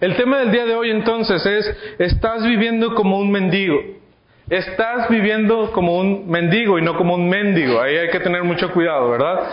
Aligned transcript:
El 0.00 0.16
tema 0.16 0.38
del 0.38 0.50
día 0.50 0.64
de 0.64 0.74
hoy 0.74 0.90
entonces 0.90 1.44
es, 1.44 1.76
estás 1.98 2.42
viviendo 2.42 2.94
como 2.94 3.18
un 3.18 3.30
mendigo. 3.30 3.82
Estás 4.48 5.10
viviendo 5.10 5.72
como 5.72 5.98
un 5.98 6.26
mendigo 6.26 6.78
y 6.78 6.82
no 6.82 6.96
como 6.96 7.16
un 7.16 7.28
mendigo. 7.28 7.82
Ahí 7.82 7.98
hay 7.98 8.08
que 8.08 8.20
tener 8.20 8.42
mucho 8.42 8.72
cuidado, 8.72 9.10
¿verdad? 9.10 9.46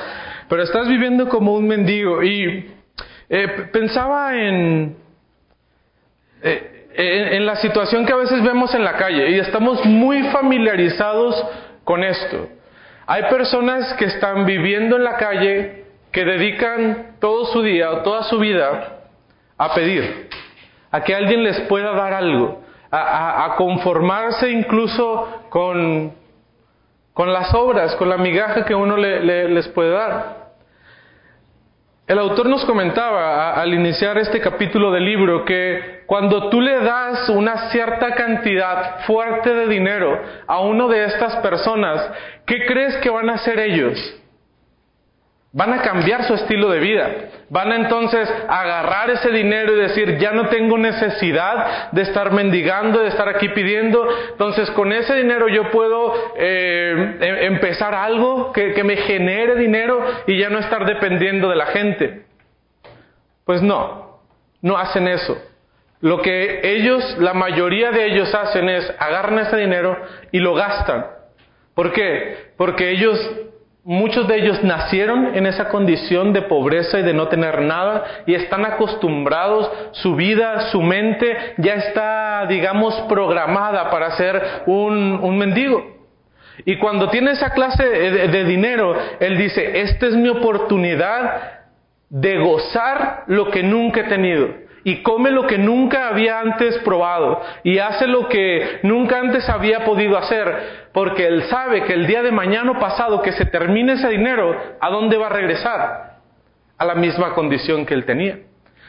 Pero 0.47 0.63
estás 0.63 0.87
viviendo 0.87 1.27
como 1.27 1.53
un 1.53 1.67
mendigo. 1.67 2.23
Y 2.23 2.71
eh, 3.27 3.47
pensaba 3.73 4.37
en, 4.37 4.95
eh, 6.41 6.87
en, 6.95 7.33
en 7.33 7.45
la 7.45 7.57
situación 7.57 8.05
que 8.05 8.13
a 8.13 8.17
veces 8.17 8.41
vemos 8.41 8.73
en 8.73 8.85
la 8.85 8.93
calle 8.93 9.31
y 9.31 9.39
estamos 9.39 9.85
muy 9.85 10.23
familiarizados 10.29 11.45
con 11.83 12.05
esto. 12.05 12.47
Hay 13.05 13.23
personas 13.23 13.95
que 13.95 14.05
están 14.05 14.45
viviendo 14.45 14.95
en 14.95 15.03
la 15.03 15.17
calle 15.17 15.83
que 16.13 16.23
dedican 16.23 17.17
todo 17.19 17.47
su 17.47 17.61
día 17.61 17.91
o 17.91 18.01
toda 18.01 18.23
su 18.23 18.39
vida 18.39 18.96
a 19.57 19.73
pedir, 19.73 20.29
a 20.91 21.01
que 21.03 21.15
alguien 21.15 21.43
les 21.43 21.61
pueda 21.61 21.91
dar 21.93 22.13
algo, 22.13 22.61
a, 22.91 23.55
conformarse 23.57 24.49
incluso 24.49 25.45
con, 25.49 26.13
con, 27.13 27.33
las 27.33 27.53
obras, 27.53 27.95
con 27.95 28.09
la 28.09 28.17
migaja 28.17 28.65
que 28.65 28.75
uno 28.75 28.95
les 28.97 29.67
puede 29.69 29.91
dar. 29.91 30.47
El 32.07 32.19
autor 32.19 32.47
nos 32.47 32.63
comentaba 32.63 33.53
al 33.61 33.73
iniciar 33.73 34.17
este 34.17 34.39
capítulo 34.39 34.93
del 34.93 35.03
libro 35.03 35.43
que 35.43 36.03
cuando 36.05 36.49
tú 36.49 36.61
le 36.61 36.79
das 36.79 37.27
una 37.27 37.69
cierta 37.69 38.15
cantidad 38.15 39.01
fuerte 39.01 39.53
de 39.53 39.67
dinero 39.67 40.17
a 40.47 40.61
uno 40.61 40.87
de 40.87 41.03
estas 41.03 41.35
personas, 41.37 42.09
¿qué 42.45 42.65
crees 42.65 42.95
que 42.97 43.09
van 43.09 43.29
a 43.29 43.33
hacer 43.33 43.59
ellos? 43.59 43.99
Van 45.53 45.71
a 45.73 45.81
cambiar 45.81 46.25
su 46.25 46.33
estilo 46.33 46.69
de 46.69 46.79
vida. 46.79 47.09
Van 47.49 47.71
a 47.71 47.77
entonces 47.77 48.29
agarrar 48.49 49.09
ese 49.09 49.31
dinero 49.31 49.73
y 49.73 49.79
decir, 49.79 50.17
ya 50.17 50.31
no 50.31 50.49
tengo 50.49 50.77
necesidad 50.77 51.91
de 51.91 52.01
estar 52.01 52.31
mendigando, 52.31 52.99
de 52.99 53.07
estar 53.07 53.29
aquí 53.29 53.49
pidiendo. 53.49 54.07
Entonces 54.31 54.69
con 54.71 54.91
ese 54.91 55.15
dinero 55.15 55.47
yo 55.47 55.71
puedo 55.71 56.13
eh, 56.37 57.17
em, 57.21 57.53
empezar 57.53 57.95
algo 57.95 58.51
que, 58.51 58.83
me 58.83 58.97
genere 58.97 59.55
dinero 59.55 60.03
y 60.27 60.37
ya 60.37 60.49
no 60.49 60.59
estar 60.59 60.85
dependiendo 60.85 61.49
de 61.49 61.55
la 61.55 61.67
gente. 61.67 62.25
Pues 63.45 63.61
no, 63.61 64.19
no 64.61 64.77
hacen 64.77 65.07
eso. 65.07 65.41
Lo 66.01 66.21
que 66.21 66.59
ellos, 66.63 67.17
la 67.19 67.33
mayoría 67.33 67.91
de 67.91 68.05
ellos 68.05 68.35
hacen 68.35 68.69
es 68.69 68.93
agarran 68.99 69.39
ese 69.39 69.55
dinero 69.55 69.97
y 70.31 70.39
lo 70.39 70.53
gastan. 70.53 71.07
¿Por 71.73 71.93
qué? 71.93 72.51
Porque 72.57 72.91
ellos 72.91 73.17
Muchos 73.89 74.27
de 74.27 74.39
ellos 74.39 74.61
nacieron 74.65 75.33
en 75.33 75.45
esa 75.45 75.69
condición 75.69 76.33
de 76.33 76.41
pobreza 76.41 76.99
y 76.99 77.03
de 77.03 77.13
no 77.13 77.29
tener 77.29 77.61
nada 77.61 78.03
y 78.25 78.33
están 78.33 78.65
acostumbrados, 78.65 79.71
su 79.93 80.13
vida, 80.13 80.71
su 80.71 80.81
mente 80.81 81.53
ya 81.55 81.75
está, 81.75 82.47
digamos, 82.47 82.93
programada 83.07 83.89
para 83.89 84.11
ser 84.17 84.43
un, 84.65 85.37
mendigo. 85.37 85.85
Y 86.65 86.75
cuando 86.79 87.09
tiene 87.09 87.31
esa 87.31 87.51
clase 87.51 87.87
de, 87.87 88.43
dinero, 88.43 88.93
él 89.21 89.37
dice, 89.37 89.79
esta 89.79 90.07
es 90.07 90.15
mi 90.15 90.27
oportunidad 90.27 91.61
de 92.09 92.39
gozar 92.39 93.23
lo 93.27 93.49
que 93.51 93.63
nunca 93.63 94.01
he 94.01 94.09
tenido 94.09 94.66
y 94.87 95.03
come 95.03 95.31
lo 95.31 95.45
que 95.45 95.57
nunca 95.57 96.07
había 96.07 96.39
antes 96.39 96.77
probado 96.77 97.41
y 97.61 97.77
hace 97.77 98.07
lo 98.07 98.29
que 98.29 98.79
nunca 98.83 99.19
antes 99.19 99.49
había 99.49 99.83
podido 99.83 100.17
hacer, 100.17 100.87
porque 100.93 101.27
él 101.27 101.43
sabe 101.49 101.83
que 101.83 101.91
el 101.91 102.07
día 102.07 102.23
de 102.23 102.31
mañana 102.31 102.79
pasado 102.79 103.21
que 103.21 103.33
se 103.33 103.43
termine 103.43 103.93
ese 103.93 104.07
dinero, 104.07 104.55
¿a 104.79 104.89
dónde 104.89 105.17
va 105.17 105.25
a 105.25 105.31
regresar? 105.31 106.19
A 106.77 106.85
la 106.85 106.95
misma 106.95 107.33
condición 107.33 107.85
que 107.85 107.95
él 107.95 108.05
tenía. 108.05 108.39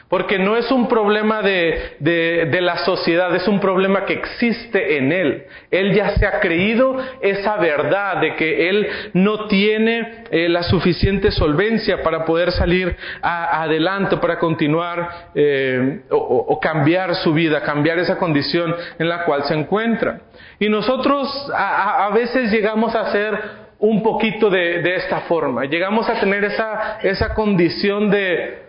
Porque 0.09 0.39
no 0.39 0.57
es 0.57 0.71
un 0.71 0.87
problema 0.87 1.43
de, 1.43 1.97
de, 1.99 2.61
la 2.61 2.77
sociedad, 2.79 3.33
es 3.35 3.47
un 3.47 3.59
problema 3.59 4.05
que 4.05 4.13
existe 4.13 4.97
en 4.97 5.11
él. 5.11 5.43
Él 5.69 5.93
ya 5.93 6.09
se 6.17 6.25
ha 6.25 6.39
creído 6.39 6.97
esa 7.21 7.57
verdad 7.57 8.19
de 8.19 8.35
que 8.35 8.69
él 8.69 8.87
no 9.13 9.45
tiene 9.45 10.23
eh, 10.31 10.49
la 10.49 10.63
suficiente 10.63 11.29
solvencia 11.29 12.01
para 12.01 12.25
poder 12.25 12.51
salir 12.51 12.97
adelante, 13.21 14.17
para 14.17 14.39
continuar 14.39 15.29
eh, 15.35 16.01
o, 16.09 16.59
cambiar 16.59 17.13
su 17.17 17.31
vida, 17.31 17.61
cambiar 17.61 17.99
esa 17.99 18.17
condición 18.17 18.75
en 18.97 19.07
la 19.07 19.25
cual 19.25 19.43
se 19.43 19.53
encuentra. 19.53 20.21
Y 20.59 20.69
nosotros 20.69 21.51
a, 21.55 22.07
a 22.07 22.09
veces 22.09 22.51
llegamos 22.51 22.95
a 22.95 23.11
ser 23.11 23.39
un 23.77 24.01
poquito 24.01 24.49
de, 24.49 24.81
de 24.81 24.95
esta 24.95 25.21
forma, 25.21 25.65
llegamos 25.65 26.09
a 26.09 26.19
tener 26.19 26.43
esa, 26.43 26.97
esa 27.03 27.33
condición 27.35 28.09
de 28.09 28.68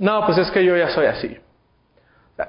no, 0.00 0.24
pues 0.24 0.38
es 0.38 0.50
que 0.50 0.64
yo 0.64 0.76
ya 0.76 0.88
soy 0.88 1.06
así. 1.06 1.36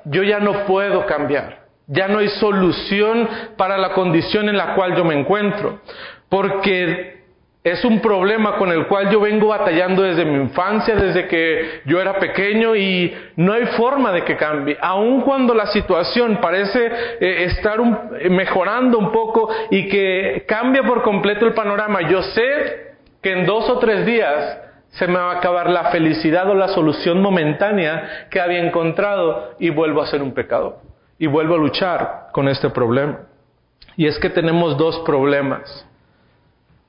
Yo 0.05 0.23
ya 0.23 0.39
no 0.39 0.65
puedo 0.65 1.05
cambiar. 1.05 1.65
Ya 1.85 2.07
no 2.07 2.19
hay 2.19 2.29
solución 2.29 3.27
para 3.57 3.77
la 3.77 3.93
condición 3.93 4.47
en 4.47 4.55
la 4.55 4.73
cual 4.73 4.95
yo 4.95 5.03
me 5.03 5.19
encuentro. 5.19 5.81
Porque 6.29 7.21
es 7.61 7.83
un 7.83 7.99
problema 7.99 8.55
con 8.55 8.71
el 8.71 8.87
cual 8.87 9.09
yo 9.09 9.19
vengo 9.19 9.49
batallando 9.49 10.01
desde 10.01 10.23
mi 10.23 10.35
infancia, 10.35 10.95
desde 10.95 11.27
que 11.27 11.81
yo 11.85 11.99
era 11.99 12.17
pequeño 12.19 12.73
y 12.73 13.13
no 13.35 13.51
hay 13.51 13.65
forma 13.77 14.13
de 14.13 14.23
que 14.23 14.37
cambie. 14.37 14.77
Aun 14.79 15.19
cuando 15.21 15.53
la 15.53 15.67
situación 15.67 16.39
parece 16.41 16.79
eh, 17.19 17.43
estar 17.49 17.79
mejorando 18.29 18.97
un 18.97 19.11
poco 19.11 19.49
y 19.69 19.89
que 19.89 20.45
cambia 20.47 20.83
por 20.83 21.03
completo 21.03 21.45
el 21.45 21.53
panorama, 21.53 22.01
yo 22.09 22.23
sé 22.23 22.95
que 23.21 23.33
en 23.33 23.45
dos 23.45 23.69
o 23.69 23.77
tres 23.77 24.05
días 24.05 24.70
se 24.91 25.07
me 25.07 25.15
va 25.15 25.31
a 25.31 25.37
acabar 25.37 25.69
la 25.69 25.85
felicidad 25.85 26.49
o 26.49 26.55
la 26.55 26.67
solución 26.69 27.21
momentánea 27.21 28.27
que 28.29 28.41
había 28.41 28.59
encontrado 28.59 29.55
y 29.59 29.69
vuelvo 29.69 30.01
a 30.01 30.07
ser 30.07 30.21
un 30.21 30.33
pecador. 30.33 30.79
Y 31.17 31.27
vuelvo 31.27 31.55
a 31.55 31.59
luchar 31.59 32.27
con 32.31 32.47
este 32.47 32.69
problema. 32.69 33.19
Y 33.95 34.07
es 34.07 34.17
que 34.19 34.29
tenemos 34.29 34.77
dos 34.77 34.99
problemas 34.99 35.87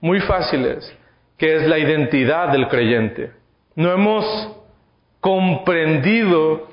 muy 0.00 0.20
fáciles, 0.20 0.96
que 1.38 1.56
es 1.56 1.68
la 1.68 1.78
identidad 1.78 2.48
del 2.48 2.68
creyente. 2.68 3.32
No 3.76 3.92
hemos 3.92 4.24
comprendido 5.20 6.71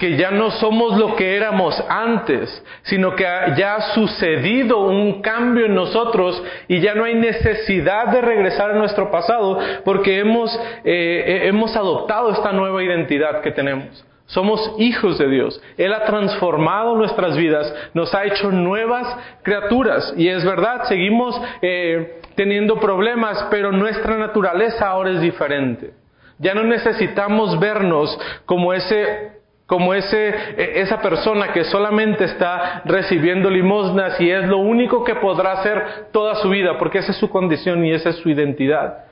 que 0.00 0.16
ya 0.16 0.30
no 0.30 0.50
somos 0.52 0.98
lo 0.98 1.14
que 1.14 1.36
éramos 1.36 1.78
antes, 1.88 2.64
sino 2.84 3.14
que 3.14 3.22
ya 3.56 3.76
ha 3.76 3.94
sucedido 3.94 4.78
un 4.78 5.20
cambio 5.20 5.66
en 5.66 5.74
nosotros 5.74 6.42
y 6.68 6.80
ya 6.80 6.94
no 6.94 7.04
hay 7.04 7.14
necesidad 7.14 8.06
de 8.06 8.22
regresar 8.22 8.70
a 8.70 8.74
nuestro 8.76 9.10
pasado 9.10 9.58
porque 9.84 10.18
hemos, 10.18 10.58
eh, 10.84 11.42
hemos 11.44 11.76
adoptado 11.76 12.30
esta 12.30 12.50
nueva 12.50 12.82
identidad 12.82 13.42
que 13.42 13.52
tenemos. 13.52 14.04
Somos 14.24 14.74
hijos 14.78 15.18
de 15.18 15.28
Dios. 15.28 15.60
Él 15.76 15.92
ha 15.92 16.06
transformado 16.06 16.96
nuestras 16.96 17.36
vidas, 17.36 17.70
nos 17.92 18.14
ha 18.14 18.24
hecho 18.24 18.50
nuevas 18.50 19.06
criaturas. 19.42 20.14
Y 20.16 20.28
es 20.28 20.44
verdad, 20.46 20.84
seguimos 20.88 21.38
eh, 21.60 22.22
teniendo 22.36 22.80
problemas, 22.80 23.48
pero 23.50 23.70
nuestra 23.70 24.16
naturaleza 24.16 24.88
ahora 24.88 25.10
es 25.10 25.20
diferente. 25.20 25.90
Ya 26.38 26.54
no 26.54 26.62
necesitamos 26.62 27.60
vernos 27.60 28.18
como 28.46 28.72
ese 28.72 29.39
como 29.70 29.94
ese, 29.94 30.34
e, 30.56 30.80
esa 30.80 31.00
persona 31.00 31.52
que 31.52 31.62
solamente 31.62 32.24
está 32.24 32.82
recibiendo 32.86 33.48
limosnas 33.48 34.20
y 34.20 34.28
es 34.28 34.48
lo 34.48 34.58
único 34.58 35.04
que 35.04 35.14
podrá 35.14 35.52
hacer 35.52 36.08
toda 36.10 36.34
su 36.42 36.48
vida, 36.48 36.76
porque 36.76 36.98
esa 36.98 37.12
es 37.12 37.18
su 37.18 37.30
condición 37.30 37.86
y 37.86 37.92
esa 37.92 38.08
es 38.08 38.16
su 38.16 38.28
identidad. 38.28 39.04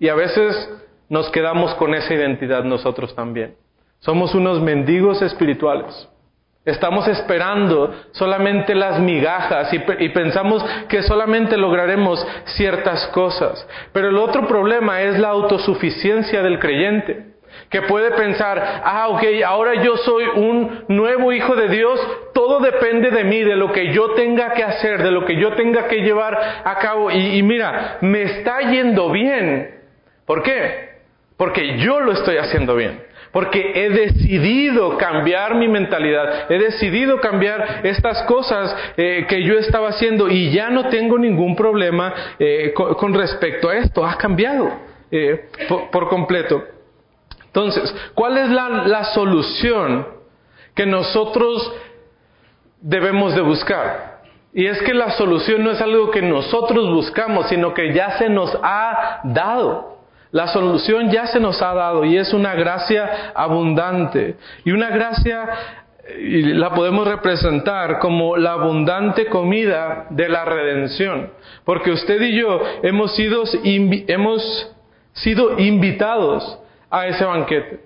Y 0.00 0.08
a 0.08 0.16
veces 0.16 0.68
nos 1.08 1.30
quedamos 1.30 1.72
con 1.76 1.94
esa 1.94 2.12
identidad 2.14 2.64
nosotros 2.64 3.14
también. 3.14 3.54
Somos 4.00 4.34
unos 4.34 4.60
mendigos 4.60 5.22
espirituales. 5.22 6.08
Estamos 6.64 7.06
esperando 7.06 7.94
solamente 8.10 8.74
las 8.74 8.98
migajas 8.98 9.72
y, 9.72 9.76
y, 10.00 10.08
pensamos 10.08 10.64
que 10.88 11.04
solamente 11.04 11.56
lograremos 11.56 12.26
ciertas 12.56 13.06
cosas. 13.08 13.68
Pero 13.92 14.08
el 14.08 14.16
otro 14.16 14.48
problema 14.48 15.00
es 15.02 15.20
la 15.20 15.28
autosuficiencia 15.28 16.42
del 16.42 16.58
creyente 16.58 17.31
que 17.72 17.82
puede 17.82 18.10
pensar, 18.10 18.82
ah, 18.84 19.08
ok, 19.08 19.22
ahora 19.46 19.82
yo 19.82 19.96
soy 19.96 20.24
un 20.36 20.84
nuevo 20.88 21.32
hijo 21.32 21.56
de 21.56 21.68
Dios, 21.68 21.98
todo 22.34 22.60
depende 22.60 23.10
de 23.10 23.24
mí, 23.24 23.40
de 23.40 23.56
lo 23.56 23.72
que 23.72 23.94
yo 23.94 24.10
tenga 24.10 24.52
que 24.52 24.62
hacer, 24.62 25.02
de 25.02 25.10
lo 25.10 25.24
que 25.24 25.36
yo 25.36 25.54
tenga 25.54 25.88
que 25.88 26.02
llevar 26.02 26.38
a 26.64 26.78
cabo. 26.78 27.10
Y, 27.10 27.42
mira, 27.42 27.96
me 28.02 28.22
está 28.24 28.60
yendo 28.70 29.10
bien. 29.10 29.80
¿Por 30.26 30.42
qué? 30.42 30.90
Porque 31.38 31.78
yo 31.78 32.00
lo 32.00 32.12
estoy 32.12 32.36
haciendo 32.36 32.76
bien. 32.76 33.00
Porque 33.32 33.72
he 33.74 33.88
decidido 33.88 34.98
cambiar 34.98 35.54
mi 35.54 35.66
mentalidad, 35.66 36.52
he 36.52 36.58
decidido 36.58 37.18
cambiar 37.22 37.80
estas 37.84 38.22
cosas 38.24 38.76
eh, 38.98 39.24
que 39.26 39.42
yo 39.42 39.58
estaba 39.58 39.88
haciendo 39.88 40.28
y 40.28 40.50
ya 40.50 40.68
no 40.68 40.90
tengo 40.90 41.18
ningún 41.18 41.56
problema 41.56 42.12
eh, 42.38 42.74
con, 42.74 43.14
respecto 43.14 43.70
a 43.70 43.78
esto. 43.78 44.04
Ha 44.04 44.18
cambiado 44.18 44.70
eh, 45.10 45.46
por 45.90 46.10
completo. 46.10 46.62
Entonces, 47.54 47.94
¿cuál 48.14 48.38
es 48.38 48.48
la, 48.48 49.04
solución 49.12 50.06
que 50.74 50.86
nosotros 50.86 51.70
debemos 52.80 53.34
de 53.34 53.42
buscar? 53.42 54.22
Y 54.54 54.66
es 54.66 54.80
que 54.80 54.94
la 54.94 55.10
solución 55.12 55.62
no 55.62 55.70
es 55.70 55.80
algo 55.82 56.10
que 56.10 56.22
nosotros 56.22 56.88
buscamos, 56.88 57.48
sino 57.50 57.74
que 57.74 57.92
ya 57.92 58.16
se 58.16 58.30
nos 58.30 58.58
ha 58.62 59.20
dado. 59.24 59.98
La 60.30 60.46
solución 60.46 61.10
ya 61.10 61.26
se 61.26 61.40
nos 61.40 61.60
ha 61.60 61.74
dado 61.74 62.06
y 62.06 62.16
es 62.16 62.32
una 62.32 62.54
gracia 62.54 63.32
abundante. 63.34 64.36
Y 64.64 64.72
una 64.72 64.88
gracia 64.88 65.46
la 66.08 66.70
podemos 66.70 67.06
representar 67.06 67.98
como 67.98 68.38
la 68.38 68.52
abundante 68.52 69.26
comida 69.26 70.06
de 70.08 70.30
la 70.30 70.46
redención. 70.46 71.30
Porque 71.66 71.90
usted 71.90 72.18
y 72.22 72.34
yo 72.34 72.62
hemos 72.82 73.14
sido, 73.14 73.44
hemos 73.62 74.74
sido 75.12 75.58
invitados 75.58 76.60
a 76.92 77.06
ese 77.06 77.24
banquete. 77.24 77.80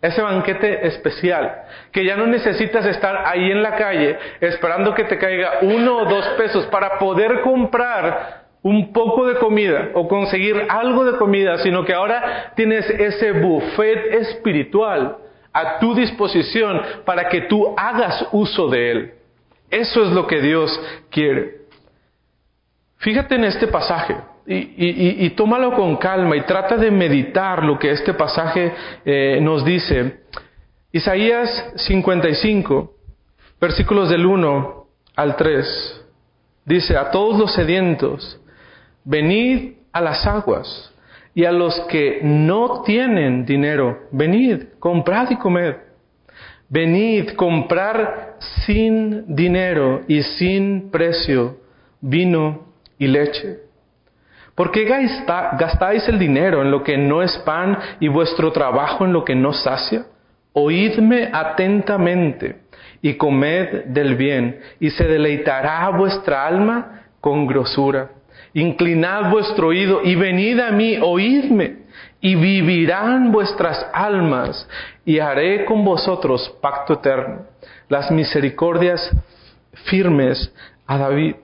Ese 0.00 0.22
banquete 0.22 0.86
especial, 0.86 1.64
que 1.92 2.04
ya 2.04 2.16
no 2.16 2.26
necesitas 2.26 2.86
estar 2.86 3.26
ahí 3.26 3.50
en 3.50 3.62
la 3.62 3.74
calle 3.74 4.16
esperando 4.40 4.94
que 4.94 5.04
te 5.04 5.18
caiga 5.18 5.58
uno 5.62 5.98
o 5.98 6.04
dos 6.04 6.26
pesos 6.38 6.66
para 6.66 6.98
poder 6.98 7.40
comprar 7.40 8.44
un 8.62 8.92
poco 8.92 9.26
de 9.26 9.36
comida 9.36 9.90
o 9.94 10.06
conseguir 10.06 10.66
algo 10.68 11.04
de 11.04 11.18
comida, 11.18 11.58
sino 11.58 11.84
que 11.84 11.94
ahora 11.94 12.52
tienes 12.54 12.88
ese 12.88 13.32
buffet 13.32 14.14
espiritual 14.14 15.16
a 15.52 15.78
tu 15.80 15.94
disposición 15.94 16.80
para 17.04 17.28
que 17.28 17.42
tú 17.42 17.74
hagas 17.76 18.28
uso 18.32 18.68
de 18.68 18.90
él. 18.90 19.14
Eso 19.70 20.02
es 20.04 20.12
lo 20.12 20.26
que 20.26 20.40
Dios 20.40 20.80
quiere. 21.10 21.58
Fíjate 22.98 23.34
en 23.34 23.44
este 23.44 23.66
pasaje 23.66 24.16
y, 24.48 25.30
tómalo 25.30 25.72
con 25.74 25.96
calma 25.96 26.36
y 26.36 26.42
trata 26.42 26.76
de 26.76 26.90
meditar 26.90 27.62
lo 27.62 27.78
que 27.78 27.90
este 27.90 28.14
pasaje 28.14 28.72
eh, 29.04 29.38
nos 29.42 29.64
dice. 29.64 30.20
Isaías 30.90 31.72
55, 31.76 32.94
versículos 33.60 34.08
del 34.08 34.24
1 34.24 34.86
al 35.16 35.36
3, 35.36 36.04
dice, 36.64 36.96
a 36.96 37.10
todos 37.10 37.38
los 37.38 37.52
sedientos, 37.52 38.40
venid 39.04 39.74
a 39.92 40.00
las 40.00 40.26
aguas, 40.26 40.92
y 41.38 41.44
a 41.44 41.52
los 41.52 41.78
que 41.82 42.18
no 42.20 42.82
tienen 42.82 43.46
dinero, 43.46 44.08
venid, 44.10 44.64
comprad 44.80 45.30
y 45.30 45.36
comed. 45.36 45.76
Venid, 46.68 47.30
comprar 47.36 48.38
sin 48.66 49.36
dinero 49.36 50.02
y 50.08 50.20
sin 50.22 50.90
precio 50.90 51.58
vino 52.00 52.66
y 52.98 53.06
leche. 53.06 53.67
¿Por 54.58 54.72
qué 54.72 54.86
gastáis 55.56 56.08
el 56.08 56.18
dinero 56.18 56.62
en 56.62 56.72
lo 56.72 56.82
que 56.82 56.98
no 56.98 57.22
es 57.22 57.38
pan 57.46 57.78
y 58.00 58.08
vuestro 58.08 58.50
trabajo 58.50 59.04
en 59.04 59.12
lo 59.12 59.24
que 59.24 59.36
no 59.36 59.52
sacia? 59.52 60.06
Oídme 60.52 61.30
atentamente 61.32 62.62
y 63.00 63.14
comed 63.14 63.84
del 63.84 64.16
bien, 64.16 64.58
y 64.80 64.90
se 64.90 65.04
deleitará 65.04 65.88
vuestra 65.90 66.44
alma 66.44 67.02
con 67.20 67.46
grosura. 67.46 68.10
Inclinad 68.52 69.30
vuestro 69.30 69.68
oído 69.68 70.00
y 70.02 70.16
venid 70.16 70.58
a 70.58 70.72
mí, 70.72 70.98
oídme, 71.00 71.76
y 72.20 72.34
vivirán 72.34 73.30
vuestras 73.30 73.86
almas, 73.92 74.68
y 75.04 75.20
haré 75.20 75.66
con 75.66 75.84
vosotros 75.84 76.52
pacto 76.60 76.94
eterno, 76.94 77.42
las 77.88 78.10
misericordias 78.10 79.08
firmes 79.84 80.52
a 80.84 80.98
David. 80.98 81.36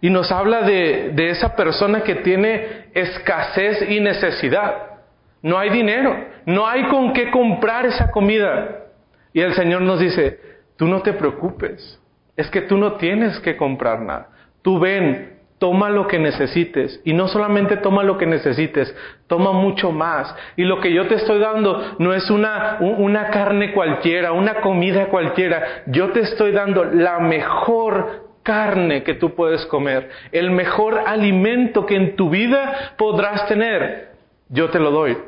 Y 0.00 0.10
nos 0.10 0.30
habla 0.30 0.62
de, 0.62 1.12
esa 1.30 1.56
persona 1.56 2.02
que 2.02 2.16
tiene 2.16 2.86
escasez 2.94 3.88
y 3.90 4.00
necesidad. 4.00 5.00
No 5.42 5.58
hay 5.58 5.70
dinero, 5.70 6.16
no 6.46 6.66
hay 6.66 6.84
con 6.84 7.12
qué 7.12 7.30
comprar 7.30 7.86
esa 7.86 8.10
comida. 8.10 8.86
Y 9.32 9.40
el 9.40 9.54
Señor 9.54 9.82
nos 9.82 10.00
dice, 10.00 10.40
tú 10.76 10.86
no 10.86 11.02
te 11.02 11.12
preocupes, 11.12 12.00
es 12.36 12.48
que 12.50 12.62
tú 12.62 12.76
no 12.76 12.94
tienes 12.94 13.38
que 13.40 13.56
comprar 13.56 14.00
nada. 14.00 14.28
Tú 14.62 14.78
ven, 14.78 15.38
Toma 15.58 15.90
lo 15.90 16.06
que 16.06 16.18
necesites. 16.20 17.00
Y 17.04 17.12
no 17.12 17.26
solamente 17.26 17.76
toma 17.78 18.04
lo 18.04 18.16
que 18.16 18.26
necesites, 18.26 18.94
toma 19.26 19.52
mucho 19.52 19.90
más. 19.90 20.34
Y 20.56 20.62
lo 20.62 20.80
que 20.80 20.92
yo 20.92 21.08
te 21.08 21.16
estoy 21.16 21.40
dando 21.40 21.96
no 21.98 22.14
es 22.14 22.30
una, 22.30 22.78
una 22.80 23.30
carne 23.30 23.72
cualquiera, 23.72 24.32
una 24.32 24.60
comida 24.60 25.06
cualquiera. 25.06 25.82
Yo 25.86 26.10
te 26.10 26.20
estoy 26.20 26.52
dando 26.52 26.84
la 26.84 27.18
mejor 27.18 28.27
carne 28.48 29.02
que 29.02 29.12
tú 29.12 29.34
puedes 29.34 29.66
comer, 29.66 30.08
el 30.32 30.50
mejor 30.50 31.00
alimento 31.06 31.84
que 31.84 31.96
en 31.96 32.16
tu 32.16 32.30
vida 32.30 32.94
podrás 32.96 33.46
tener. 33.46 34.12
Yo 34.48 34.70
te 34.70 34.78
lo 34.78 34.90
doy. 34.90 35.18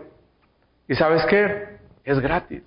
¿Y 0.88 0.94
sabes 0.94 1.26
qué? 1.26 1.76
Es 2.02 2.18
gratis. 2.18 2.62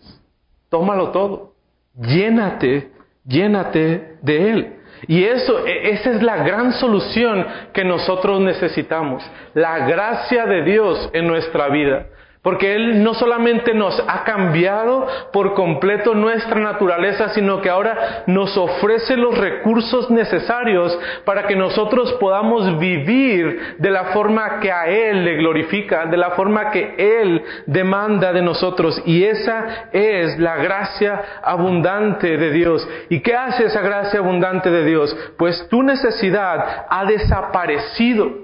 Tómalo 0.69 1.09
todo. 1.09 1.53
Llénate, 1.99 2.91
llénate 3.25 4.17
de 4.21 4.51
él. 4.51 4.73
Y 5.07 5.23
eso, 5.23 5.65
e, 5.65 5.89
esa 5.89 6.11
es 6.11 6.21
la 6.21 6.43
gran 6.43 6.73
solución 6.73 7.47
que 7.73 7.83
nosotros 7.83 8.39
necesitamos, 8.39 9.27
la 9.55 9.87
gracia 9.87 10.45
de 10.45 10.63
Dios 10.63 11.09
en 11.13 11.25
nuestra 11.25 11.69
vida. 11.69 12.05
Porque 12.43 12.75
Él 12.75 13.01
no 13.01 13.13
solamente 13.13 13.73
nos 13.73 13.97
ha 14.05 14.25
cambiado 14.25 15.07
por 15.31 15.53
completo 15.53 16.13
nuestra 16.13 16.59
naturaleza, 16.59 17.29
sino 17.29 17.61
que 17.61 17.69
ahora 17.69 18.25
nos 18.27 18.57
ofrece 18.57 19.15
los 19.15 19.37
recursos 19.37 20.11
necesarios 20.11 20.99
para 21.23 21.47
que 21.47 21.55
nosotros 21.55 22.11
podamos 22.19 22.77
vivir 22.79 23.77
de 23.77 23.89
la 23.89 24.11
forma 24.11 24.59
que 24.59 24.73
a 24.73 24.87
Él 24.87 25.23
le 25.23 25.37
glorifica, 25.37 26.05
de 26.05 26.17
la 26.17 26.31
forma 26.31 26.69
que 26.69 26.95
Él 26.97 27.41
demanda 27.65 28.33
de 28.33 28.41
nosotros. 28.41 29.01
Y 29.05 29.23
esa 29.23 29.87
es 29.93 30.37
la 30.37 30.57
gracia 30.57 31.21
abundante 31.41 32.35
de 32.35 32.51
Dios. 32.51 32.85
¿Y 33.07 33.21
qué 33.21 33.35
hace 33.35 33.67
esa 33.67 33.79
gracia 33.79 34.19
abundante 34.19 34.69
de 34.69 34.83
Dios? 34.83 35.15
Pues 35.37 35.65
tu 35.69 35.81
necesidad 35.81 36.87
ha 36.89 37.05
desaparecido. 37.05 38.42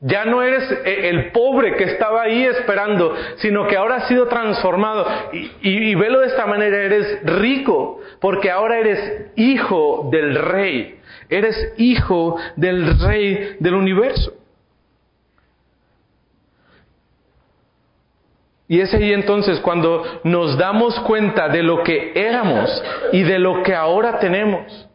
Ya 0.00 0.26
no 0.26 0.42
eres 0.42 0.70
eh, 0.84 1.08
el 1.08 1.32
pobre 1.32 1.74
que 1.76 1.84
estaba 1.84 2.22
ahí 2.22 2.44
esperando, 2.44 3.14
sino 3.36 3.66
que 3.66 3.76
ahora 3.76 3.96
has 3.96 4.08
sido 4.08 4.26
transformado. 4.26 5.06
Y, 5.32 5.50
y, 5.62 5.94
velo 5.94 6.20
de 6.20 6.26
esta 6.26 6.46
manera, 6.46 6.76
eres 6.76 7.20
rico, 7.24 8.00
porque 8.20 8.50
ahora 8.50 8.78
eres 8.78 9.30
hijo 9.36 10.08
del 10.12 10.34
rey. 10.36 10.98
Eres 11.28 11.72
hijo 11.78 12.36
del 12.56 13.00
rey 13.00 13.56
del 13.58 13.74
universo. 13.74 14.34
Y 18.68 18.80
es 18.80 18.92
ahí 18.94 19.12
entonces 19.12 19.60
cuando 19.60 20.20
nos 20.24 20.58
damos 20.58 20.98
cuenta 21.00 21.48
de 21.48 21.62
lo 21.62 21.82
que 21.84 22.12
éramos 22.14 22.68
y 23.12 23.22
de 23.22 23.38
lo 23.38 23.62
que 23.62 23.74
ahora 23.74 24.18
tenemos. 24.18 24.88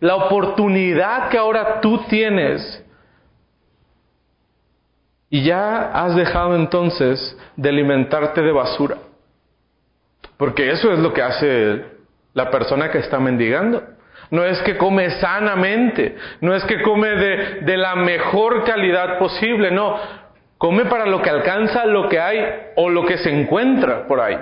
La 0.00 0.16
oportunidad 0.16 1.28
que 1.28 1.38
ahora 1.38 1.80
tú 1.80 1.98
tienes 2.08 2.83
y 5.34 5.42
ya 5.42 5.90
has 5.90 6.14
dejado 6.14 6.54
entonces 6.54 7.36
de 7.56 7.68
alimentarte 7.68 8.40
de 8.40 8.52
basura. 8.52 8.98
Porque 10.36 10.70
eso 10.70 10.92
es 10.92 11.00
lo 11.00 11.12
que 11.12 11.22
hace 11.22 11.84
la 12.34 12.52
persona 12.52 12.88
que 12.92 12.98
está 12.98 13.18
mendigando. 13.18 13.82
No 14.30 14.44
es 14.44 14.62
que 14.62 14.76
come 14.76 15.10
sanamente, 15.18 16.16
no 16.40 16.54
es 16.54 16.62
que 16.66 16.80
come 16.82 17.08
de, 17.08 17.62
de, 17.62 17.76
la 17.76 17.96
mejor 17.96 18.62
calidad 18.62 19.18
posible, 19.18 19.72
no, 19.72 19.98
come 20.56 20.84
para 20.84 21.04
lo 21.04 21.20
que 21.20 21.30
alcanza 21.30 21.84
lo 21.84 22.08
que 22.08 22.20
hay 22.20 22.38
o 22.76 22.88
lo 22.88 23.04
que 23.04 23.18
se 23.18 23.30
encuentra 23.30 24.06
por 24.06 24.20
ahí. 24.20 24.38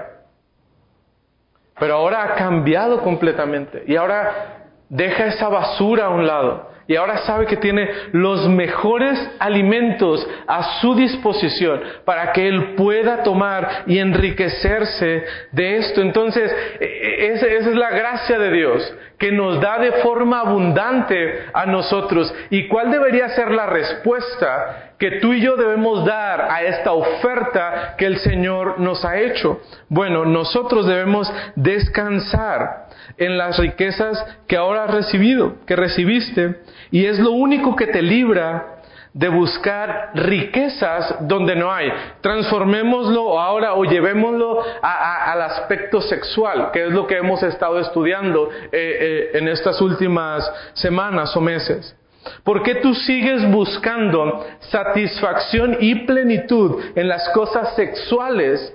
Pero 1.80 1.94
ahora 1.94 2.22
ha 2.22 2.34
cambiado 2.34 3.00
completamente 3.00 3.82
y 3.86 3.96
ahora 3.96 4.66
deja 4.90 5.24
esa 5.24 5.48
basura 5.48 6.04
a 6.04 6.10
un 6.10 6.26
lado 6.26 6.71
y 6.86 6.96
ahora 6.96 7.18
sabe 7.18 7.46
que 7.46 7.56
tiene 7.56 7.88
los 8.12 8.48
mejores 8.48 9.18
alimentos 9.38 10.26
a 10.46 10.80
su 10.80 10.94
disposición 10.94 11.80
para 12.04 12.32
que 12.32 12.46
Él 12.46 12.74
pueda 12.74 13.22
tomar 13.22 13.84
y 13.86 13.98
enriquecerse 13.98 15.24
de 15.52 15.76
esto. 15.76 16.00
Entonces, 16.00 16.54
e, 16.80 16.84
e, 16.84 17.32
esa 17.32 17.46
es 17.46 17.66
la 17.74 17.90
gracia 17.90 18.38
de 18.38 18.50
Dios 18.50 18.94
que 19.22 19.30
nos 19.30 19.60
da 19.60 19.78
de 19.78 19.92
forma 20.02 20.40
abundante 20.40 21.44
a 21.54 21.64
nosotros. 21.64 22.34
¿Y 22.50 22.66
cuál 22.66 22.90
debería 22.90 23.28
ser 23.28 23.52
la 23.52 23.66
respuesta 23.66 24.94
que 24.98 25.20
tú 25.20 25.32
y 25.32 25.40
yo 25.40 25.54
debemos 25.54 26.04
dar 26.04 26.40
a 26.50 26.64
esta 26.64 26.90
oferta 26.90 27.94
que 27.96 28.06
el 28.06 28.18
Señor 28.18 28.80
nos 28.80 29.04
ha 29.04 29.20
hecho? 29.20 29.60
Bueno, 29.88 30.24
nosotros 30.24 30.88
debemos 30.88 31.32
descansar 31.54 32.88
en 33.16 33.38
las 33.38 33.60
riquezas 33.60 34.26
que 34.48 34.56
ahora 34.56 34.86
has 34.86 34.94
recibido, 34.94 35.54
que 35.68 35.76
recibiste, 35.76 36.60
y 36.90 37.06
es 37.06 37.20
lo 37.20 37.30
único 37.30 37.76
que 37.76 37.86
te 37.86 38.02
libra 38.02 38.71
de 39.14 39.28
buscar 39.28 40.10
riquezas 40.14 41.16
donde 41.28 41.54
no 41.54 41.72
hay. 41.72 41.90
Transformémoslo 42.20 43.38
ahora 43.38 43.74
o 43.74 43.84
llevémoslo 43.84 44.62
al 44.82 45.42
aspecto 45.42 46.00
sexual, 46.00 46.70
que 46.72 46.86
es 46.86 46.92
lo 46.92 47.06
que 47.06 47.18
hemos 47.18 47.42
estado 47.42 47.78
estudiando 47.78 48.50
eh, 48.50 48.68
eh, 48.72 49.30
en 49.34 49.48
estas 49.48 49.80
últimas 49.80 50.50
semanas 50.74 51.36
o 51.36 51.40
meses. 51.40 51.96
¿Por 52.44 52.62
qué 52.62 52.76
tú 52.76 52.94
sigues 52.94 53.50
buscando 53.50 54.46
satisfacción 54.60 55.76
y 55.80 56.06
plenitud 56.06 56.80
en 56.94 57.08
las 57.08 57.28
cosas 57.30 57.74
sexuales 57.74 58.72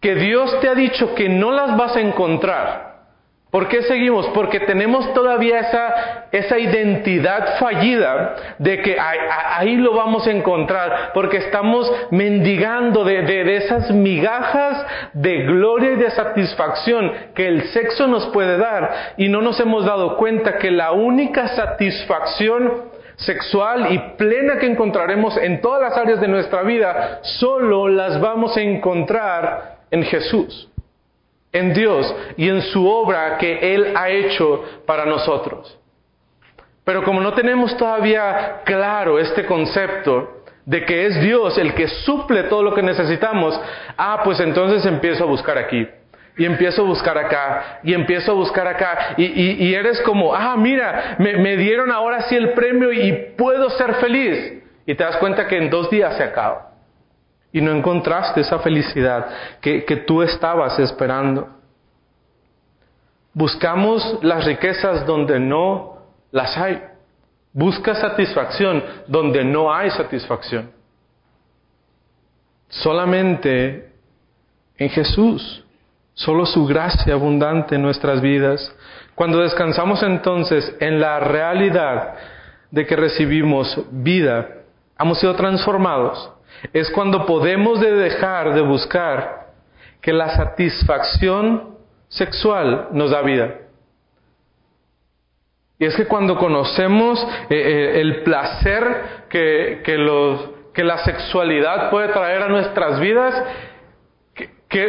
que 0.00 0.14
Dios 0.14 0.60
te 0.60 0.68
ha 0.68 0.74
dicho 0.74 1.14
que 1.14 1.28
no 1.28 1.52
las 1.52 1.76
vas 1.76 1.96
a 1.96 2.00
encontrar? 2.00 2.89
¿Por 3.50 3.66
qué 3.66 3.82
seguimos? 3.82 4.28
Porque 4.28 4.60
tenemos 4.60 5.12
todavía 5.12 5.58
esa, 5.58 6.26
esa 6.30 6.56
identidad 6.56 7.58
fallida 7.58 8.36
de 8.58 8.80
que 8.80 8.96
ahí, 8.98 9.76
lo 9.76 9.92
vamos 9.92 10.24
a 10.28 10.30
encontrar, 10.30 11.10
porque 11.14 11.38
estamos 11.38 11.90
mendigando 12.12 13.02
de, 13.02 13.22
de 13.22 13.56
esas 13.56 13.90
migajas 13.90 14.86
de 15.14 15.42
gloria 15.42 15.92
y 15.92 15.96
de 15.96 16.10
satisfacción 16.10 17.12
que 17.34 17.48
el 17.48 17.64
sexo 17.70 18.06
nos 18.06 18.26
puede 18.26 18.56
dar 18.56 19.14
y 19.16 19.28
no 19.28 19.42
nos 19.42 19.58
hemos 19.58 19.84
dado 19.84 20.16
cuenta 20.16 20.58
que 20.58 20.70
la 20.70 20.92
única 20.92 21.48
satisfacción 21.48 22.90
sexual 23.16 23.88
y 23.90 23.98
plena 24.16 24.58
que 24.58 24.66
encontraremos 24.66 25.36
en 25.36 25.60
todas 25.60 25.82
las 25.82 25.98
áreas 25.98 26.20
de 26.20 26.28
nuestra 26.28 26.62
vida, 26.62 27.18
solo 27.22 27.88
las 27.88 28.20
vamos 28.20 28.56
a 28.56 28.60
encontrar 28.60 29.80
en 29.90 30.04
Jesús 30.04 30.69
en 31.52 31.72
Dios 31.74 32.14
y 32.36 32.48
en 32.48 32.62
su 32.62 32.86
obra 32.88 33.36
que 33.38 33.74
Él 33.74 33.92
ha 33.96 34.08
hecho 34.08 34.64
para 34.86 35.04
nosotros. 35.04 35.78
Pero 36.84 37.02
como 37.04 37.20
no 37.20 37.32
tenemos 37.34 37.76
todavía 37.76 38.62
claro 38.64 39.18
este 39.18 39.46
concepto 39.46 40.42
de 40.64 40.84
que 40.84 41.06
es 41.06 41.20
Dios 41.20 41.58
el 41.58 41.74
que 41.74 41.88
suple 41.88 42.44
todo 42.44 42.62
lo 42.62 42.74
que 42.74 42.82
necesitamos, 42.82 43.60
ah, 43.96 44.20
pues 44.24 44.40
entonces 44.40 44.84
empiezo 44.86 45.24
a 45.24 45.26
buscar 45.26 45.58
aquí. 45.58 45.86
Y 46.36 46.46
empiezo 46.46 46.82
a 46.82 46.86
buscar 46.86 47.18
acá, 47.18 47.80
y 47.82 47.92
empiezo 47.92 48.32
a 48.32 48.34
buscar 48.34 48.66
acá, 48.66 49.14
y, 49.18 49.74
eres 49.74 50.00
como, 50.02 50.34
ah, 50.34 50.56
mira, 50.56 51.16
me, 51.18 51.36
me 51.36 51.56
dieron 51.56 51.90
ahora 51.90 52.22
sí 52.22 52.36
el 52.36 52.52
premio 52.52 52.92
y 52.92 53.34
puedo 53.36 53.68
ser 53.70 53.94
feliz. 53.96 54.62
Y 54.86 54.94
te 54.94 55.04
das 55.04 55.16
cuenta 55.18 55.46
que 55.46 55.58
en 55.58 55.68
dos 55.68 55.90
días 55.90 56.16
se 56.16 56.22
acaba 56.22 56.69
y 57.52 57.60
no 57.60 57.72
encontraste 57.72 58.40
esa 58.40 58.58
felicidad 58.60 59.26
que, 59.60 60.04
tú 60.06 60.22
estabas 60.22 60.78
esperando. 60.78 61.48
Buscamos 63.32 64.18
las 64.22 64.44
riquezas 64.44 65.06
donde 65.06 65.40
no 65.40 65.98
las 66.30 66.56
hay. 66.56 66.82
Busca 67.52 67.94
satisfacción 67.94 68.82
donde 69.06 69.44
no 69.44 69.72
hay 69.72 69.90
satisfacción. 69.90 70.70
Solamente 72.68 73.92
en 74.78 74.88
Jesús, 74.88 75.64
solo 76.14 76.46
su 76.46 76.66
gracia 76.66 77.14
abundante 77.14 77.74
en 77.74 77.82
nuestras 77.82 78.20
vidas. 78.20 78.74
Cuando 79.16 79.40
descansamos 79.40 80.02
entonces 80.04 80.76
en 80.78 81.00
la 81.00 81.18
realidad 81.18 82.14
de 82.70 82.86
que 82.86 82.94
recibimos 82.94 83.76
vida, 83.90 84.48
hemos 84.98 85.18
sido 85.18 85.34
transformados, 85.34 86.30
es 86.72 86.90
cuando 86.90 87.26
podemos 87.26 87.80
de 87.80 87.92
dejar 87.92 88.54
de 88.54 88.60
buscar 88.60 89.40
que 90.00 90.12
la 90.12 90.30
satisfacción 90.30 91.76
sexual 92.08 92.88
nos 92.92 93.10
da 93.10 93.22
vida. 93.22 93.54
Y 95.78 95.86
es 95.86 95.96
que 95.96 96.06
cuando 96.06 96.36
conocemos 96.36 97.26
eh, 97.48 97.56
eh, 97.56 98.00
el 98.00 98.22
placer 98.22 99.24
que, 99.30 99.82
la 100.84 100.98
sexualidad 100.98 101.90
puede 101.90 102.08
traer 102.08 102.42
a 102.42 102.48
nuestras 102.48 103.00
vidas, 103.00 103.34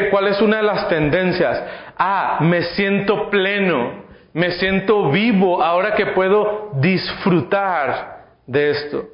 ¿cuál 0.09 0.27
es 0.27 0.41
una 0.41 0.57
de 0.57 0.63
las 0.63 0.87
tendencias? 0.89 1.63
Ah, 1.97 2.39
me 2.41 2.63
siento 2.63 3.29
pleno, 3.29 4.03
me 4.33 4.51
siento 4.51 5.11
vivo 5.11 5.61
ahora 5.61 5.95
que 5.95 6.07
puedo 6.07 6.71
disfrutar 6.75 8.25
de 8.45 8.69
esto. 8.71 9.05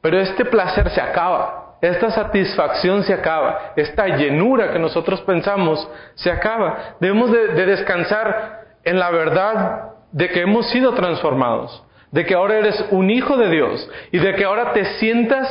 Pero 0.00 0.20
este 0.20 0.44
placer 0.44 0.90
se 0.90 1.00
acaba 1.00 1.63
esta 1.88 2.10
satisfacción 2.10 3.02
se 3.02 3.12
acaba, 3.12 3.72
esta 3.76 4.06
llenura 4.16 4.72
que 4.72 4.78
nosotros 4.78 5.20
pensamos 5.22 5.88
se 6.14 6.30
acaba. 6.30 6.96
Debemos 7.00 7.30
de, 7.30 7.66
descansar 7.66 8.64
en 8.84 8.98
la 8.98 9.10
verdad 9.10 9.90
de 10.12 10.28
que 10.28 10.42
hemos 10.42 10.70
sido 10.70 10.94
transformados, 10.94 11.82
de 12.10 12.24
que 12.24 12.34
ahora 12.34 12.58
eres 12.58 12.86
un 12.90 13.10
hijo 13.10 13.36
de 13.36 13.50
Dios 13.50 13.90
y 14.12 14.18
de 14.18 14.34
que 14.34 14.44
ahora 14.44 14.72
te 14.72 14.84
sientas 14.98 15.48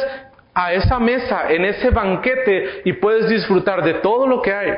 a 0.54 0.74
esa 0.74 1.00
mesa, 1.00 1.52
en 1.52 1.66
ese 1.66 1.90
banquete 1.90 2.82
y 2.86 2.94
puedes 2.94 3.28
disfrutar 3.28 3.84
de 3.84 3.96
todo 3.96 4.26
lo 4.26 4.42
que 4.42 4.54
hay. 4.54 4.74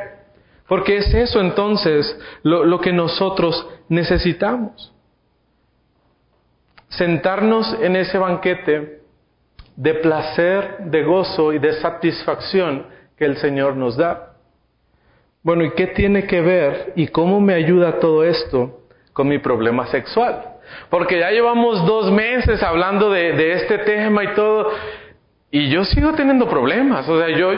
Porque 0.68 0.98
es 0.98 1.14
eso 1.14 1.40
entonces 1.40 2.20
lo 2.42 2.82
que 2.82 2.92
nosotros 2.92 3.70
necesitamos. 3.88 4.94
Sentarnos 6.90 7.78
en 7.82 7.96
ese 7.98 8.18
banquete 8.18 9.05
de 9.76 9.94
placer, 9.96 10.78
de 10.80 11.04
gozo 11.04 11.54
y 11.54 11.60
de 11.60 11.74
satisfacción 11.74 12.86
que 13.18 13.26
el 13.26 13.38
Señor 13.38 13.76
nos 13.76 13.98
da. 13.98 14.34
Bueno, 15.44 15.64
¿y 15.64 15.72
qué 15.72 15.88
tiene 15.88 16.26
que 16.26 16.42
ver 16.42 16.94
y 16.96 17.08
cómo 17.08 17.40
me 17.40 17.54
ayuda 17.54 18.00
todo 18.00 18.24
esto 18.24 18.80
con 19.14 19.28
mi 19.28 19.38
problema 19.38 19.86
sexual? 19.88 20.42
Porque 20.90 21.20
ya 21.20 21.30
llevamos 21.30 21.86
dos 21.86 22.12
meses 22.12 22.64
hablando 22.64 23.12
de, 23.12 23.54
este 23.54 23.78
tema 23.80 24.24
y 24.24 24.28
todo, 24.34 24.72
y 25.52 25.70
yo 25.70 25.86
sigo 25.86 26.14
teniendo 26.14 26.50
problemas. 26.50 27.08
O 27.08 27.20
sea, 27.20 27.30
yo, 27.38 27.52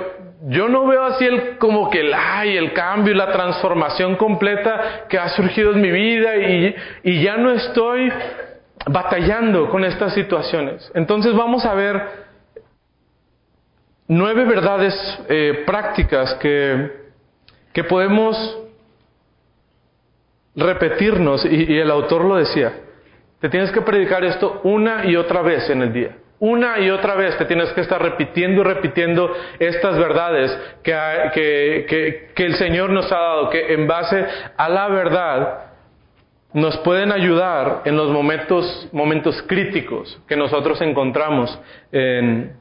yo 0.47 0.67
no 0.67 0.85
veo 0.85 1.03
así 1.03 1.25
el, 1.25 1.57
como 1.57 1.89
que 1.89 2.01
el, 2.01 2.13
ay, 2.13 2.57
el 2.57 2.73
cambio 2.73 3.13
y 3.13 3.17
la 3.17 3.31
transformación 3.31 4.17
completa 4.17 5.05
que 5.07 5.17
ha 5.17 5.29
surgido 5.29 5.71
en 5.71 5.81
mi 5.81 5.91
vida 5.91 6.35
y, 6.35 6.75
y 7.03 7.23
ya 7.23 7.37
no 7.37 7.51
estoy 7.51 8.11
batallando 8.89 9.69
con 9.69 9.83
estas 9.83 10.13
situaciones. 10.13 10.91
Entonces 10.93 11.33
vamos 11.35 11.65
a 11.65 11.73
ver 11.73 12.27
nueve 14.07 14.45
verdades 14.45 14.93
eh, 15.29 15.63
prácticas 15.65 16.33
que, 16.35 16.91
que, 17.73 17.83
podemos 17.83 18.57
repetirnos, 20.55 21.45
y, 21.45 21.77
el 21.77 21.91
autor 21.91 22.23
lo 22.23 22.35
decía, 22.35 22.73
te 23.39 23.49
tienes 23.49 23.71
que 23.71 23.81
predicar 23.81 24.23
esto 24.23 24.61
una 24.63 25.05
y 25.05 25.15
otra 25.15 25.41
vez 25.41 25.69
en 25.69 25.81
el 25.81 25.93
día. 25.93 26.17
Una 26.39 26.79
y 26.79 26.91
otra 26.91 27.15
vez 27.15 27.35
te 27.37 27.45
tienes 27.45 27.69
que 27.73 27.81
estar 27.81 27.99
repitiendo 27.99 28.61
y 28.61 28.63
repitiendo 28.63 29.33
estas 29.57 29.97
verdades 29.97 30.55
que, 30.83 30.95
que, 31.33 32.31
que, 32.35 32.45
el 32.45 32.55
Señor 32.57 32.91
nos 32.91 33.11
ha 33.11 33.17
dado, 33.17 33.49
que 33.49 33.73
en 33.73 33.87
base 33.87 34.23
a 34.55 34.69
la 34.69 34.87
verdad 34.87 35.66
nos 36.53 36.77
pueden 36.77 37.11
ayudar 37.11 37.81
en 37.85 37.97
los 37.97 38.09
momentos, 38.09 38.89
momentos 38.91 39.41
críticos 39.47 40.19
que 40.27 40.35
nosotros 40.35 40.79
encontramos 40.81 41.57
en, 41.91 42.55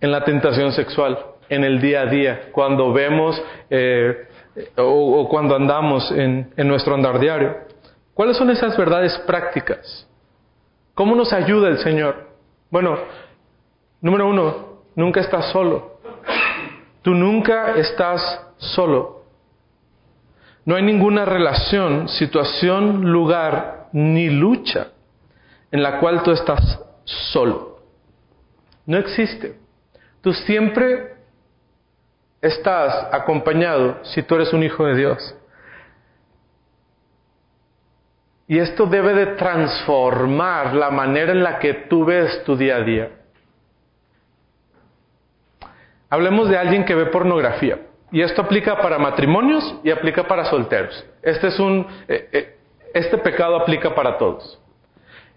en 0.00 0.10
la 0.10 0.24
tentación 0.24 0.72
sexual, 0.72 1.18
en 1.48 1.64
el 1.64 1.80
día 1.80 2.02
a 2.02 2.06
día, 2.06 2.48
cuando 2.52 2.92
vemos 2.92 3.40
eh, 3.70 4.28
o, 4.76 5.28
cuando 5.28 5.56
andamos 5.56 6.10
en, 6.12 6.52
en 6.56 6.68
nuestro 6.68 6.94
andar 6.94 7.18
diario. 7.18 7.56
¿Cuáles 8.14 8.36
son 8.36 8.50
esas 8.50 8.76
verdades 8.76 9.16
prácticas? 9.26 10.08
¿Cómo 10.94 11.14
nos 11.16 11.32
ayuda 11.32 11.68
el 11.68 11.78
Señor? 11.78 12.28
Bueno, 12.70 12.98
número 14.00 14.28
uno, 14.28 14.82
nunca 14.94 15.20
estás 15.20 15.50
solo. 15.50 15.98
Tú 17.02 17.12
nunca 17.14 17.74
estás 17.76 18.46
solo. 18.56 19.23
No 20.64 20.76
hay 20.76 20.82
ninguna 20.82 21.24
relación, 21.24 22.08
situación, 22.08 23.12
lugar 23.12 23.88
ni 23.92 24.30
lucha 24.30 24.88
en 25.70 25.82
la 25.82 25.98
cual 26.00 26.22
tú 26.22 26.30
estás 26.30 26.80
solo. 27.04 27.80
No 28.86 28.96
existe. 28.96 29.58
Tú 30.20 30.32
siempre 30.32 31.16
estás 32.40 33.08
acompañado 33.12 33.98
si 34.04 34.22
tú 34.22 34.36
eres 34.36 34.52
un 34.52 34.62
hijo 34.62 34.84
de 34.84 34.94
Dios. 34.94 35.36
Y 38.46 38.58
esto 38.58 38.86
debe 38.86 39.14
de 39.14 39.26
transformar 39.36 40.74
la 40.74 40.90
manera 40.90 41.32
en 41.32 41.42
la 41.42 41.58
que 41.58 41.74
tú 41.88 42.04
ves 42.04 42.44
tu 42.44 42.56
día 42.56 42.76
a 42.76 42.80
día. 42.80 43.10
Hablemos 46.10 46.48
de 46.48 46.58
alguien 46.58 46.84
que 46.84 46.94
ve 46.94 47.06
pornografía. 47.06 47.78
Y 48.14 48.22
esto 48.22 48.42
aplica 48.42 48.76
para 48.76 48.96
matrimonios 48.96 49.80
y 49.82 49.90
aplica 49.90 50.22
para 50.22 50.44
solteros. 50.44 51.04
Este, 51.20 51.48
es 51.48 51.58
un, 51.58 51.84
eh, 52.06 52.28
eh, 52.30 52.56
este 52.94 53.18
pecado 53.18 53.56
aplica 53.56 53.92
para 53.92 54.18
todos. 54.18 54.60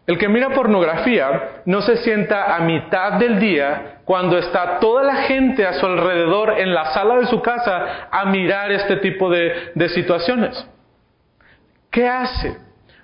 El 0.05 0.19
que 0.19 0.29
mira 0.29 0.51
pornografía 0.51 1.63
no 1.65 1.81
se 1.81 1.97
sienta 1.97 2.55
a 2.55 2.59
mitad 2.59 3.13
del 3.13 3.39
día 3.39 4.01
cuando 4.05 4.37
está 4.37 4.77
toda 4.77 5.01
la 5.01 5.15
gente 5.23 5.65
a 5.65 5.73
su 5.73 5.87
alrededor 5.87 6.59
en 6.59 6.75
la 6.75 6.93
sala 6.93 7.15
de 7.15 7.25
su 7.25 7.41
casa 7.41 8.09
a 8.11 8.25
mirar 8.25 8.71
este 8.71 8.97
tipo 8.97 9.27
de, 9.31 9.71
de 9.73 9.89
situaciones. 9.89 10.69
¿Qué 11.89 12.07
hace? 12.07 12.57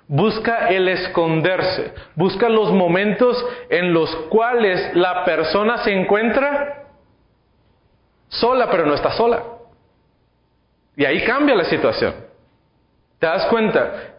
Busca 0.06 0.68
el 0.68 0.86
esconderse, 0.86 1.94
busca 2.14 2.48
los 2.48 2.70
momentos 2.70 3.44
en 3.70 3.92
los 3.92 4.14
cuales 4.28 4.94
la 4.94 5.24
persona 5.24 5.78
se 5.78 5.92
encuentra 5.92 6.84
sola, 8.28 8.68
pero 8.70 8.86
no 8.86 8.94
está 8.94 9.10
sola. 9.10 9.53
Y 10.96 11.04
ahí 11.04 11.24
cambia 11.24 11.54
la 11.54 11.64
situación. 11.64 12.14
¿Te 13.18 13.26
das 13.26 13.46
cuenta? 13.46 14.14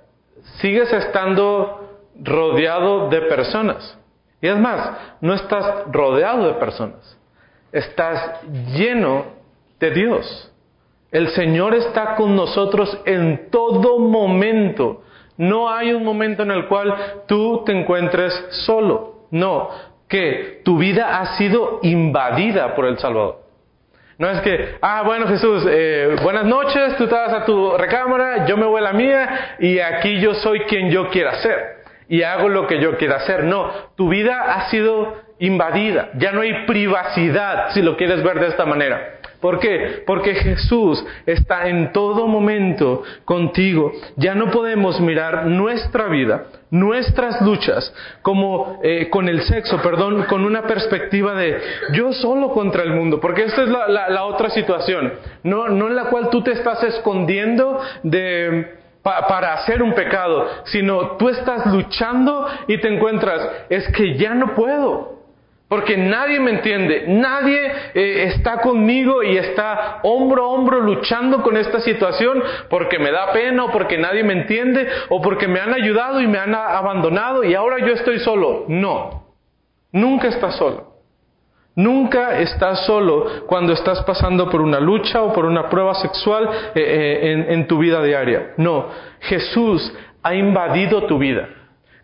Sigues 0.60 0.92
estando 0.92 1.90
rodeado 2.22 3.10
de 3.10 3.22
personas. 3.22 3.98
Y 4.42 4.48
es 4.48 4.58
más, 4.58 4.98
no 5.22 5.34
estás 5.34 5.86
rodeado 5.92 6.48
de 6.48 6.54
personas. 6.56 7.18
Estás 7.72 8.42
lleno 8.76 9.26
de 9.80 9.92
Dios. 9.92 10.52
El 11.12 11.30
Señor 11.30 11.76
está 11.76 12.16
con 12.16 12.36
nosotros 12.36 13.00
en 13.06 13.50
todo 13.50 14.00
momento. 14.00 15.04
No 15.38 15.70
hay 15.70 15.94
un 15.94 16.04
momento 16.04 16.44
en 16.44 16.52
el 16.52 16.68
cual 16.68 17.24
tú 17.28 17.64
te 17.66 17.72
encuentres 17.72 18.34
solo. 18.66 19.28
No, 19.32 19.70
que 20.08 20.62
tu 20.64 20.78
vida 20.78 21.20
ha 21.20 21.38
sido 21.38 21.80
invadida 21.84 22.76
por 22.76 22.86
el 22.86 22.98
Salvador. 23.00 23.45
No 24.18 24.30
es 24.30 24.40
que, 24.42 24.78
ah, 24.82 25.04
bueno 25.06 25.28
Jesús, 25.28 25.66
eh, 25.70 26.16
buenas 26.24 26.46
noches, 26.46 26.96
tú 26.98 27.06
te 27.08 27.14
vas 27.14 27.34
a 27.34 27.44
tu 27.44 27.78
recámara, 27.78 28.46
yo 28.46 28.56
me 28.56 28.66
voy 28.66 28.80
a 28.80 28.84
la 28.84 28.94
mía 28.94 29.56
y 29.60 29.80
aquí 29.80 30.20
yo 30.22 30.34
soy 30.36 30.62
quien 30.62 30.90
yo 30.90 31.10
quiera 31.10 31.36
ser 31.36 31.84
y 32.08 32.24
hago 32.24 32.48
lo 32.48 32.66
que 32.66 32.80
yo 32.80 32.98
quiera 32.98 33.18
hacer. 33.18 33.44
No, 33.44 33.70
tu 33.96 34.08
vida 34.08 34.42
ha 34.42 34.70
sido 34.70 35.22
invadida, 35.40 36.12
ya 36.16 36.32
no 36.32 36.42
hay 36.42 36.66
privacidad 36.66 37.72
si 37.74 37.82
lo 37.82 37.98
quieres 37.98 38.24
ver 38.24 38.40
de 38.40 38.48
esta 38.48 38.66
manera. 38.66 39.16
¿Por 39.46 39.60
qué? 39.60 40.02
Porque 40.08 40.34
Jesús 40.34 41.06
está 41.28 41.68
en 41.68 41.92
todo 41.92 42.26
momento 42.26 43.04
contigo. 43.26 43.92
Ya 44.16 44.34
no 44.34 44.50
podemos 44.50 45.00
mirar 45.00 45.46
nuestra 45.46 46.08
vida, 46.08 46.46
nuestras 46.72 47.40
luchas, 47.44 47.94
como 48.24 48.80
eh, 48.82 49.08
con 49.12 49.30
el 49.30 49.44
sexo, 49.44 49.80
perdón, 49.84 50.24
con 50.24 50.46
una 50.46 50.64
perspectiva 50.64 51.36
de 51.36 51.62
yo 51.94 52.12
solo 52.12 52.54
contra 52.54 52.82
el 52.82 52.94
mundo. 52.94 53.20
Porque 53.20 53.44
esta 53.44 53.62
es 53.62 53.70
la, 53.70 54.24
otra 54.24 54.50
situación, 54.50 55.14
no, 55.44 55.70
no 55.70 55.90
en 55.90 55.96
la 55.96 56.06
cual 56.06 56.32
tú 56.32 56.42
te 56.42 56.54
estás 56.54 56.82
escondiendo 56.84 57.80
de 58.02 58.80
para 59.04 59.54
hacer 59.54 59.84
un 59.84 59.94
pecado, 59.94 60.50
sino 60.64 61.18
tú 61.18 61.30
estás 61.30 61.68
luchando 61.68 62.48
y 62.66 62.80
te 62.80 62.92
encuentras, 62.92 63.48
es 63.70 63.88
que 63.90 64.18
ya 64.18 64.34
no 64.34 64.56
puedo. 64.56 65.15
Porque 65.76 65.98
nadie 65.98 66.40
me 66.40 66.52
entiende, 66.52 67.04
nadie 67.06 67.60
eh, 67.94 68.32
está 68.34 68.62
conmigo 68.62 69.22
y 69.24 69.36
está 69.36 70.00
hombro 70.04 70.46
a 70.46 70.48
hombro 70.48 70.80
luchando 70.80 71.42
con 71.44 71.58
esta 71.58 71.82
situación 71.82 72.42
porque 72.70 72.98
me 72.98 73.12
da 73.12 73.34
pena 73.34 73.66
o 73.66 73.72
porque 73.74 73.98
nadie 73.98 74.24
me 74.24 74.32
entiende 74.32 74.88
o 75.10 75.22
porque 75.22 75.50
me 75.50 75.60
han 75.60 75.74
ayudado 75.74 76.22
y 76.22 76.28
me 76.28 76.38
han 76.38 76.56
abandonado 76.56 77.44
y 77.44 77.56
ahora 77.56 77.86
yo 77.86 77.92
estoy 77.92 78.20
solo. 78.20 78.64
No, 78.70 79.26
nunca 79.92 80.30
estás 80.30 80.56
solo. 80.56 80.94
Nunca 81.76 82.40
estás 82.40 82.86
solo 82.86 83.46
cuando 83.46 83.74
estás 83.74 84.02
pasando 84.06 84.50
por 84.50 84.62
una 84.62 84.80
lucha 84.80 85.24
o 85.24 85.34
por 85.34 85.44
una 85.44 85.68
prueba 85.68 85.94
sexual 85.96 86.50
eh, 86.74 86.80
eh, 86.82 87.46
en 87.50 87.68
tu 87.68 87.80
vida 87.80 88.02
diaria. 88.02 88.54
No, 88.56 88.88
Jesús 89.20 89.94
ha 90.24 90.34
invadido 90.34 91.06
tu 91.06 91.18
vida. 91.18 91.50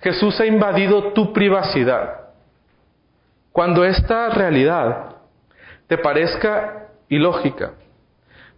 Jesús 0.02 0.42
ha 0.42 0.46
invadido 0.46 1.14
tu 1.14 1.32
privacidad. 1.32 2.21
Cuando 3.52 3.84
esta 3.84 4.30
realidad 4.30 5.16
te 5.88 5.98
parezca 5.98 6.88
ilógica, 7.10 7.72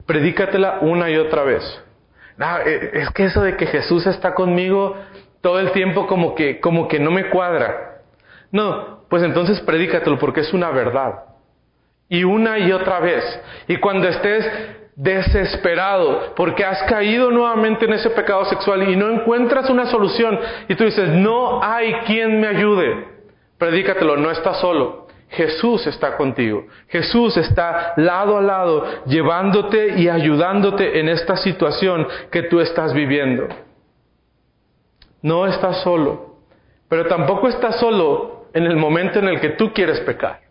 predícatela 0.05 0.79
una 0.81 1.09
y 1.09 1.17
otra 1.17 1.43
vez. 1.43 1.63
Eh, 2.65 2.91
es 2.93 3.09
que 3.12 3.25
eso 3.25 3.41
de 3.41 3.57
que 3.57 3.65
Jesús 3.65 4.05
está 4.05 4.33
conmigo 4.33 4.95
todo 5.41 5.59
el 5.59 5.71
tiempo 5.71 6.05
como 6.07 6.35
que, 6.35 6.59
como 6.59 6.88
que 6.88 7.00
no 7.00 7.12
me 7.12 7.29
cuadra. 7.29 8.01
No, 8.51 9.03
pues 9.09 9.23
entonces 9.23 9.59
predícatelo 9.62 10.19
porque 10.19 10.41
es 10.41 10.53
una 10.53 10.69
verdad. 10.69 11.23
Y 12.07 12.23
una 12.23 12.59
y 12.59 12.71
otra 12.71 13.00
vez. 13.00 13.23
Y 13.67 13.77
cuando 13.77 14.07
estés 14.07 14.45
desesperado 14.95 16.35
porque 16.35 16.63
has 16.63 16.83
caído 16.83 17.31
nuevamente 17.31 17.85
en 17.85 17.93
ese 17.93 18.12
pecado 18.12 18.45
sexual 18.45 18.88
y 18.88 18.95
no 18.95 19.09
encuentras 19.09 19.67
una 19.71 19.88
solución 19.88 20.39
y 20.67 20.75
tú 20.75 20.83
dices, 20.83 21.09
no 21.09 21.63
hay 21.63 21.93
quien 22.05 22.39
me 22.39 22.47
ayude 22.47 23.12
predícatelo, 23.57 24.17
no 24.17 24.31
estás 24.31 24.60
solo. 24.60 25.03
Jesús 25.29 25.88
está 25.88 26.15
contigo. 26.15 26.67
Jesús 26.89 27.38
está 27.38 27.93
lado 27.98 28.38
a 28.38 28.41
lado, 28.41 28.86
llevándote 29.05 30.00
y 30.00 30.07
ayudándote 30.07 31.00
en 31.00 31.10
esta 31.10 31.38
situación 31.38 32.07
que 32.31 32.43
tú 32.43 32.60
estás 32.60 32.93
viviendo. 32.93 33.48
No 35.24 35.48
estás 35.48 35.81
solo, 35.81 36.38
pero 36.88 37.07
tampoco 37.07 37.48
estás 37.48 37.79
solo 37.79 38.48
en 38.53 38.65
el 38.65 38.75
momento 38.75 39.19
en 39.19 39.27
el 39.27 39.39
que 39.39 39.50
tú 39.50 39.74
quieres 39.74 40.00
pecar. 40.01 40.41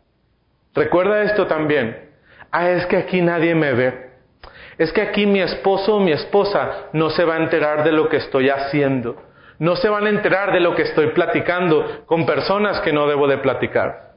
Recuerda 0.74 1.22
esto 1.22 1.46
también. 1.46 2.10
Ah, 2.50 2.70
es 2.70 2.84
que 2.86 2.96
aquí 2.96 3.20
nadie 3.20 3.54
me 3.54 3.72
ve. 3.74 4.10
Es 4.78 4.92
que 4.92 5.02
aquí 5.02 5.26
mi 5.26 5.40
esposo 5.40 5.96
o 5.96 6.00
mi 6.00 6.10
esposa 6.10 6.88
no 6.92 7.10
se 7.10 7.24
va 7.24 7.34
a 7.34 7.42
enterar 7.42 7.84
de 7.84 7.92
lo 7.92 8.08
que 8.08 8.16
estoy 8.16 8.48
haciendo 8.48 9.31
no 9.58 9.76
se 9.76 9.88
van 9.88 10.06
a 10.06 10.10
enterar 10.10 10.52
de 10.52 10.60
lo 10.60 10.74
que 10.74 10.82
estoy 10.82 11.08
platicando 11.08 12.04
con 12.06 12.26
personas 12.26 12.80
que 12.80 12.92
no 12.92 13.06
debo 13.06 13.26
de 13.26 13.38
platicar. 13.38 14.12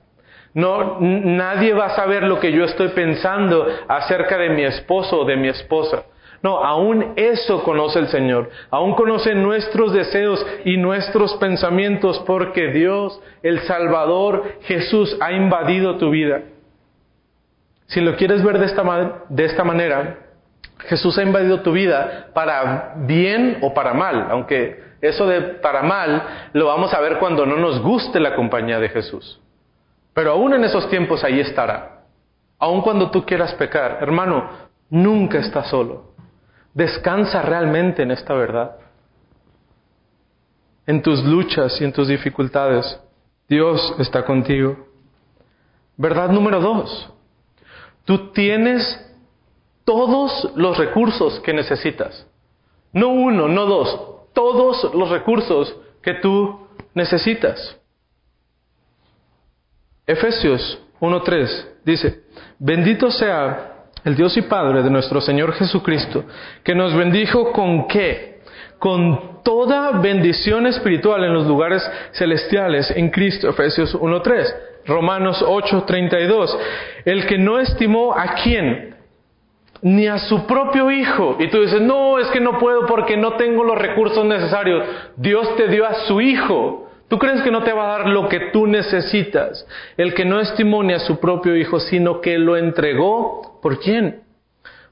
No, 0.53 0.97
nadie 1.01 1.73
va 1.73 1.87
a 1.87 1.95
saber 1.95 2.23
lo 2.23 2.39
que 2.39 2.51
yo 2.51 2.63
estoy 2.63 2.89
pensando 2.89 3.67
acerca 3.89 4.37
de 4.37 4.49
mi 4.49 4.63
esposo 4.63 5.19
o 5.19 5.25
de 5.25 5.35
mi 5.35 5.49
esposa. 5.49 6.03
No, 6.41 6.63
aún 6.63 7.13
eso 7.15 7.63
conoce 7.63 7.99
el 7.99 8.07
Señor. 8.07 8.49
Aún 8.69 8.93
conoce 8.93 9.35
nuestros 9.35 9.91
deseos 9.91 10.45
y 10.63 10.77
nuestros 10.77 11.33
pensamientos 11.37 12.23
porque 12.25 12.67
Dios, 12.67 13.19
el 13.43 13.61
Salvador, 13.61 14.43
Jesús, 14.61 15.17
ha 15.19 15.33
invadido 15.33 15.97
tu 15.97 16.11
vida. 16.11 16.43
Si 17.87 17.99
lo 17.99 18.15
quieres 18.15 18.43
ver 18.43 18.59
de 18.59 18.67
esta, 18.67 19.23
de 19.27 19.45
esta 19.45 19.63
manera, 19.63 20.19
Jesús 20.87 21.17
ha 21.17 21.23
invadido 21.23 21.61
tu 21.61 21.71
vida 21.71 22.27
para 22.33 22.93
bien 22.97 23.57
o 23.61 23.73
para 23.73 23.93
mal, 23.93 24.27
aunque 24.29 24.84
eso 25.01 25.27
de 25.27 25.41
para 25.41 25.83
mal 25.83 26.49
lo 26.53 26.67
vamos 26.67 26.93
a 26.93 26.99
ver 26.99 27.19
cuando 27.19 27.45
no 27.45 27.57
nos 27.57 27.81
guste 27.81 28.19
la 28.19 28.35
compañía 28.35 28.79
de 28.79 28.89
Jesús. 28.89 29.39
Pero 30.13 30.31
aún 30.31 30.53
en 30.53 30.63
esos 30.63 30.89
tiempos 30.89 31.23
ahí 31.23 31.39
estará. 31.39 32.03
Aún 32.57 32.81
cuando 32.81 33.11
tú 33.11 33.25
quieras 33.25 33.53
pecar, 33.55 33.97
hermano, 34.01 34.49
nunca 34.89 35.39
estás 35.39 35.67
solo. 35.67 36.13
Descansa 36.73 37.41
realmente 37.41 38.03
en 38.03 38.11
esta 38.11 38.33
verdad. 38.33 38.77
En 40.87 41.01
tus 41.01 41.23
luchas 41.23 41.79
y 41.81 41.83
en 41.83 41.91
tus 41.91 42.07
dificultades, 42.07 42.99
Dios 43.49 43.95
está 43.99 44.23
contigo. 44.23 44.87
Verdad 45.97 46.29
número 46.29 46.59
dos, 46.59 47.11
tú 48.03 48.31
tienes 48.31 49.01
todos 49.85 50.51
los 50.55 50.77
recursos 50.77 51.39
que 51.41 51.53
necesitas. 51.53 52.27
No 52.91 53.09
uno, 53.09 53.47
no 53.47 53.65
dos, 53.65 54.14
todos 54.35 54.93
los 54.93 55.09
recursos 55.09 55.75
que 56.03 56.13
tú 56.15 56.67
necesitas. 56.93 57.79
Efesios 60.05 60.79
1.3 60.99 61.65
dice, 61.83 62.21
bendito 62.59 63.09
sea 63.09 63.87
el 64.03 64.15
Dios 64.15 64.37
y 64.37 64.43
Padre 64.43 64.83
de 64.83 64.91
nuestro 64.91 65.19
Señor 65.19 65.53
Jesucristo, 65.53 66.25
que 66.63 66.75
nos 66.75 66.93
bendijo 66.93 67.51
con 67.51 67.87
qué? 67.87 68.41
Con 68.77 69.41
toda 69.43 69.99
bendición 69.99 70.67
espiritual 70.67 71.23
en 71.23 71.33
los 71.33 71.47
lugares 71.47 71.81
celestiales 72.11 72.91
en 72.91 73.09
Cristo. 73.09 73.49
Efesios 73.49 73.95
1.3. 73.95 74.55
Romanos 74.85 75.43
8.32. 75.43 76.55
El 77.05 77.25
que 77.25 77.37
no 77.39 77.59
estimó 77.59 78.13
a 78.13 78.35
quién? 78.43 78.94
Ni 79.85 80.07
a 80.07 80.17
su 80.17 80.47
propio 80.47 80.89
hijo. 80.89 81.35
Y 81.37 81.47
tú 81.51 81.61
dices, 81.61 81.79
no, 81.79 82.17
es 82.17 82.27
que 82.29 82.39
no 82.39 82.57
puedo 82.57 82.87
porque 82.87 83.15
no 83.15 83.33
tengo 83.33 83.63
los 83.63 83.77
recursos 83.77 84.25
necesarios. 84.25 84.83
Dios 85.15 85.55
te 85.57 85.67
dio 85.67 85.85
a 85.85 85.93
su 86.07 86.21
hijo. 86.21 86.89
¿Tú 87.07 87.19
crees 87.19 87.43
que 87.43 87.51
no 87.51 87.61
te 87.61 87.71
va 87.71 87.83
a 87.83 87.97
dar 87.99 88.09
lo 88.09 88.27
que 88.27 88.49
tú 88.51 88.65
necesitas? 88.65 89.67
El 89.95 90.15
que 90.15 90.25
no 90.25 90.39
estimó 90.39 90.81
ni 90.81 90.93
a 90.93 90.99
su 90.99 91.19
propio 91.19 91.55
hijo, 91.55 91.79
sino 91.79 92.19
que 92.19 92.39
lo 92.39 92.57
entregó. 92.57 93.59
¿Por 93.61 93.79
quién? 93.79 94.23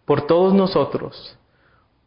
Por 0.06 0.27
todos 0.27 0.53
nosotros. 0.53 1.39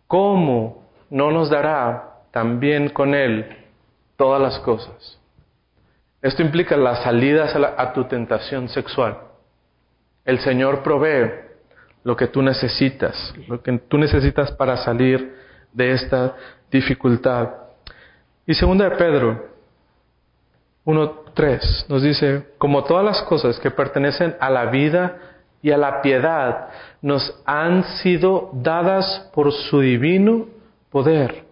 ¿Cómo 0.07 0.85
no 1.11 1.33
nos 1.33 1.51
dará 1.51 2.21
también 2.31 2.91
con 2.91 3.17
él 3.17 3.47
todas 4.17 4.41
las 4.41 4.61
cosas? 4.61 5.21
Esto 6.23 6.41
implica 6.41 6.77
las 6.77 7.03
salidas 7.03 7.57
a, 7.57 7.83
a 7.83 7.93
tu 7.93 8.05
tentación 8.05 8.69
sexual. 8.69 9.19
El 10.25 10.39
Señor 10.39 10.85
provee 10.85 11.46
lo 12.07 12.17
que 12.17 12.29
tú 12.29 12.41
necesitas, 12.41 13.35
lo 13.49 13.61
que 13.61 13.77
tú 13.89 13.99
necesitas 13.99 14.53
para 14.53 14.77
salir 14.77 15.35
de 15.73 15.91
esta 15.91 16.37
dificultad. 16.71 17.49
Y 18.47 18.55
segunda 18.55 18.89
de 18.89 18.95
Pedro 18.95 19.45
1.3 20.85 21.89
nos 21.89 22.05
dice, 22.05 22.47
como 22.59 22.85
todas 22.85 23.05
las 23.05 23.23
cosas 23.23 23.59
que 23.59 23.73
pertenecen 23.73 24.37
a 24.39 24.51
la 24.51 24.67
vida 24.67 25.17
y 25.61 25.73
a 25.73 25.77
la 25.77 26.01
piedad 26.01 26.69
nos 27.03 27.43
han 27.45 27.83
sido 27.83 28.51
dadas 28.53 29.29
por 29.35 29.53
su 29.53 29.81
divino 29.81 30.47
poder 30.91 31.46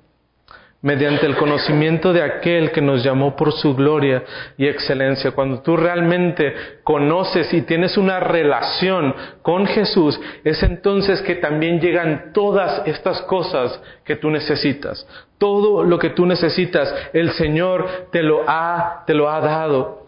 mediante 0.85 1.25
el 1.25 1.35
conocimiento 1.37 2.13
de 2.13 2.23
aquel 2.23 2.71
que 2.71 2.83
nos 2.83 3.03
llamó 3.03 3.35
por 3.35 3.53
su 3.53 3.75
gloria 3.75 4.23
y 4.59 4.67
excelencia. 4.67 5.31
Cuando 5.31 5.63
tú 5.63 5.79
realmente 5.79 6.55
conoces 6.83 7.55
y 7.55 7.63
tienes 7.63 7.97
una 7.97 8.21
relación 8.21 9.15
con 9.41 9.67
Jesús, 9.67 10.21
es 10.45 10.63
entonces 10.63 11.23
que 11.23 11.37
también 11.37 11.81
llegan 11.81 12.33
todas 12.35 12.87
estas 12.87 13.23
cosas 13.23 13.81
que 14.05 14.17
tú 14.17 14.29
necesitas. 14.29 15.07
Todo 15.39 15.85
lo 15.85 15.99
que 15.99 16.11
tú 16.11 16.27
necesitas, 16.27 16.95
el 17.15 17.31
Señor 17.31 18.09
te 18.13 18.23
lo 18.23 18.45
ha, 18.47 19.05
te 19.07 19.15
lo 19.15 19.31
ha 19.31 19.41
dado. 19.41 20.05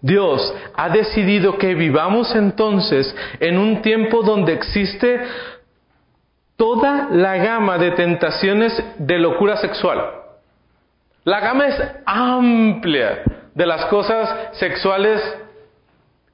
Dios 0.00 0.52
ha 0.74 0.88
decidido 0.88 1.58
que 1.58 1.76
vivamos 1.76 2.34
entonces 2.34 3.14
en 3.38 3.56
un 3.56 3.82
tiempo 3.82 4.24
donde 4.24 4.52
existe 4.52 5.20
toda 6.62 7.08
la 7.10 7.38
gama 7.38 7.76
de 7.76 7.90
tentaciones 7.90 8.72
de 8.96 9.18
locura 9.18 9.56
sexual. 9.56 10.00
La 11.24 11.40
gama 11.40 11.66
es 11.66 11.82
amplia 12.06 13.24
de 13.52 13.66
las 13.66 13.86
cosas 13.86 14.56
sexuales 14.58 15.20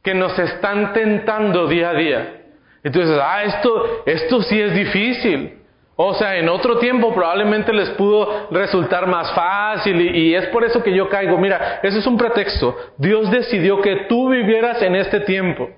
que 0.03 0.13
nos 0.13 0.39
están 0.39 0.93
tentando 0.93 1.67
día 1.67 1.89
a 1.89 1.95
día. 1.95 2.43
Entonces, 2.85 3.19
ah, 3.19 3.43
esto, 3.43 4.03
esto 4.05 4.43
sí 4.43 4.61
es 4.61 4.75
difícil. 4.75 5.61
O 5.97 6.13
sea, 6.13 6.37
en 6.37 6.51
otro 6.51 6.77
tiempo 6.77 7.15
probablemente 7.15 7.73
les 7.73 7.89
pudo 7.93 8.49
resultar 8.51 9.07
más 9.07 9.33
fácil 9.33 9.99
y, 9.99 10.09
y, 10.11 10.35
es 10.35 10.45
por 10.49 10.63
eso 10.63 10.83
que 10.83 10.93
yo 10.93 11.09
caigo. 11.09 11.39
Mira, 11.39 11.81
eso 11.83 12.01
es 12.01 12.07
un 12.07 12.19
pretexto. 12.19 12.77
Dios 12.99 13.31
decidió 13.31 13.81
que 13.81 14.05
tú 14.11 14.29
vivieras 14.29 14.83
en 14.83 14.95
este 14.95 15.21
tiempo. 15.21 15.71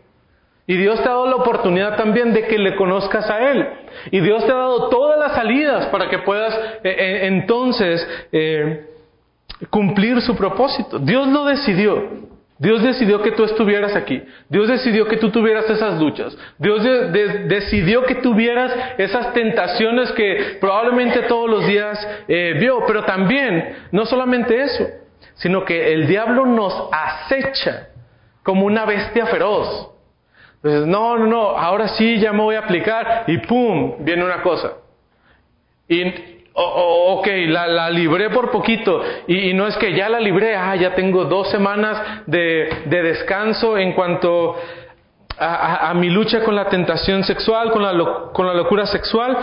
Y 0.71 0.77
Dios 0.77 1.03
te 1.03 1.09
ha 1.09 1.11
dado 1.11 1.27
la 1.27 1.35
oportunidad 1.35 1.97
también 1.97 2.33
de 2.33 2.47
que 2.47 2.57
le 2.57 2.77
conozcas 2.77 3.29
a 3.29 3.51
Él. 3.51 3.67
Y 4.13 4.21
Dios 4.21 4.47
te 4.47 4.53
ha 4.53 4.55
dado 4.55 4.89
todas 4.89 5.19
las 5.19 5.33
salidas 5.33 5.87
para 5.87 6.09
que 6.09 6.19
puedas 6.19 6.55
eh, 6.85 6.95
eh, 6.97 7.21
entonces 7.27 8.07
eh, 8.31 8.87
cumplir 9.69 10.21
su 10.23 10.37
propósito. 10.37 11.01
Dios 11.01 11.27
lo 11.27 11.45
decidió. 11.45 12.31
Dios 12.57 12.85
decidió 12.85 13.21
que 13.21 13.33
tú 13.33 13.43
estuvieras 13.43 13.97
aquí. 13.97 14.23
Dios 14.49 14.69
decidió 14.69 15.09
que 15.09 15.17
tú 15.17 15.31
tuvieras 15.31 15.69
esas 15.69 16.01
luchas. 16.01 16.39
Dios 16.57 16.85
de, 16.85 17.11
de, 17.11 17.29
decidió 17.49 18.05
que 18.05 18.15
tuvieras 18.15 18.73
esas 18.97 19.33
tentaciones 19.33 20.13
que 20.13 20.59
probablemente 20.61 21.23
todos 21.23 21.51
los 21.51 21.67
días 21.67 21.99
vio. 22.29 22.85
Pero 22.87 23.03
también, 23.03 23.75
no 23.91 24.07
solamente 24.07 24.63
eso, 24.63 24.87
sino 25.35 25.65
que 25.65 25.95
el 25.95 26.07
diablo 26.07 26.47
nos 26.47 26.89
acecha 26.93 27.89
como 28.45 28.67
una 28.67 28.85
bestia 28.85 29.27
feroz. 29.27 29.90
Entonces, 30.63 30.87
no, 30.87 31.17
no, 31.17 31.27
no, 31.27 31.41
ahora 31.57 31.89
sí 31.89 32.19
ya 32.19 32.33
me 32.33 32.43
voy 32.43 32.55
a 32.55 32.61
aplicar 32.61 33.25
y 33.27 33.39
¡pum! 33.39 33.95
viene 34.01 34.25
una 34.25 34.43
cosa. 34.43 34.73
Y, 35.89 36.05
ok, 36.53 37.27
la, 37.49 37.67
la, 37.67 37.91
libré 37.91 38.29
por 38.29 38.51
poquito 38.51 39.03
y, 39.27 39.55
no 39.55 39.67
es 39.67 39.77
que 39.79 39.95
ya 39.95 40.11
la 40.11 40.21
libré, 40.21 40.55
ah, 40.55 40.77
ya 40.77 40.95
tengo 40.95 41.25
dos 41.25 41.51
semanas 41.51 42.25
de, 42.27 42.69
de 42.85 43.03
descanso 43.03 43.79
en 43.79 43.95
cuanto 43.95 44.57
a, 45.39 45.89
a, 45.89 45.95
mi 45.95 46.11
lucha 46.11 46.45
con 46.45 46.55
la 46.55 46.69
tentación 46.69 47.25
sexual, 47.25 47.71
con 47.71 47.83
la, 47.83 47.95
lo, 47.95 48.31
con 48.33 48.47
la 48.47 48.53
locura 48.53 48.87
sexual, 48.87 49.37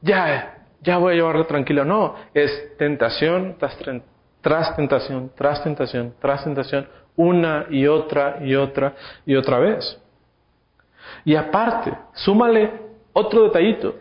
ya, 0.00 0.58
ya 0.80 0.98
voy 0.98 1.14
a 1.14 1.16
llevarlo 1.16 1.46
tranquilo. 1.46 1.84
No, 1.84 2.14
es 2.32 2.76
tentación 2.78 3.56
tras 3.58 3.76
tentación, 4.76 5.30
tras 5.36 5.64
tentación, 5.64 6.14
tras 6.20 6.44
tentación, 6.44 6.88
una 7.16 7.66
y 7.68 7.88
otra 7.88 8.38
y 8.40 8.54
otra 8.54 8.94
y 9.26 9.34
otra 9.34 9.58
vez. 9.58 9.99
Y 11.24 11.34
aparte, 11.36 11.92
súmale 12.14 12.70
otro 13.12 13.44
detallito. 13.44 13.94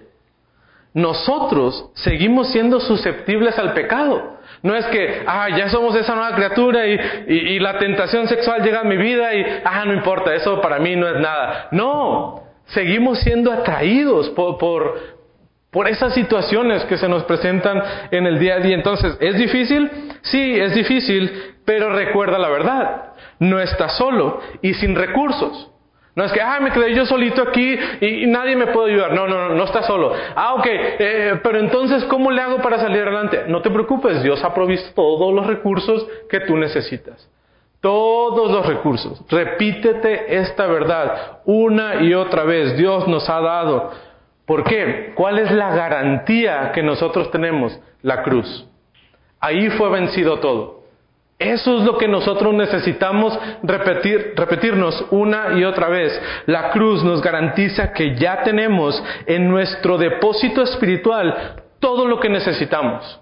Nosotros 0.94 1.92
seguimos 1.94 2.52
siendo 2.52 2.80
susceptibles 2.80 3.58
al 3.60 3.74
pecado. 3.74 4.40
No 4.64 4.76
es 4.76 4.86
que, 4.88 5.24
ah, 5.26 5.48
ya 5.56 5.70
somos 5.70 5.96
esa 5.96 6.16
nueva 6.16 6.36
criatura 6.36 6.88
y, 6.88 7.60
la 7.60 7.78
tentación 7.78 8.28
sexual 8.28 8.64
llega 8.64 8.82
a 8.82 8.84
mi 8.84 8.98
vida 8.98 9.34
y, 9.34 9.46
ah, 9.64 9.86
no 9.86 9.94
importa, 9.94 10.34
eso 10.34 10.60
para 10.62 10.80
mí 10.80 10.96
no 10.96 11.08
es 11.08 11.20
nada. 11.20 11.68
No, 11.72 12.44
seguimos 12.66 13.20
siendo 13.20 13.52
atraídos 13.52 14.30
por, 14.32 14.58
por, 14.58 15.00
por 15.72 15.88
esas 15.88 16.14
situaciones 16.14 16.84
que 16.86 16.98
se 16.98 17.08
nos 17.08 17.24
presentan 17.24 17.82
en 18.12 18.26
el 18.26 18.40
día 18.40 18.56
a 18.56 18.60
día. 18.60 18.76
Entonces, 18.76 19.16
¿es 19.20 19.38
difícil? 19.38 19.90
Sí, 20.24 20.60
es 20.60 20.74
difícil, 20.74 21.56
pero 21.66 21.92
recuerda 21.92 22.40
la 22.40 22.50
verdad. 22.50 23.14
No 23.40 23.60
estás 23.60 23.96
solo 23.96 24.42
y 24.62 24.74
sin 24.74 24.96
recursos. 24.96 25.72
No 26.20 26.26
es 26.26 26.34
que, 26.34 26.42
me 26.60 26.72
quedé 26.72 26.94
yo 26.94 27.06
solito 27.06 27.42
aquí 27.42 27.80
y, 28.02 28.26
y 28.26 28.28
nadie 28.28 28.54
me 28.58 28.68
puede 28.68 28.92
ayudar. 28.92 29.14
No, 29.14 29.26
no, 29.26 29.48
no, 29.48 29.56
no 29.56 29.64
estás 29.64 29.86
solo. 29.86 30.12
Ah, 30.36 30.56
ok, 30.56 30.66
eh, 30.68 31.40
pero 31.42 31.60
entonces, 31.60 32.04
¿cómo 32.04 32.30
le 32.30 32.42
hago 32.42 32.58
para 32.58 32.78
salir 32.78 33.04
adelante? 33.04 33.46
No 33.48 33.62
te 33.62 33.70
preocupes, 33.70 34.22
Dios 34.22 34.44
ha 34.44 34.54
provisto 34.54 34.92
todos 34.94 35.34
los 35.34 35.48
recursos 35.48 36.06
que 36.30 36.42
tú 36.42 36.58
necesitas. 36.58 37.30
Todos 37.80 38.52
los 38.52 38.66
recursos. 38.66 39.24
Repítete 39.30 40.40
esta 40.40 40.68
verdad 40.68 41.40
una 41.46 42.04
y 42.04 42.14
otra 42.14 42.44
vez. 42.44 42.76
Dios 42.76 43.08
nos 43.08 43.30
ha 43.30 43.40
dado. 43.40 43.92
¿Por 44.46 44.66
qué? 44.66 45.14
¿Cuál 45.16 45.40
es 45.40 45.50
la 45.52 45.74
garantía 45.74 46.74
que 46.74 46.84
nosotros 46.84 47.32
tenemos? 47.32 47.80
La 48.02 48.24
cruz. 48.24 48.68
Ahí 49.40 49.70
fue 49.70 49.90
vencido 49.90 50.40
todo. 50.40 50.79
Eso 51.40 51.78
es 51.78 51.86
lo 51.86 51.98
que 51.98 52.10
nosotros 52.10 52.54
necesitamos 52.54 53.40
repetir, 53.64 54.34
repetirnos 54.36 55.06
una 55.10 55.58
y 55.58 55.64
otra 55.64 55.88
vez. 55.88 56.22
La 56.48 56.70
cruz 56.72 57.02
nos 57.02 57.22
garantiza 57.22 57.94
que 57.94 58.18
ya 58.18 58.44
tenemos 58.44 59.02
en 59.26 59.48
nuestro 59.48 59.98
depósito 59.98 60.62
espiritual 60.62 61.64
todo 61.80 62.06
lo 62.10 62.20
que 62.20 62.28
necesitamos. 62.28 63.22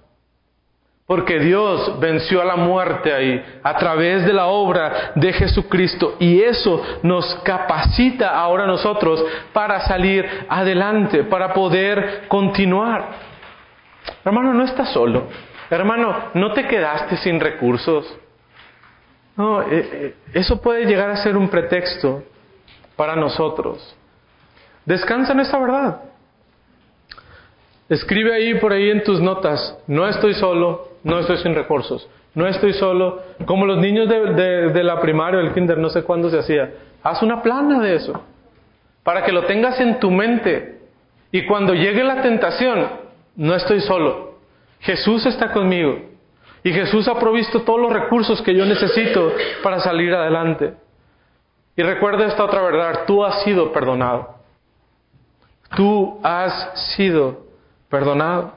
Porque 1.06 1.38
Dios 1.40 2.00
venció 2.00 2.42
a 2.42 2.46
la 2.46 2.56
muerte 2.56 3.14
ahí 3.14 3.42
a 3.62 3.78
través 3.78 4.26
de 4.26 4.34
la 4.34 4.48
obra 4.48 5.12
de 5.14 5.32
Jesucristo 5.34 6.16
y 6.20 6.42
eso 6.42 6.82
nos 7.04 7.36
capacita 7.44 8.38
ahora 8.38 8.66
nosotros 8.66 9.24
para 9.54 9.82
salir 9.82 10.28
adelante, 10.50 11.24
para 11.24 11.54
poder 11.54 12.24
continuar. 12.28 13.10
Hermano, 14.26 14.56
no 14.56 14.64
estás 14.64 14.90
solo. 14.92 15.28
Hermano, 15.70 16.30
no 16.34 16.54
te 16.54 16.68
quedaste 16.68 17.18
sin 17.18 17.40
recursos. 17.40 18.18
No, 19.36 19.62
eh, 19.62 19.68
eh, 19.72 20.16
eso 20.34 20.62
puede 20.62 20.86
llegar 20.86 21.10
a 21.10 21.18
ser 21.18 21.38
un 21.38 21.50
pretexto 21.50 22.24
para 22.96 23.16
nosotros. 23.16 23.96
Descansa 24.86 25.34
en 25.34 25.42
esta 25.42 25.60
verdad. 25.60 26.02
Escribe 27.90 28.34
ahí 28.34 28.56
por 28.56 28.74
ahí 28.74 28.90
en 28.90 29.04
tus 29.04 29.22
notas, 29.22 29.78
no 29.88 30.08
estoy 30.08 30.34
solo, 30.34 30.90
no 31.04 31.20
estoy 31.20 31.38
sin 31.38 31.56
recursos, 31.56 32.10
no 32.36 32.46
estoy 32.46 32.74
solo, 32.74 33.22
como 33.46 33.66
los 33.66 33.78
niños 33.78 34.10
de, 34.10 34.72
de, 34.74 34.84
la 34.84 35.00
primaria, 35.00 35.40
el 35.40 35.54
kinder, 35.54 35.78
no 35.78 35.88
sé 35.88 36.04
cuándo 36.04 36.30
se 36.30 36.40
hacía. 36.40 36.70
Haz 37.02 37.24
una 37.24 37.42
plana 37.42 37.80
de 37.80 37.96
eso, 37.96 38.22
para 39.04 39.24
que 39.24 39.32
lo 39.32 39.46
tengas 39.46 39.80
en 39.80 40.02
tu 40.02 40.12
mente. 40.12 40.80
Y 41.32 41.46
cuando 41.46 41.74
llegue 41.74 42.04
la 42.04 42.22
tentación, 42.22 42.90
no 43.38 43.56
estoy 43.56 43.80
solo, 43.80 44.27
Jesús 44.80 45.26
está 45.26 45.52
conmigo 45.52 46.00
y 46.64 46.72
Jesús 46.72 47.08
ha 47.08 47.20
provisto 47.20 47.62
todos 47.62 47.80
los 47.80 47.94
recursos 47.94 48.42
que 48.42 48.54
yo 48.54 48.66
necesito 48.66 49.34
para 49.64 49.80
salir 49.80 50.14
adelante. 50.14 50.74
Y 51.76 51.84
recuerda 51.84 52.26
esta 52.26 52.44
otra 52.44 52.62
verdad, 52.62 53.06
tú 53.06 53.24
has 53.24 53.44
sido 53.44 53.72
perdonado. 53.72 54.36
Tú 55.76 56.20
has 56.24 56.96
sido 56.96 57.46
perdonado. 57.90 58.54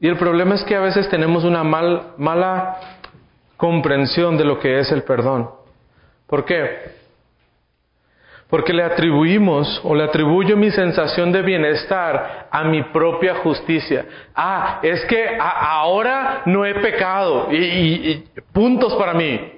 Y 0.00 0.08
el 0.08 0.16
problema 0.16 0.54
es 0.54 0.64
que 0.64 0.76
a 0.76 0.80
veces 0.80 1.08
tenemos 1.08 1.44
una 1.44 1.64
mal, 1.64 2.14
mala 2.16 2.78
comprensión 3.56 4.36
de 4.38 4.44
lo 4.44 4.58
que 4.58 4.78
es 4.78 4.90
el 4.92 5.02
perdón. 5.02 5.50
¿Por 6.26 6.44
qué? 6.44 6.97
Porque 8.48 8.72
le 8.72 8.82
atribuimos 8.82 9.80
o 9.84 9.94
le 9.94 10.04
atribuyo 10.04 10.56
mi 10.56 10.70
sensación 10.70 11.30
de 11.32 11.42
bienestar 11.42 12.48
a 12.50 12.64
mi 12.64 12.82
propia 12.84 13.36
justicia. 13.36 14.06
Ah, 14.34 14.80
es 14.82 15.04
que 15.04 15.36
ahora 15.38 16.42
no 16.46 16.64
he 16.64 16.74
pecado 16.76 17.48
y, 17.52 18.24
puntos 18.52 18.94
para 18.94 19.12
mí. 19.12 19.52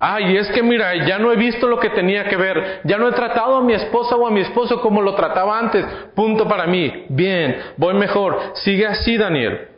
Ah, 0.00 0.20
y 0.20 0.36
es 0.36 0.50
que 0.50 0.64
mira, 0.64 1.06
ya 1.06 1.20
no 1.20 1.30
he 1.30 1.36
visto 1.36 1.68
lo 1.68 1.78
que 1.78 1.90
tenía 1.90 2.24
que 2.24 2.36
ver, 2.36 2.80
ya 2.82 2.98
no 2.98 3.08
he 3.08 3.12
tratado 3.12 3.56
a 3.56 3.62
mi 3.62 3.74
esposa 3.74 4.16
o 4.16 4.26
a 4.26 4.32
mi 4.32 4.40
esposo 4.40 4.80
como 4.80 5.00
lo 5.00 5.14
trataba 5.14 5.56
antes, 5.56 5.86
punto 6.16 6.48
para 6.48 6.66
mí. 6.66 7.04
Bien, 7.08 7.56
voy 7.76 7.94
mejor, 7.94 8.40
sigue 8.54 8.84
así 8.84 9.16
Daniel. 9.16 9.68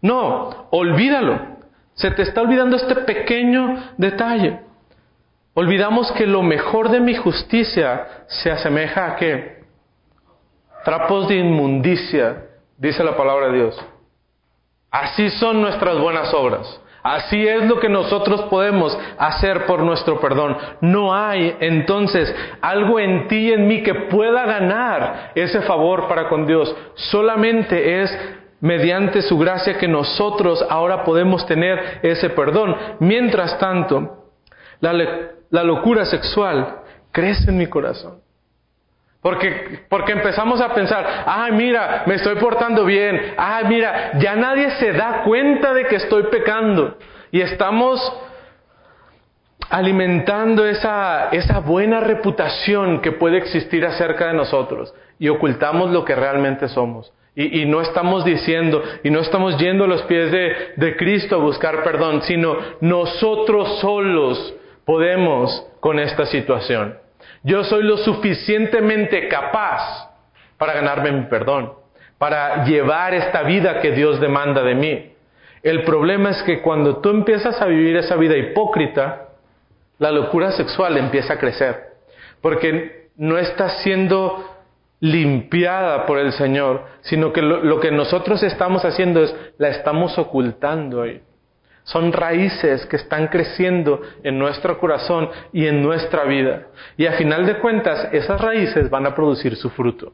No, 0.00 0.68
olvídalo. 0.70 1.54
Se 1.94 2.10
te 2.10 2.22
está 2.22 2.40
olvidando 2.40 2.76
este 2.76 2.96
pequeño 2.96 3.92
detalle. 3.96 4.60
Olvidamos 5.54 6.10
que 6.12 6.26
lo 6.26 6.42
mejor 6.42 6.90
de 6.90 7.00
mi 7.00 7.14
justicia 7.14 8.24
se 8.26 8.50
asemeja 8.50 9.06
a 9.06 9.16
qué? 9.16 9.62
Trapos 10.84 11.28
de 11.28 11.36
inmundicia, 11.36 12.46
dice 12.76 13.04
la 13.04 13.16
palabra 13.16 13.46
de 13.46 13.58
Dios. 13.58 13.86
Así 14.90 15.30
son 15.30 15.62
nuestras 15.62 15.98
buenas 15.98 16.34
obras. 16.34 16.80
Así 17.04 17.46
es 17.46 17.66
lo 17.66 17.78
que 17.80 17.88
nosotros 17.88 18.42
podemos 18.44 18.98
hacer 19.18 19.66
por 19.66 19.80
nuestro 19.82 20.20
perdón. 20.20 20.56
No 20.80 21.14
hay 21.14 21.54
entonces 21.60 22.34
algo 22.62 22.98
en 22.98 23.28
ti 23.28 23.48
y 23.48 23.52
en 23.52 23.68
mí 23.68 23.82
que 23.82 23.94
pueda 23.94 24.46
ganar 24.46 25.32
ese 25.34 25.60
favor 25.62 26.08
para 26.08 26.28
con 26.28 26.46
Dios. 26.46 26.74
Solamente 26.94 28.02
es 28.02 28.18
mediante 28.60 29.20
su 29.20 29.38
gracia 29.38 29.76
que 29.76 29.86
nosotros 29.86 30.64
ahora 30.70 31.04
podemos 31.04 31.44
tener 31.44 32.00
ese 32.02 32.30
perdón. 32.30 32.74
Mientras 33.00 33.58
tanto, 33.58 34.30
la, 34.80 34.92
la 35.54 35.62
locura 35.62 36.04
sexual 36.04 36.80
crece 37.12 37.48
en 37.48 37.58
mi 37.58 37.68
corazón. 37.68 38.18
Porque, 39.22 39.84
porque 39.88 40.10
empezamos 40.10 40.60
a 40.60 40.74
pensar, 40.74 41.06
ay 41.26 41.52
mira, 41.52 42.02
me 42.06 42.16
estoy 42.16 42.34
portando 42.34 42.84
bien, 42.84 43.34
ay 43.36 43.64
mira, 43.68 44.18
ya 44.18 44.34
nadie 44.34 44.72
se 44.80 44.92
da 44.92 45.22
cuenta 45.22 45.72
de 45.72 45.86
que 45.86 45.94
estoy 45.94 46.24
pecando. 46.24 46.98
Y 47.30 47.40
estamos 47.40 48.00
alimentando 49.70 50.66
esa, 50.66 51.28
esa 51.28 51.60
buena 51.60 52.00
reputación 52.00 53.00
que 53.00 53.12
puede 53.12 53.38
existir 53.38 53.86
acerca 53.86 54.26
de 54.26 54.34
nosotros 54.34 54.92
y 55.20 55.28
ocultamos 55.28 55.90
lo 55.90 56.04
que 56.04 56.16
realmente 56.16 56.66
somos. 56.66 57.12
Y, 57.36 57.64
no 57.64 57.80
estamos 57.80 58.24
diciendo, 58.24 58.82
y 59.04 59.10
no 59.10 59.20
estamos 59.20 59.56
yendo 59.58 59.84
a 59.84 59.88
los 59.88 60.02
pies 60.02 60.30
de, 60.30 60.72
de 60.76 60.96
Cristo 60.96 61.36
a 61.36 61.38
buscar 61.38 61.82
perdón, 61.84 62.22
sino 62.22 62.56
nosotros 62.80 63.80
solos 63.80 64.54
podemos 64.84 65.66
con 65.80 65.98
esta 65.98 66.26
situación. 66.26 66.98
Yo 67.42 67.64
soy 67.64 67.82
lo 67.82 67.96
suficientemente 67.98 69.28
capaz 69.28 70.10
para 70.58 70.74
ganarme 70.74 71.12
mi 71.12 71.26
perdón, 71.26 71.72
para 72.18 72.64
llevar 72.64 73.14
esta 73.14 73.42
vida 73.42 73.80
que 73.80 73.92
Dios 73.92 74.20
demanda 74.20 74.62
de 74.62 74.74
mí. 74.74 75.12
El 75.62 75.82
problema 75.84 76.30
es 76.30 76.42
que 76.42 76.60
cuando 76.60 76.98
tú 76.98 77.10
empiezas 77.10 77.60
a 77.60 77.66
vivir 77.66 77.96
esa 77.96 78.16
vida 78.16 78.36
hipócrita, 78.36 79.28
la 79.98 80.10
locura 80.10 80.52
sexual 80.52 80.96
empieza 80.96 81.34
a 81.34 81.38
crecer, 81.38 81.94
porque 82.40 83.08
no 83.16 83.38
estás 83.38 83.82
siendo 83.82 84.54
limpiada 85.00 86.06
por 86.06 86.18
el 86.18 86.32
Señor, 86.32 86.84
sino 87.02 87.32
que 87.32 87.42
lo, 87.42 87.80
que 87.80 87.90
nosotros 87.90 88.42
estamos 88.42 88.84
haciendo 88.84 89.22
es 89.22 89.34
la 89.58 89.68
estamos 89.68 90.18
ocultando. 90.18 91.04
Son 91.84 92.12
raíces 92.12 92.86
que 92.86 92.96
están 92.96 93.28
creciendo 93.28 94.00
en 94.22 94.38
nuestro 94.38 94.78
corazón 94.78 95.28
y 95.52 95.66
en 95.66 95.82
nuestra 95.82 96.24
vida. 96.24 96.68
Y 96.96 97.06
a 97.06 97.12
final 97.12 97.46
de 97.46 97.58
cuentas, 97.58 98.08
esas 98.12 98.40
raíces 98.40 98.88
van 98.88 99.06
a 99.06 99.14
producir 99.14 99.54
su 99.56 99.68
fruto. 99.70 100.12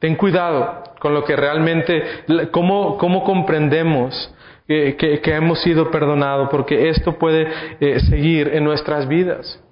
Ten 0.00 0.16
cuidado 0.16 0.82
con 0.98 1.14
lo 1.14 1.24
que 1.24 1.36
realmente, 1.36 2.02
cómo, 2.50 2.98
cómo 2.98 3.24
comprendemos 3.24 4.34
que, 4.66 5.20
que, 5.22 5.34
hemos 5.34 5.62
sido 5.62 5.90
perdonados, 5.92 6.48
porque 6.50 6.88
esto 6.88 7.16
puede 7.18 7.48
eh, 7.80 8.00
seguir 8.00 8.48
en 8.52 8.64
nuestras 8.64 9.06
vidas. 9.06 9.62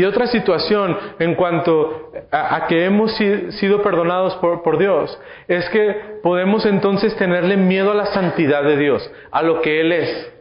Y 0.00 0.04
otra 0.06 0.28
situación 0.28 0.96
en 1.18 1.34
cuanto 1.34 2.10
a, 2.32 2.66
que 2.68 2.86
hemos 2.86 3.14
sido 3.14 3.82
perdonados 3.82 4.34
por, 4.36 4.78
Dios 4.78 5.20
es 5.46 5.68
que 5.68 6.20
podemos 6.22 6.64
entonces 6.64 7.14
tenerle 7.16 7.58
miedo 7.58 7.92
a 7.92 7.94
la 7.94 8.06
santidad 8.06 8.62
de 8.62 8.78
Dios, 8.78 9.12
a 9.30 9.42
lo 9.42 9.60
que 9.60 9.82
Él 9.82 9.92
es. 9.92 10.32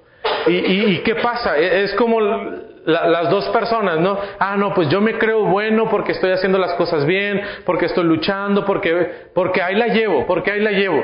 ¿Y, 0.48 1.00
qué 1.00 1.16
pasa? 1.16 1.60
E, 1.60 1.84
es 1.84 1.94
como 1.96 2.22
las 2.22 3.30
dos 3.30 3.50
personas, 3.50 4.00
¿no? 4.00 4.18
Ah, 4.40 4.56
no, 4.56 4.74
pues 4.74 4.88
yo 4.88 5.02
me 5.02 5.18
creo 5.18 5.44
bueno 5.44 5.90
porque 5.90 6.14
estoy 6.14 6.32
haciendo 6.32 6.58
las 6.58 6.76
cosas 6.76 7.06
bien, 7.06 7.42
porque 7.66 7.88
estoy 7.88 8.06
luchando, 8.06 8.64
porque, 8.64 9.12
porque 9.34 9.62
ahí 9.62 9.76
la 9.76 9.88
llevo, 9.88 10.26
porque 10.26 10.52
ahí 10.52 10.62
la 10.62 10.72
llevo. 10.72 11.04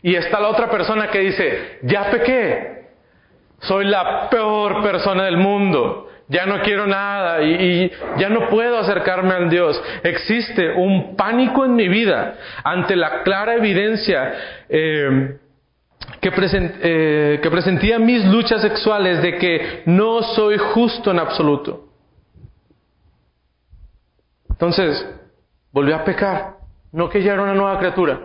Y 0.00 0.14
está 0.14 0.40
la 0.40 0.48
otra 0.48 0.70
persona 0.70 1.08
que 1.08 1.18
dice, 1.18 1.80
ya 1.82 2.10
pequé, 2.10 2.86
soy 3.58 3.84
la 3.84 4.30
peor 4.30 4.82
persona 4.82 5.24
del 5.24 5.36
mundo 5.36 6.06
ya 6.28 6.46
no 6.46 6.60
quiero 6.62 6.86
nada 6.86 7.42
y, 7.42 7.90
ya 8.18 8.28
no 8.28 8.48
puedo 8.48 8.78
acercarme 8.78 9.32
al 9.34 9.48
Dios. 9.48 9.80
Existe 10.02 10.72
un 10.72 11.16
pánico 11.16 11.64
en 11.64 11.74
mi 11.74 11.88
vida 11.88 12.36
ante 12.64 12.96
la 12.96 13.22
clara 13.22 13.54
evidencia 13.54 14.34
eh, 14.68 15.38
que, 16.20 16.32
eh, 16.32 17.40
que 17.42 17.50
presentía 17.50 17.98
mis 17.98 18.24
luchas 18.24 18.62
sexuales 18.62 19.22
de 19.22 19.36
que 19.38 19.82
no 19.86 20.22
soy 20.22 20.58
justo 20.58 21.10
en 21.10 21.18
absoluto. 21.18 21.84
Entonces, 24.50 25.06
volví 25.70 25.92
a 25.92 26.04
pecar. 26.04 26.56
No 26.92 27.08
que 27.10 27.22
ya 27.22 27.34
era 27.34 27.42
una 27.42 27.54
nueva 27.54 27.78
criatura. 27.78 28.20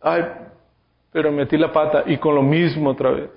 Ay, 0.00 0.24
pero 1.12 1.32
metí 1.32 1.56
la 1.56 1.72
pata 1.72 2.04
y 2.06 2.16
con 2.18 2.34
lo 2.34 2.42
mismo 2.42 2.90
otra 2.90 3.10
vez. 3.10 3.30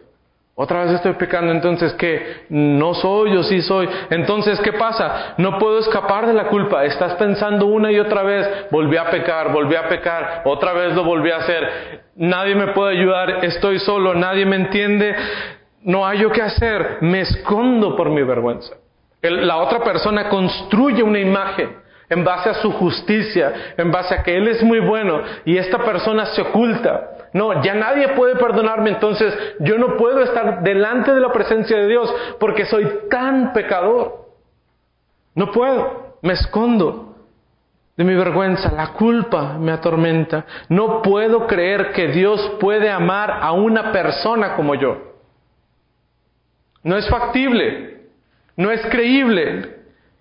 Otra 0.54 0.84
vez 0.84 0.92
estoy 0.92 1.14
pecando, 1.14 1.52
entonces 1.52 1.94
¿qué? 1.94 2.46
No 2.50 2.94
soy, 2.94 3.34
yo 3.34 3.44
sí 3.44 3.62
soy. 3.62 3.88
Entonces, 4.10 4.60
¿qué 4.60 4.74
pasa? 4.74 5.36
No 5.38 5.58
puedo 5.58 5.80
escapar 5.80 6.28
de 6.28 6.34
la 6.34 6.48
culpa. 6.48 6.84
Estás 6.84 7.16
pensando 7.16 7.68
una 7.68 7.92
y 7.92 8.00
otra 8.00 8.22
vez, 8.22 8.68
volví 8.70 8.98
a 8.98 9.10
pecar, 9.10 9.54
volví 9.54 9.76
a 9.76 9.88
pecar, 9.88 10.42
otra 10.46 10.74
vez 10.74 10.94
lo 10.94 11.04
volví 11.04 11.32
a 11.32 11.38
hacer. 11.38 12.04
Nadie 12.16 12.56
me 12.56 12.74
puede 12.74 12.98
ayudar, 12.98 13.46
estoy 13.46 13.80
solo, 13.80 14.14
nadie 14.14 14.46
me 14.46 14.58
entiende, 14.58 15.16
no 15.84 16.06
hay 16.06 16.20
yo 16.20 16.32
qué 16.32 16.42
hacer, 16.42 16.98
me 17.02 17.22
escondo 17.22 17.96
por 17.96 18.10
mi 18.10 18.22
vergüenza. 18.22 18.76
la 19.22 19.58
otra 19.58 19.80
persona 19.80 20.28
construye 20.30 21.02
una 21.02 21.20
imagen 21.20 21.78
en 22.10 22.26
base 22.26 22.50
a 22.50 22.56
su 22.56 22.72
justicia, 22.74 23.74
en 23.78 23.90
base 23.90 24.14
a 24.14 24.22
que 24.22 24.36
Él 24.36 24.50
es 24.50 24.62
muy 24.62 24.80
bueno 24.80 25.22
y 25.46 25.58
esta 25.58 25.80
persona 25.80 26.26
se 26.26 26.42
oculta. 26.42 27.21
No, 27.34 27.64
ya 27.64 27.74
nadie 27.74 28.10
puede 28.10 28.36
perdonarme, 28.36 28.90
entonces 28.90 29.34
yo 29.60 29.78
no 29.78 29.96
puedo 29.96 30.22
estar 30.22 30.64
delante 30.64 31.14
de 31.14 31.22
la 31.22 31.32
presencia 31.32 31.78
de 31.78 31.88
Dios 31.88 32.14
porque 32.40 32.66
soy 32.66 32.88
tan 33.10 33.54
pecador. 33.54 34.28
No 35.34 35.52
puedo, 35.52 36.18
me 36.22 36.34
escondo 36.34 37.16
de 37.96 38.04
mi 38.04 38.16
vergüenza, 38.16 38.72
la 38.72 38.94
culpa 38.94 39.58
me 39.58 39.72
atormenta. 39.72 40.46
No 40.70 41.02
puedo 41.02 41.48
creer 41.48 41.92
que 41.92 42.08
Dios 42.08 42.58
puede 42.60 42.90
amar 42.90 43.32
a 43.42 43.52
una 43.54 43.92
persona 43.92 44.56
como 44.56 44.76
yo. 44.76 44.98
No 46.84 46.98
es 46.98 47.08
factible, 47.10 48.08
no 48.58 48.72
es 48.72 48.82
creíble 48.88 49.78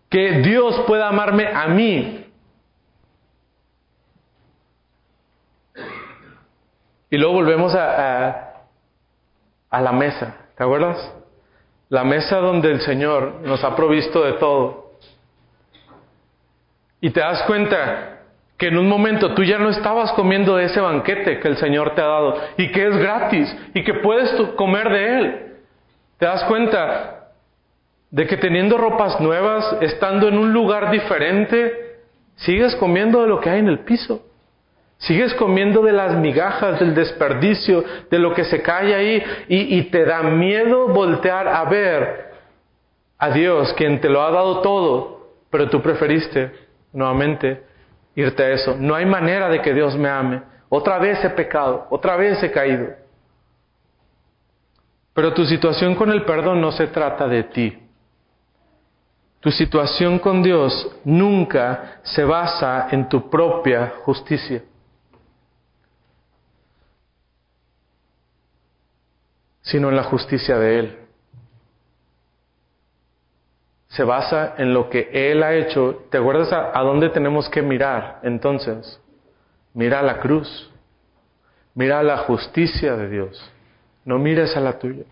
que 0.08 0.42
Dios 0.42 0.80
pueda 0.86 1.08
amarme 1.08 1.48
a 1.48 1.68
mí. 1.68 2.26
Y 7.10 7.18
luego 7.18 7.34
volvemos 7.34 7.74
a, 7.74 8.52
la 9.72 9.92
mesa, 9.92 10.36
¿te 10.56 10.62
acuerdas? 10.62 11.12
La 11.88 12.04
mesa 12.04 12.36
donde 12.36 12.70
el 12.70 12.80
Señor 12.82 13.40
nos 13.42 13.64
ha 13.64 13.74
provisto 13.74 14.22
de 14.22 14.34
todo. 14.34 14.92
Y 17.00 17.10
te 17.10 17.18
das 17.18 17.42
cuenta 17.42 18.20
que 18.56 18.68
en 18.68 18.78
un 18.78 18.88
momento 18.88 19.34
tú 19.34 19.42
ya 19.42 19.58
no 19.58 19.70
estabas 19.70 20.12
comiendo 20.12 20.56
de 20.56 20.66
ese 20.66 20.80
banquete 20.80 21.40
que 21.40 21.48
el 21.48 21.56
Señor 21.56 21.94
te 21.94 22.02
ha 22.02 22.06
dado 22.06 22.36
y 22.56 22.70
que 22.70 22.86
es 22.86 22.96
gratis 22.96 23.56
y 23.74 23.82
que 23.82 23.94
puedes 23.94 24.30
comer 24.54 24.90
de 24.90 25.18
Él. 25.18 25.56
Te 26.18 26.26
das 26.26 26.44
cuenta 26.44 27.32
de 28.10 28.26
que 28.26 28.36
teniendo 28.36 28.76
ropas 28.76 29.20
nuevas, 29.20 29.78
estando 29.80 30.28
en 30.28 30.38
un 30.38 30.52
lugar 30.52 30.90
diferente, 30.92 31.96
sigues 32.36 32.76
comiendo 32.76 33.22
de 33.22 33.28
lo 33.28 33.40
que 33.40 33.50
hay 33.50 33.60
en 33.60 33.68
el 33.68 33.80
piso. 33.80 34.29
Sigues 35.00 35.32
comiendo 35.34 35.80
de 35.82 35.92
las 35.92 36.14
migajas, 36.16 36.78
del 36.78 36.94
desperdicio, 36.94 37.82
de 38.10 38.18
lo 38.18 38.34
que 38.34 38.44
se 38.44 38.60
cae 38.60 38.94
ahí 38.94 39.22
y, 39.48 39.82
te 39.84 40.04
da 40.04 40.22
miedo 40.22 40.88
voltear 40.88 41.48
a 41.48 41.64
ver 41.64 42.30
a 43.16 43.30
Dios, 43.30 43.72
quien 43.78 43.98
te 44.00 44.10
lo 44.10 44.20
ha 44.22 44.30
dado 44.30 44.60
todo, 44.60 45.30
pero 45.50 45.70
tú 45.70 45.80
preferiste 45.80 46.52
nuevamente 46.92 47.62
irte 48.14 48.42
a 48.42 48.50
eso. 48.50 48.76
No 48.78 48.94
hay 48.94 49.06
manera 49.06 49.48
de 49.48 49.62
que 49.62 49.72
Dios 49.72 49.96
me 49.96 50.10
ame. 50.10 50.42
Otra 50.68 50.98
vez 50.98 51.24
he 51.24 51.30
pecado, 51.30 51.86
otra 51.88 52.16
vez 52.16 52.42
he 52.42 52.50
caído. 52.50 52.88
Pero 55.14 55.32
tu 55.32 55.46
situación 55.46 55.94
con 55.94 56.10
el 56.10 56.24
perdón 56.24 56.60
no 56.60 56.72
se 56.72 56.88
trata 56.88 57.26
de 57.26 57.44
ti. 57.44 57.78
Tu 59.40 59.50
situación 59.50 60.18
con 60.18 60.42
Dios 60.42 60.94
nunca 61.04 62.00
se 62.02 62.22
basa 62.22 62.88
en 62.90 63.08
tu 63.08 63.30
propia 63.30 63.94
justicia, 64.04 64.62
sino 69.62 69.88
en 69.88 69.96
la 69.96 70.04
justicia 70.04 70.58
de 70.58 70.78
Él. 70.78 70.98
Se 73.88 74.04
basa 74.04 74.54
en 74.56 74.72
lo 74.72 74.88
que 74.88 75.10
Él 75.12 75.42
ha 75.42 75.54
hecho. 75.54 76.04
¿Te 76.10 76.18
acuerdas 76.18 76.52
a, 76.52 76.80
dónde 76.80 77.10
tenemos 77.10 77.48
que 77.48 77.60
mirar 77.60 78.20
entonces? 78.22 79.00
Mira 79.74 80.00
a 80.00 80.02
la 80.02 80.20
cruz. 80.20 80.70
Mira 81.74 81.98
a 81.98 82.02
la 82.02 82.18
justicia 82.18 82.96
de 82.96 83.08
Dios. 83.08 83.52
No 84.04 84.18
mires 84.18 84.56
a 84.56 84.60
la 84.60 84.78
tuya. 84.78 85.04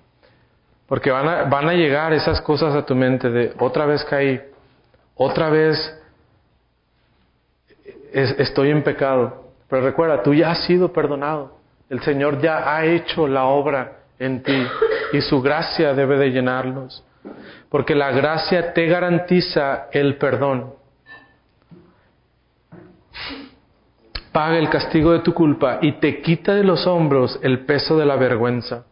Porque 0.86 1.10
van 1.10 1.28
a, 1.28 1.42
van 1.44 1.68
a 1.68 1.74
llegar 1.74 2.12
esas 2.12 2.40
cosas 2.40 2.74
a 2.74 2.86
tu 2.86 2.94
mente 2.94 3.28
de 3.30 3.52
otra 3.58 3.84
vez 3.84 4.04
caí, 4.04 4.40
otra 5.14 5.50
vez 5.50 5.76
estoy 8.12 8.70
en 8.70 8.82
pecado. 8.82 9.50
Pero 9.68 9.82
recuerda, 9.82 10.22
tú 10.22 10.32
ya 10.32 10.52
has 10.52 10.64
sido 10.64 10.92
perdonado. 10.92 11.58
El 11.90 12.00
Señor 12.00 12.40
ya 12.40 12.74
ha 12.74 12.84
hecho 12.84 13.26
la 13.26 13.44
obra 13.44 13.97
en 14.18 14.42
ti 14.42 14.66
y 15.12 15.20
su 15.20 15.40
gracia 15.40 15.94
debe 15.94 16.18
de 16.18 16.30
llenarlos. 16.30 17.04
Porque 17.68 17.94
la 17.94 18.10
gracia 18.10 18.72
te 18.72 18.86
garantiza 18.86 19.88
el 19.92 20.16
perdón. 20.16 20.74
Paga 24.32 24.58
el 24.58 24.70
castigo 24.70 25.12
de 25.12 25.20
tu 25.20 25.34
culpa 25.34 25.78
y 25.82 25.92
te 25.92 26.20
quita 26.22 26.54
de 26.54 26.64
los 26.64 26.86
hombros 26.86 27.38
el 27.42 27.64
peso 27.66 27.98
de 27.98 28.06
la 28.06 28.16
vergüenza. 28.16 28.84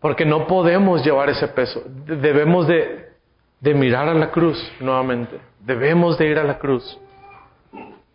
Porque 0.00 0.24
no 0.24 0.46
podemos 0.46 1.04
llevar 1.04 1.30
ese 1.30 1.48
peso. 1.48 1.82
Debemos 1.86 2.66
de, 2.66 3.12
mirar 3.60 4.08
a 4.08 4.14
la 4.14 4.30
cruz 4.30 4.58
nuevamente. 4.80 5.40
Debemos 5.60 6.18
de 6.18 6.28
ir 6.28 6.38
a 6.38 6.44
la 6.44 6.58
cruz. 6.58 6.98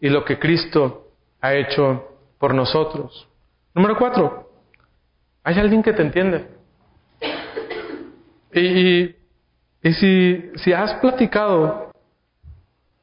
Y 0.01 0.10
lo 0.10 0.25
que 0.25 0.38
Cristo 0.38 1.07
ha 1.41 1.53
hecho 1.53 2.07
por 2.39 2.53
nosotros. 2.53 3.27
Número 3.73 3.97
cuatro. 3.97 4.46
¿Hay 5.47 5.57
alguien 5.60 5.81
que 5.81 5.93
te 5.93 6.01
entiende? 6.01 6.45
Y, 8.51 9.15
y, 9.81 9.93
si, 9.93 10.51
si 10.55 10.73
has 10.73 10.95
platicado 10.95 11.89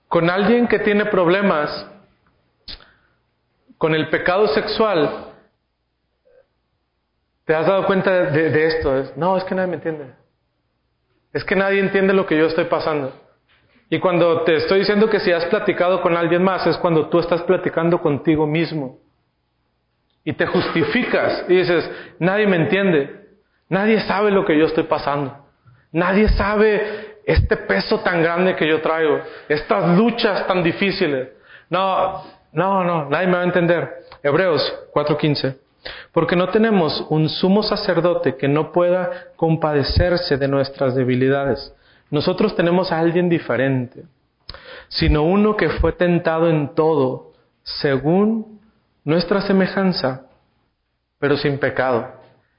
con 0.08 0.28
alguien 0.28 0.68
que 0.68 0.78
tiene 0.80 1.06
problemas 1.06 1.90
con 3.78 3.94
el 3.94 4.10
pecado 4.10 4.46
sexual, 4.48 5.32
te 7.46 7.54
has 7.54 7.66
dado 7.66 7.86
cuenta 7.86 8.10
de, 8.24 8.50
de 8.50 8.66
esto. 8.66 9.04
No, 9.16 9.38
es 9.38 9.44
que 9.44 9.54
nadie 9.54 9.68
me 9.68 9.76
entiende. 9.76 10.12
Es 11.32 11.44
que 11.44 11.56
nadie 11.56 11.80
entiende 11.80 12.12
lo 12.12 12.26
que 12.26 12.36
yo 12.36 12.44
estoy 12.44 12.66
pasando. 12.66 13.10
Y 13.88 13.98
cuando 14.00 14.42
te 14.42 14.56
estoy 14.56 14.80
diciendo 14.80 15.08
que 15.08 15.20
si 15.20 15.32
has 15.32 15.46
platicado 15.46 16.02
con 16.02 16.14
alguien 16.14 16.42
más, 16.42 16.66
es 16.66 16.76
cuando 16.76 17.08
tú 17.08 17.20
estás 17.20 17.40
platicando 17.44 18.02
contigo 18.02 18.46
mismo. 18.46 18.98
Y 20.24 20.32
te 20.32 20.46
justificas 20.46 21.44
y 21.48 21.56
dices, 21.56 21.90
nadie 22.18 22.46
me 22.46 22.56
entiende. 22.56 23.24
Nadie 23.68 24.00
sabe 24.00 24.30
lo 24.30 24.44
que 24.44 24.58
yo 24.58 24.66
estoy 24.66 24.84
pasando. 24.84 25.36
Nadie 25.92 26.28
sabe 26.28 27.18
este 27.24 27.56
peso 27.56 28.00
tan 28.00 28.22
grande 28.22 28.56
que 28.56 28.66
yo 28.66 28.80
traigo. 28.80 29.20
Estas 29.48 29.96
luchas 29.96 30.46
tan 30.46 30.62
difíciles. 30.62 31.28
No, 31.70 32.24
no, 32.52 32.84
no, 32.84 33.08
nadie 33.10 33.26
me 33.26 33.34
va 33.34 33.40
a 33.40 33.44
entender. 33.44 33.92
Hebreos 34.22 34.62
4:15. 34.92 35.56
Porque 36.12 36.36
no 36.36 36.48
tenemos 36.48 37.06
un 37.10 37.28
sumo 37.28 37.62
sacerdote 37.62 38.36
que 38.36 38.48
no 38.48 38.72
pueda 38.72 39.10
compadecerse 39.36 40.36
de 40.38 40.48
nuestras 40.48 40.94
debilidades. 40.94 41.74
Nosotros 42.10 42.54
tenemos 42.56 42.92
a 42.92 42.98
alguien 42.98 43.28
diferente, 43.28 44.04
sino 44.88 45.24
uno 45.24 45.56
que 45.56 45.68
fue 45.68 45.92
tentado 45.92 46.48
en 46.48 46.74
todo, 46.74 47.32
según 47.62 48.53
nuestra 49.04 49.42
semejanza, 49.42 50.26
pero 51.18 51.36
sin 51.36 51.58
pecado. 51.58 52.12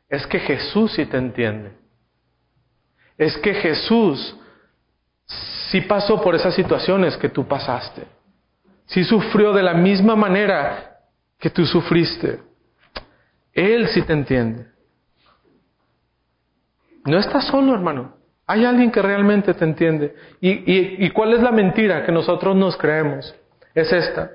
Es 0.08 0.26
que 0.28 0.40
Jesús 0.40 0.94
sí 0.94 1.06
te 1.06 1.18
entiende. 1.18 1.72
Es 3.18 3.38
que 3.38 3.54
Jesús 3.56 4.38
sí 5.72 5.82
pasó 5.82 6.22
por 6.22 6.36
esas 6.36 6.54
situaciones 6.54 7.18
que 7.18 7.30
tú 7.30 7.48
pasaste. 7.48 8.04
Sí 8.86 9.04
sufrió 9.04 9.52
de 9.54 9.64
la 9.64 9.74
misma 9.74 10.16
manera 10.16 11.00
que 11.40 11.50
tú 11.50 11.66
sufriste. 11.66 12.40
Él 13.54 13.88
sí 13.88 14.02
te 14.04 14.14
entiende. 14.14 14.68
No 17.06 17.18
estás 17.20 17.48
solo, 17.48 17.74
hermano. 17.74 18.16
Hay 18.48 18.66
alguien 18.66 18.92
que 18.92 19.02
realmente 19.02 19.54
te 19.54 19.64
entiende. 19.64 20.16
¿Y, 20.40 21.10
cuál 21.12 21.34
es 21.34 21.42
la 21.42 21.52
mentira 21.52 22.06
que 22.06 22.12
nosotros 22.12 22.56
nos 22.56 22.78
creemos? 22.78 23.34
Es 23.74 23.92
esta. 23.92 24.30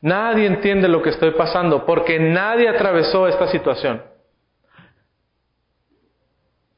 Nadie 0.00 0.46
entiende 0.46 0.88
lo 0.88 1.02
que 1.02 1.10
estoy 1.10 1.32
pasando 1.32 1.84
porque 1.84 2.18
nadie 2.18 2.68
atravesó 2.68 3.26
esta 3.26 3.48
situación. 3.48 4.02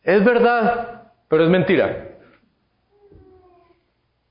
Es 0.03 0.25
verdad, 0.25 1.13
pero 1.29 1.45
es 1.45 1.51
mentira. 1.51 2.10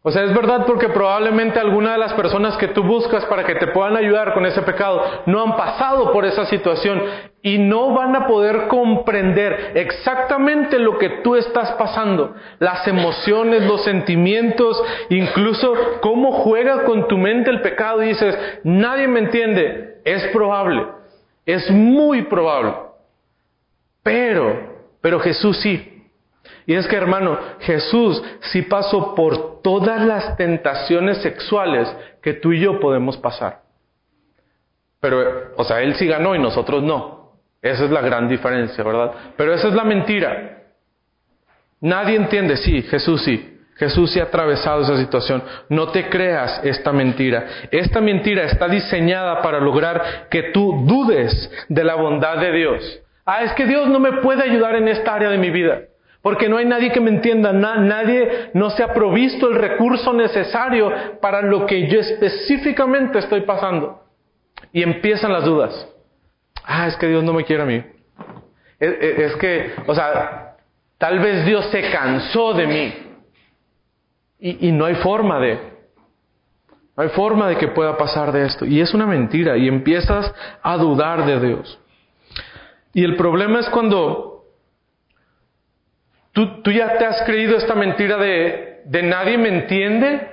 O 0.02 0.12
sea, 0.12 0.24
es 0.24 0.34
verdad 0.34 0.66
porque 0.66 0.88
probablemente 0.88 1.60
alguna 1.60 1.92
de 1.92 1.98
las 1.98 2.14
personas 2.14 2.56
que 2.56 2.70
tú 2.70 2.84
buscas 2.84 3.26
para 3.26 3.44
que 3.44 3.56
te 3.56 3.68
puedan 3.68 3.98
ayudar 3.98 4.34
con 4.34 4.46
ese 4.46 4.62
pecado 4.62 5.04
no 5.26 5.44
han 5.44 5.58
pasado 5.58 6.14
por 6.14 6.24
esa 6.26 6.46
situación 6.46 7.02
y 7.42 7.58
no 7.58 7.94
van 7.94 8.16
a 8.16 8.26
poder 8.26 8.68
comprender 8.68 9.74
exactamente 9.76 10.80
lo 10.80 10.98
que 10.98 11.10
tú 11.22 11.36
estás 11.36 11.72
pasando, 11.74 12.34
las 12.60 12.88
emociones, 12.88 13.64
los 13.64 13.84
sentimientos, 13.84 14.82
incluso 15.10 15.74
cómo 16.00 16.32
juega 16.32 16.86
con 16.86 17.10
tu 17.10 17.18
mente 17.18 17.50
el 17.50 17.62
pecado 17.62 18.02
y 18.02 18.08
dices, 18.08 18.38
nadie 18.64 19.06
me 19.10 19.20
entiende, 19.20 20.00
es 20.06 20.28
probable, 20.28 20.88
es 21.46 21.70
muy 21.72 22.22
probable, 22.22 22.74
pero, 24.02 24.78
pero 25.02 25.20
Jesús 25.20 25.58
sí. 25.60 25.99
Y 26.70 26.76
es 26.76 26.88
que, 26.88 26.96
hermano, 26.96 27.40
Jesús 27.62 28.24
sí 28.42 28.62
pasó 28.62 29.16
por 29.16 29.64
todas 29.64 30.06
las 30.06 30.38
tentaciones 30.38 31.18
sexuales 31.18 31.92
que 32.22 32.34
tú 32.34 32.54
y 32.54 32.60
yo 32.60 32.80
podemos 32.80 33.18
pasar. 33.18 33.64
Pero, 35.00 35.52
o 35.58 35.64
sea, 35.64 35.82
Él 35.82 35.96
sí 35.96 36.06
ganó 36.06 36.36
y 36.36 36.40
nosotros 36.40 36.84
no. 36.84 37.32
Esa 37.60 37.86
es 37.86 37.90
la 37.90 38.02
gran 38.02 38.30
diferencia, 38.30 38.84
¿verdad? 38.84 39.14
Pero 39.36 39.52
esa 39.52 39.70
es 39.70 39.74
la 39.74 39.84
mentira. 39.84 40.60
Nadie 41.82 42.18
entiende, 42.18 42.56
sí, 42.58 42.84
Jesús 42.84 43.24
sí. 43.24 43.62
Jesús 43.78 44.12
sí 44.12 44.20
ha 44.20 44.26
atravesado 44.26 44.84
esa 44.84 44.98
situación. 44.98 45.42
No 45.70 45.88
te 45.88 46.08
creas 46.08 46.62
esta 46.64 46.92
mentira. 46.92 47.48
Esta 47.72 48.00
mentira 48.00 48.44
está 48.44 48.68
diseñada 48.68 49.42
para 49.42 49.60
lograr 49.60 50.28
que 50.30 50.52
tú 50.52 50.84
dudes 50.86 51.52
de 51.68 51.84
la 51.84 51.96
bondad 51.96 52.38
de 52.38 52.52
Dios. 52.52 53.00
Ah, 53.26 53.42
es 53.42 53.54
que 53.54 53.66
Dios 53.66 53.88
no 53.88 54.00
me 54.00 54.22
puede 54.22 54.44
ayudar 54.44 54.76
en 54.76 54.88
esta 54.88 55.16
área 55.16 55.32
de 55.32 55.40
mi 55.40 55.50
vida. 55.50 55.89
Porque 56.22 56.50
no 56.50 56.58
hay 56.58 56.66
nadie 56.66 56.92
que 56.92 57.00
me 57.00 57.12
entienda, 57.12 57.54
nadie 57.54 58.52
no 58.54 58.70
se 58.72 58.84
ha 58.84 58.94
provisto 58.94 59.48
el 59.48 59.56
recurso 59.56 60.12
necesario 60.12 60.92
para 61.22 61.42
lo 61.42 61.66
que 61.66 61.88
yo 61.88 62.00
específicamente 62.00 63.20
estoy 63.20 63.42
pasando. 63.42 64.04
Y 64.74 64.84
empiezan 64.84 65.32
las 65.32 65.46
dudas. 65.46 65.88
Ah, 66.66 66.88
es 66.88 66.98
que 66.98 67.08
Dios 67.08 67.24
no 67.24 67.34
me 67.34 67.46
quiere 67.46 67.64
a 67.64 67.66
mí. 67.66 67.84
Es, 68.80 69.36
que, 69.38 69.74
o 69.88 69.96
sea, 69.96 70.58
tal 70.98 71.20
vez 71.20 71.46
Dios 71.46 71.66
se 71.72 71.90
cansó 71.90 72.54
de 72.54 72.68
mí. 72.68 72.94
Y, 74.40 74.68
y 74.68 74.72
no 74.72 74.86
hay 74.86 74.96
forma 74.96 75.40
de, 75.40 75.58
no 76.98 77.04
hay 77.04 77.10
forma 77.10 77.48
de 77.48 77.58
que 77.58 77.70
pueda 77.70 77.98
pasar 77.98 78.34
de 78.34 78.46
esto. 78.46 78.66
Y 78.66 78.82
es 78.82 78.94
una 78.94 79.06
mentira. 79.06 79.56
Y 79.56 79.70
empiezas 79.70 80.34
a 80.62 80.76
dudar 80.76 81.26
de 81.26 81.40
Dios. 81.40 81.80
Y 82.94 83.06
el 83.06 83.16
problema 83.16 83.62
es 83.62 83.70
cuando 83.70 84.39
¿Tú, 86.64 86.72
ya 86.72 86.98
te 86.98 87.06
has 87.06 87.22
creído 87.24 87.58
esta 87.58 87.76
mentira 87.76 88.16
de, 88.18 88.82
de 88.86 89.04
nadie 89.04 89.38
me 89.38 89.50
entiende? 89.50 90.30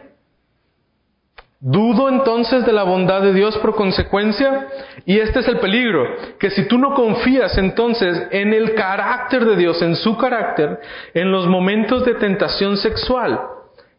Dudo 1.59 2.09
entonces 2.09 2.65
de 2.65 2.73
la 2.73 2.85
bondad 2.85 3.23
de 3.23 3.33
Dios 3.33 3.59
por 3.59 3.75
consecuencia. 3.75 4.69
Y 5.05 5.19
este 5.19 5.41
es 5.41 5.49
el 5.49 5.59
peligro, 5.59 6.07
que 6.39 6.51
si 6.51 6.69
tú 6.69 6.79
no 6.79 6.95
confías 6.95 7.59
entonces 7.59 8.29
en 8.31 8.53
el 8.53 8.75
carácter 8.75 9.45
de 9.45 9.57
Dios, 9.57 9.83
en 9.83 9.97
su 9.97 10.17
carácter, 10.17 10.81
en 11.13 11.33
los 11.33 11.49
momentos 11.49 12.05
de 12.05 12.15
tentación 12.15 12.77
sexual, 12.77 13.41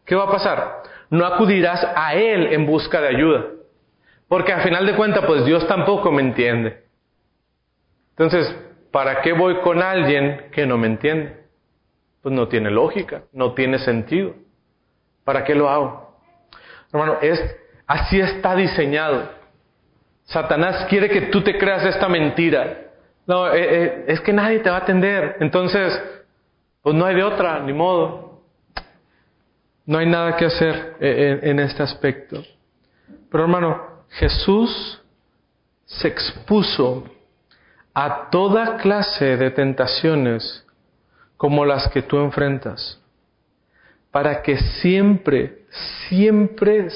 ¿qué 0.06 0.14
va 0.14 0.24
a 0.24 0.30
pasar? 0.30 0.82
No 1.10 1.26
acudirás 1.26 1.86
a 1.94 2.14
Él 2.14 2.52
en 2.52 2.64
busca 2.64 3.02
de 3.02 3.08
ayuda. 3.08 3.44
Porque 4.28 4.52
a 4.52 4.60
final 4.60 4.86
de 4.86 4.94
cuentas, 4.94 5.24
pues 5.26 5.44
Dios 5.44 5.66
tampoco 5.66 6.10
me 6.10 6.22
entiende. 6.22 6.84
Entonces, 8.10 8.54
¿para 8.92 9.20
qué 9.20 9.32
voy 9.32 9.56
con 9.56 9.82
alguien 9.82 10.46
que 10.52 10.66
no 10.66 10.78
me 10.78 10.86
entiende? 10.86 11.47
Pues 12.28 12.36
no 12.36 12.46
tiene 12.46 12.70
lógica, 12.70 13.22
no 13.32 13.54
tiene 13.54 13.78
sentido. 13.78 14.34
¿Para 15.24 15.44
qué 15.44 15.54
lo 15.54 15.70
hago? 15.70 16.14
Hermano, 16.92 17.16
es, 17.22 17.40
así 17.86 18.20
está 18.20 18.54
diseñado. 18.54 19.30
Satanás 20.24 20.84
quiere 20.90 21.08
que 21.08 21.22
tú 21.22 21.40
te 21.42 21.56
creas 21.56 21.86
esta 21.86 22.06
mentira. 22.06 22.80
No, 23.26 23.50
eh, 23.50 23.54
eh, 23.56 24.04
es 24.08 24.20
que 24.20 24.34
nadie 24.34 24.58
te 24.58 24.68
va 24.68 24.76
a 24.76 24.80
atender. 24.80 25.38
Entonces, 25.40 25.98
pues 26.82 26.94
no 26.94 27.06
hay 27.06 27.14
de 27.14 27.24
otra, 27.24 27.60
ni 27.60 27.72
modo. 27.72 28.42
No 29.86 29.96
hay 29.96 30.06
nada 30.06 30.36
que 30.36 30.44
hacer 30.44 30.96
eh, 31.00 31.40
en 31.44 31.60
este 31.60 31.82
aspecto. 31.82 32.42
Pero 33.30 33.44
hermano, 33.44 34.04
Jesús 34.10 35.02
se 35.86 36.08
expuso 36.08 37.04
a 37.94 38.28
toda 38.28 38.76
clase 38.76 39.38
de 39.38 39.50
tentaciones 39.50 40.67
como 41.38 41.64
las 41.64 41.88
que 41.88 42.02
tú 42.02 42.18
enfrentas, 42.18 43.00
para 44.10 44.42
que 44.42 44.58
siempre, 44.58 45.62
siempre, 46.08 46.90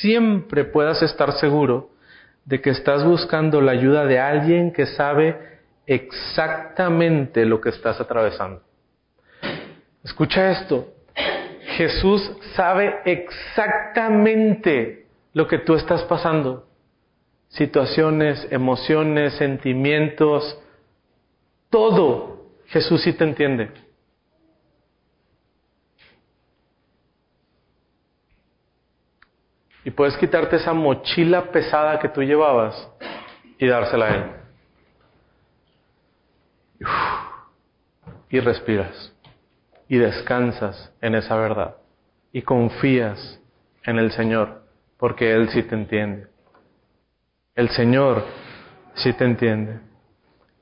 siempre 0.00 0.64
puedas 0.64 1.02
estar 1.02 1.32
seguro 1.32 1.90
de 2.44 2.62
que 2.62 2.70
estás 2.70 3.04
buscando 3.04 3.60
la 3.60 3.72
ayuda 3.72 4.06
de 4.06 4.20
alguien 4.20 4.72
que 4.72 4.86
sabe 4.86 5.58
exactamente 5.86 7.44
lo 7.44 7.60
que 7.60 7.70
estás 7.70 8.00
atravesando. 8.00 8.62
Escucha 10.04 10.52
esto, 10.52 10.86
Jesús 11.76 12.30
sabe 12.54 13.00
exactamente 13.04 15.06
lo 15.32 15.48
que 15.48 15.58
tú 15.58 15.74
estás 15.74 16.04
pasando. 16.04 16.68
Situaciones, 17.48 18.46
emociones, 18.50 19.34
sentimientos, 19.34 20.56
todo. 21.68 22.52
Jesús 22.66 23.02
sí 23.02 23.12
te 23.12 23.24
entiende. 23.24 23.87
Y 29.84 29.90
puedes 29.90 30.16
quitarte 30.16 30.56
esa 30.56 30.72
mochila 30.72 31.50
pesada 31.52 31.98
que 31.98 32.08
tú 32.08 32.22
llevabas 32.22 32.90
y 33.58 33.66
dársela 33.66 34.06
a 34.06 34.14
Él. 34.14 34.24
Y 38.30 38.40
respiras. 38.40 39.14
Y 39.88 39.96
descansas 39.96 40.92
en 41.00 41.14
esa 41.14 41.36
verdad. 41.36 41.76
Y 42.32 42.42
confías 42.42 43.40
en 43.84 43.98
el 43.98 44.12
Señor, 44.12 44.62
porque 44.98 45.32
Él 45.32 45.48
sí 45.50 45.62
te 45.62 45.74
entiende. 45.74 46.26
El 47.54 47.70
Señor 47.70 48.24
sí 48.94 49.12
te 49.14 49.24
entiende. 49.24 49.80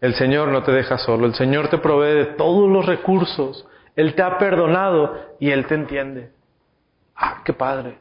El 0.00 0.14
Señor 0.14 0.48
no 0.48 0.62
te 0.62 0.72
deja 0.72 0.98
solo. 0.98 1.26
El 1.26 1.34
Señor 1.34 1.68
te 1.68 1.78
provee 1.78 2.14
de 2.14 2.26
todos 2.36 2.70
los 2.70 2.86
recursos 2.86 3.66
Él 3.96 4.14
te 4.14 4.22
ha 4.22 4.38
perdonado 4.38 5.36
y 5.40 5.50
Él 5.50 5.66
te 5.66 5.74
entiende. 5.74 6.30
Ah, 7.16 7.42
qué 7.44 7.52
padre. 7.52 7.98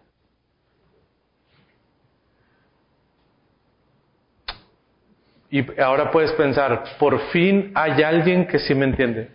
Y 5.55 5.65
ahora 5.79 6.11
puedes 6.11 6.33
pensar, 6.33 6.83
por 6.99 7.17
fin 7.29 7.71
hay 7.75 8.03
alguien 8.03 8.45
que 8.45 8.59
sí 8.59 8.75
me 8.75 8.83
entiende. 8.83 9.29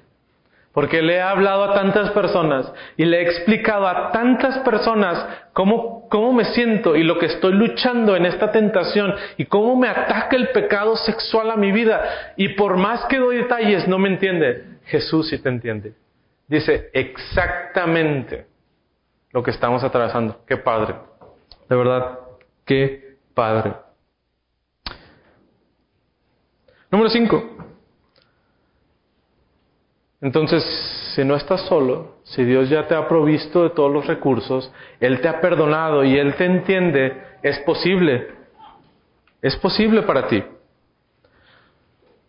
Porque 0.70 1.00
le 1.00 1.14
he 1.14 1.20
hablado 1.22 1.64
a 1.64 1.72
tantas 1.72 2.10
personas 2.10 2.70
y 2.98 3.06
le 3.06 3.20
he 3.20 3.22
explicado 3.22 3.88
a 3.88 4.12
tantas 4.12 4.58
personas 4.58 5.26
cómo, 5.54 6.06
cómo 6.10 6.34
me 6.34 6.44
siento 6.44 6.94
y 6.94 7.04
lo 7.04 7.18
que 7.18 7.24
estoy 7.24 7.54
luchando 7.54 8.16
en 8.16 8.26
esta 8.26 8.52
tentación 8.52 9.14
y 9.38 9.46
cómo 9.46 9.76
me 9.76 9.88
ataca 9.88 10.36
el 10.36 10.48
pecado 10.48 10.94
sexual 10.94 11.50
a 11.50 11.56
mi 11.56 11.72
vida. 11.72 12.34
Y 12.36 12.50
por 12.50 12.76
más 12.76 13.06
que 13.06 13.16
doy 13.16 13.38
detalles, 13.38 13.88
no 13.88 13.98
me 13.98 14.10
entiende. 14.10 14.62
Jesús 14.84 15.30
sí 15.30 15.38
te 15.38 15.48
entiende. 15.48 15.94
Dice 16.46 16.90
exactamente 16.92 18.46
lo 19.32 19.42
que 19.42 19.52
estamos 19.52 19.82
atravesando. 19.84 20.42
Qué 20.46 20.58
padre. 20.58 20.96
De 21.66 21.76
verdad, 21.76 22.18
qué 22.66 23.16
padre. 23.32 23.72
Número 26.90 27.08
5. 27.08 27.44
Entonces, 30.22 30.62
si 31.14 31.24
no 31.24 31.36
estás 31.36 31.62
solo, 31.62 32.16
si 32.24 32.44
Dios 32.44 32.68
ya 32.68 32.86
te 32.86 32.94
ha 32.94 33.08
provisto 33.08 33.62
de 33.62 33.70
todos 33.70 33.92
los 33.92 34.06
recursos, 34.06 34.72
Él 34.98 35.20
te 35.20 35.28
ha 35.28 35.40
perdonado 35.40 36.04
y 36.04 36.18
Él 36.18 36.34
te 36.34 36.44
entiende, 36.44 37.22
es 37.42 37.58
posible. 37.60 38.28
Es 39.40 39.56
posible 39.56 40.02
para 40.02 40.26
ti. 40.26 40.42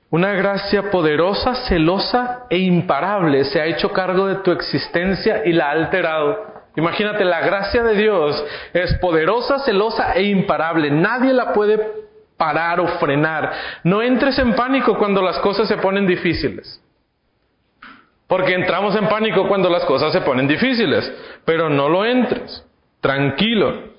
Una 0.10 0.34
gracia 0.34 0.92
poderosa, 0.92 1.56
celosa 1.68 2.46
e 2.50 2.58
imparable 2.58 3.46
se 3.46 3.62
ha 3.62 3.66
hecho 3.66 3.92
cargo 3.92 4.28
de 4.28 4.36
tu 4.36 4.52
existencia 4.52 5.46
y 5.46 5.54
la 5.54 5.68
ha 5.68 5.72
alterado. 5.72 6.52
Imagínate, 6.76 7.26
la 7.26 7.42
gracia 7.42 7.84
de 7.84 7.96
Dios 7.96 8.46
es 8.74 8.94
poderosa, 9.00 9.60
celosa 9.60 10.14
e 10.14 10.24
imparable. 10.24 10.92
Nadie 10.92 11.34
la 11.34 11.54
puede 11.54 12.11
parar 12.42 12.80
o 12.80 12.88
frenar. 12.98 13.54
No 13.84 14.02
entres 14.02 14.40
en 14.40 14.56
pánico 14.56 14.98
cuando 14.98 15.22
las 15.22 15.38
cosas 15.40 15.68
se 15.68 15.78
ponen 15.78 16.08
difíciles. 16.08 16.82
Porque 18.26 18.56
entramos 18.56 18.96
en 18.96 19.08
pánico 19.08 19.48
cuando 19.48 19.70
las 19.70 19.86
cosas 19.86 20.12
se 20.12 20.22
ponen 20.22 20.48
difíciles. 20.48 21.14
Pero 21.46 21.70
no 21.70 21.88
lo 21.88 22.04
entres. 22.04 22.66
Tranquilo. 23.00 23.92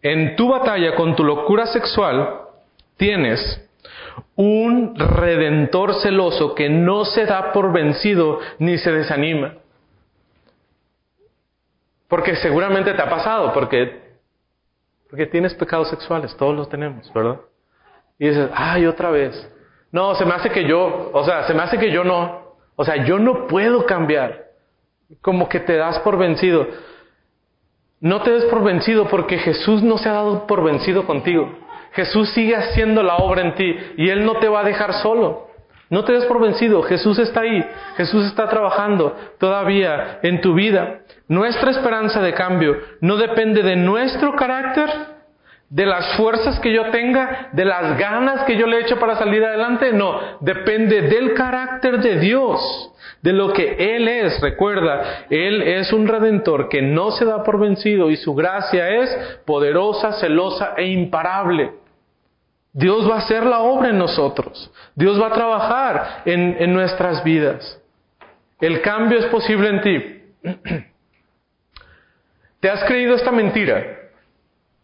En 0.00 0.36
tu 0.36 0.48
batalla 0.48 0.94
con 0.94 1.16
tu 1.16 1.24
locura 1.24 1.66
sexual 1.66 2.42
tienes 2.96 3.68
un 4.36 4.94
redentor 4.96 5.94
celoso 6.00 6.54
que 6.54 6.68
no 6.68 7.04
se 7.04 7.26
da 7.26 7.52
por 7.52 7.72
vencido 7.72 8.38
ni 8.60 8.78
se 8.78 8.92
desanima. 8.92 9.54
Porque 12.06 12.36
seguramente 12.36 12.94
te 12.94 13.02
ha 13.02 13.10
pasado, 13.10 13.52
porque, 13.52 14.00
porque 15.10 15.26
tienes 15.26 15.52
pecados 15.54 15.88
sexuales, 15.90 16.36
todos 16.36 16.54
los 16.54 16.68
tenemos, 16.68 17.12
¿verdad? 17.12 17.40
Y 18.18 18.28
dices, 18.28 18.50
ay, 18.54 18.86
otra 18.86 19.10
vez. 19.10 19.50
No, 19.92 20.14
se 20.14 20.24
me 20.24 20.34
hace 20.34 20.50
que 20.50 20.64
yo, 20.64 21.10
o 21.12 21.24
sea, 21.24 21.44
se 21.44 21.54
me 21.54 21.62
hace 21.62 21.78
que 21.78 21.90
yo 21.90 22.04
no. 22.04 22.56
O 22.76 22.84
sea, 22.84 23.04
yo 23.04 23.18
no 23.18 23.46
puedo 23.46 23.86
cambiar. 23.86 24.46
Como 25.20 25.48
que 25.48 25.60
te 25.60 25.76
das 25.76 25.98
por 26.00 26.18
vencido. 26.18 26.66
No 28.00 28.22
te 28.22 28.30
des 28.30 28.44
por 28.44 28.62
vencido 28.62 29.08
porque 29.08 29.38
Jesús 29.38 29.82
no 29.82 29.98
se 29.98 30.08
ha 30.08 30.12
dado 30.12 30.46
por 30.46 30.62
vencido 30.62 31.04
contigo. 31.06 31.50
Jesús 31.92 32.28
sigue 32.30 32.54
haciendo 32.54 33.02
la 33.02 33.16
obra 33.16 33.42
en 33.42 33.54
ti 33.54 33.76
y 33.96 34.08
Él 34.10 34.24
no 34.24 34.38
te 34.38 34.48
va 34.48 34.60
a 34.60 34.64
dejar 34.64 34.94
solo. 34.94 35.48
No 35.90 36.04
te 36.04 36.12
des 36.12 36.26
por 36.26 36.40
vencido, 36.40 36.82
Jesús 36.82 37.18
está 37.18 37.40
ahí, 37.40 37.64
Jesús 37.96 38.26
está 38.26 38.46
trabajando 38.48 39.16
todavía 39.38 40.18
en 40.22 40.42
tu 40.42 40.52
vida. 40.52 41.00
Nuestra 41.28 41.70
esperanza 41.70 42.20
de 42.20 42.34
cambio 42.34 42.76
no 43.00 43.16
depende 43.16 43.62
de 43.62 43.74
nuestro 43.76 44.36
carácter, 44.36 44.90
de 45.70 45.84
las 45.84 46.16
fuerzas 46.16 46.58
que 46.60 46.72
yo 46.72 46.90
tenga, 46.90 47.50
de 47.52 47.64
las 47.64 47.98
ganas 47.98 48.44
que 48.44 48.56
yo 48.56 48.66
le 48.66 48.80
echo 48.80 48.98
para 48.98 49.16
salir 49.16 49.44
adelante, 49.44 49.92
no, 49.92 50.38
depende 50.40 51.02
del 51.02 51.34
carácter 51.34 52.00
de 52.00 52.18
Dios, 52.18 52.92
de 53.20 53.32
lo 53.34 53.52
que 53.52 53.96
Él 53.96 54.08
es. 54.08 54.40
Recuerda, 54.40 55.26
Él 55.28 55.60
es 55.62 55.92
un 55.92 56.08
redentor 56.08 56.70
que 56.70 56.80
no 56.80 57.10
se 57.10 57.26
da 57.26 57.44
por 57.44 57.60
vencido 57.60 58.10
y 58.10 58.16
su 58.16 58.34
gracia 58.34 58.88
es 58.88 59.40
poderosa, 59.44 60.12
celosa 60.14 60.72
e 60.76 60.86
imparable. 60.86 61.72
Dios 62.72 63.08
va 63.10 63.16
a 63.16 63.18
hacer 63.18 63.44
la 63.44 63.60
obra 63.60 63.90
en 63.90 63.98
nosotros, 63.98 64.70
Dios 64.94 65.20
va 65.20 65.26
a 65.28 65.32
trabajar 65.32 66.22
en, 66.24 66.56
en 66.60 66.72
nuestras 66.72 67.22
vidas. 67.24 67.82
El 68.60 68.80
cambio 68.80 69.18
es 69.18 69.26
posible 69.26 69.68
en 69.68 69.80
ti. 69.82 70.22
¿Te 72.60 72.70
has 72.70 72.82
creído 72.84 73.14
esta 73.14 73.30
mentira? 73.30 74.07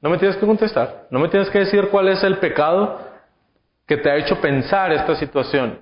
No 0.05 0.11
me 0.11 0.19
tienes 0.19 0.37
que 0.37 0.45
contestar, 0.45 1.07
no 1.09 1.19
me 1.19 1.29
tienes 1.29 1.49
que 1.49 1.61
decir 1.61 1.89
cuál 1.89 2.09
es 2.09 2.23
el 2.23 2.37
pecado 2.37 3.01
que 3.87 3.97
te 3.97 4.11
ha 4.11 4.17
hecho 4.17 4.39
pensar 4.39 4.93
esta 4.93 5.15
situación. 5.15 5.81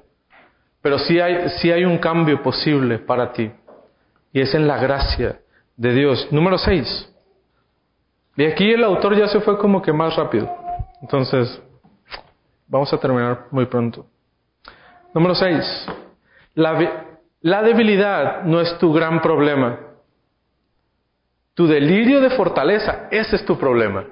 Pero 0.81 0.97
sí 1.01 1.19
hay, 1.19 1.49
sí 1.59 1.73
hay 1.73 1.85
un 1.85 1.99
cambio 1.99 2.41
posible 2.41 3.01
para 3.01 3.33
ti. 3.33 3.51
Y 4.33 4.41
es 4.41 4.55
en 4.55 4.69
la 4.69 4.79
gracia 4.79 5.41
de 5.77 5.93
Dios. 5.93 6.29
Número 6.31 6.57
6. 6.57 7.13
Y 8.37 8.45
aquí 8.45 8.71
el 8.71 8.85
autor 8.85 9.17
ya 9.17 9.27
se 9.27 9.41
fue 9.41 9.59
como 9.59 9.83
que 9.83 9.93
más 9.93 10.15
rápido. 10.15 10.49
Entonces, 11.01 11.61
vamos 12.69 12.93
a 12.93 12.99
terminar 12.99 13.47
muy 13.51 13.67
pronto. 13.67 14.07
Número 15.13 15.35
6. 15.35 15.87
La, 16.55 17.11
la 17.41 17.63
debilidad 17.63 18.45
no 18.45 18.61
es 18.61 18.79
tu 18.79 18.93
gran 18.93 19.21
problema. 19.21 19.81
Tu 21.55 21.67
delirio 21.67 22.21
de 22.21 22.31
fortaleza, 22.31 23.09
ese 23.11 23.37
es 23.37 23.45
tu 23.45 23.59
problema. 23.59 24.05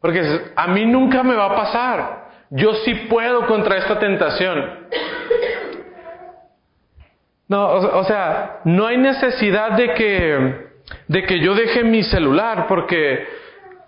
Porque 0.00 0.52
a 0.54 0.66
mí 0.68 0.86
nunca 0.86 1.22
me 1.22 1.34
va 1.34 1.46
a 1.46 1.56
pasar. 1.56 2.28
Yo 2.50 2.74
sí 2.84 2.94
puedo 3.10 3.46
contra 3.46 3.76
esta 3.76 3.98
tentación. 3.98 4.88
No, 7.48 7.66
o, 7.72 8.04
sea, 8.04 8.60
no 8.64 8.86
hay 8.86 8.98
necesidad 8.98 9.72
de 9.72 9.94
que, 9.94 10.68
de 11.08 11.22
que 11.24 11.40
yo 11.40 11.54
deje 11.54 11.82
mi 11.82 12.02
celular, 12.02 12.66
porque 12.68 13.26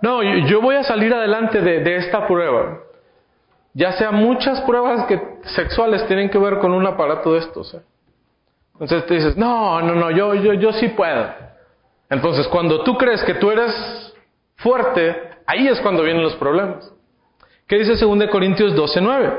no, 0.01 0.23
yo 0.23 0.63
voy 0.63 0.77
a 0.77 0.85
salir 0.85 1.13
adelante 1.13 1.61
de, 1.61 1.81
de 1.81 1.97
esta 1.97 2.27
prueba. 2.27 2.79
Ya 3.75 3.93
sea 3.93 4.11
muchas 4.11 4.63
pruebas 4.63 5.05
que, 5.05 5.21
sexuales 5.55 6.07
tienen 6.07 6.31
que 6.31 6.39
ver 6.39 6.59
con 6.59 6.73
un 6.73 6.87
aparato 6.87 7.35
de 7.35 7.41
estos. 7.41 7.75
¿eh? 7.75 7.83
Entonces 8.75 9.07
te 9.07 9.15
dices, 9.15 9.37
no, 9.37 9.81
no, 9.83 9.95
no, 9.95 10.11
yo, 10.11 10.35
yo, 10.35 10.55
yo 10.55 10.73
sí 10.73 10.89
puedo. 10.89 11.27
Entonces, 12.11 12.49
cuando 12.49 12.83
tú 12.83 12.99
crees 12.99 13.23
que 13.23 13.35
tú 13.35 13.51
eres 13.51 13.73
fuerte, 14.57 15.17
ahí 15.47 15.69
es 15.69 15.81
cuando 15.81 16.03
vienen 16.03 16.23
los 16.23 16.35
problemas. 16.35 16.93
¿Qué 17.69 17.79
dice 17.79 18.05
2 18.05 18.27
Corintios 18.31 18.75
12:9? 18.75 19.33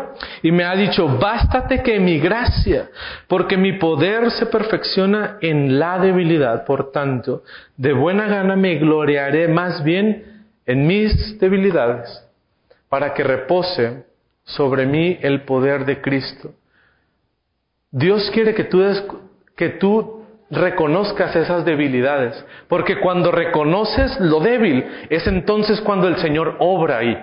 Y 0.44 0.54
me 0.54 0.64
ha 0.64 0.74
dicho, 0.74 1.06
bástate 1.20 1.84
que 1.84 2.00
mi 2.00 2.18
gracia, 2.18 2.90
porque 3.28 3.58
mi 3.58 3.74
poder 3.74 4.32
se 4.32 4.46
perfecciona 4.46 5.38
en 5.42 5.78
la 5.78 6.00
debilidad. 6.00 6.64
Por 6.64 6.94
tanto, 6.94 7.44
de 7.76 7.92
buena 7.92 8.28
gana 8.28 8.56
me 8.56 8.76
gloriaré 8.76 9.50
más 9.50 9.84
bien 9.84 10.46
en 10.66 10.88
mis 10.88 11.38
debilidades, 11.40 12.26
para 12.88 13.14
que 13.14 13.24
repose 13.26 14.06
sobre 14.46 14.86
mí 14.86 15.20
el 15.22 15.42
poder 15.42 15.84
de 15.84 16.00
Cristo. 16.00 16.54
Dios 17.92 18.32
quiere 18.32 18.54
que 18.54 18.64
tú, 18.64 18.82
que 19.58 19.70
tú 19.72 20.21
reconozcas 20.52 21.36
esas 21.36 21.66
debilidades. 21.66 22.46
Porque 22.68 23.00
cuando 23.00 23.32
reconoces 23.32 24.20
lo 24.20 24.40
débil, 24.40 24.86
es 25.10 25.26
entonces 25.26 25.82
cuando 25.82 26.08
el 26.08 26.18
Señor 26.18 26.58
obra 26.60 26.98
ahí. 26.98 27.18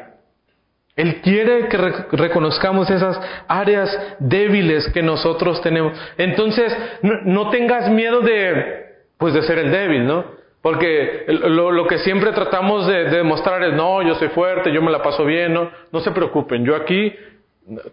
Él 0.97 1.21
quiere 1.23 1.69
que 1.69 1.77
reconozcamos 1.77 2.91
esas 2.91 3.21
áreas 3.47 4.17
débiles 4.19 4.91
que 4.93 5.03
nosotros 5.03 5.63
tenemos. 5.63 5.93
Entonces, 6.17 6.77
no, 7.03 7.51
tengas 7.51 7.89
miedo 7.89 8.21
de, 8.21 8.97
pues, 9.17 9.33
de 9.33 9.43
ser 9.43 9.59
el 9.59 9.71
débil, 9.71 10.07
¿no? 10.07 10.25
Porque 10.61 11.25
lo, 11.29 11.87
que 11.87 11.99
siempre 11.99 12.33
tratamos 12.33 12.89
de, 12.89 13.05
de, 13.05 13.19
demostrar 13.19 13.63
es, 13.63 13.75
no, 13.75 14.03
yo 14.03 14.17
soy 14.17 14.29
fuerte, 14.31 14.73
yo 14.73 14.83
me 14.83 14.91
la 14.91 15.01
paso 15.01 15.25
bien, 15.25 15.55
no, 15.55 15.71
no 15.93 16.01
se 16.01 16.11
preocupen, 16.11 16.65
yo 16.65 16.75
aquí, 16.75 17.15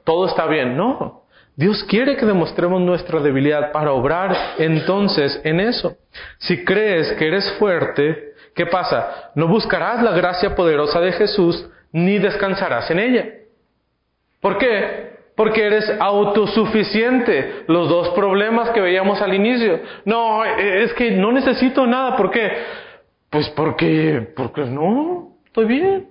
todo 0.04 0.26
está 0.28 0.48
bien. 0.48 0.76
No, 0.76 1.25
Dios 1.56 1.84
quiere 1.86 2.18
que 2.18 2.26
demostremos 2.26 2.82
nuestra 2.82 3.22
debilidad 3.22 3.72
para 3.72 3.94
obrar 3.94 4.36
entonces 4.58 5.40
en 5.44 5.62
eso. 5.62 5.96
Si 6.40 6.66
crees 6.66 7.14
que 7.14 7.28
eres 7.28 7.50
fuerte, 7.54 8.34
¿qué 8.54 8.66
pasa? 8.66 9.32
No 9.36 9.48
buscarás 9.48 10.04
la 10.04 10.12
gracia 10.12 10.54
poderosa 10.54 11.00
de 11.00 11.14
Jesús 11.14 11.70
ni 11.94 12.18
descansarás 12.20 12.92
en 12.92 13.00
ella. 13.00 13.26
¿Por 14.42 14.58
qué? 14.58 15.16
Porque 15.36 15.66
eres 15.66 15.90
autosuficiente. 15.98 17.64
Los 17.68 17.88
dos 17.88 18.10
problemas 18.10 18.72
que 18.72 18.82
veíamos 18.82 19.22
al 19.22 19.34
inicio. 19.34 19.80
No, 20.04 20.44
es 20.44 20.94
que 20.94 21.12
no 21.12 21.32
necesito 21.32 21.88
nada. 21.88 22.18
¿Por 22.18 22.32
qué? 22.32 22.52
Pues 23.30 23.50
porque, 23.50 24.28
porque 24.36 24.66
no, 24.66 25.38
estoy 25.46 25.66
bien. 25.66 26.10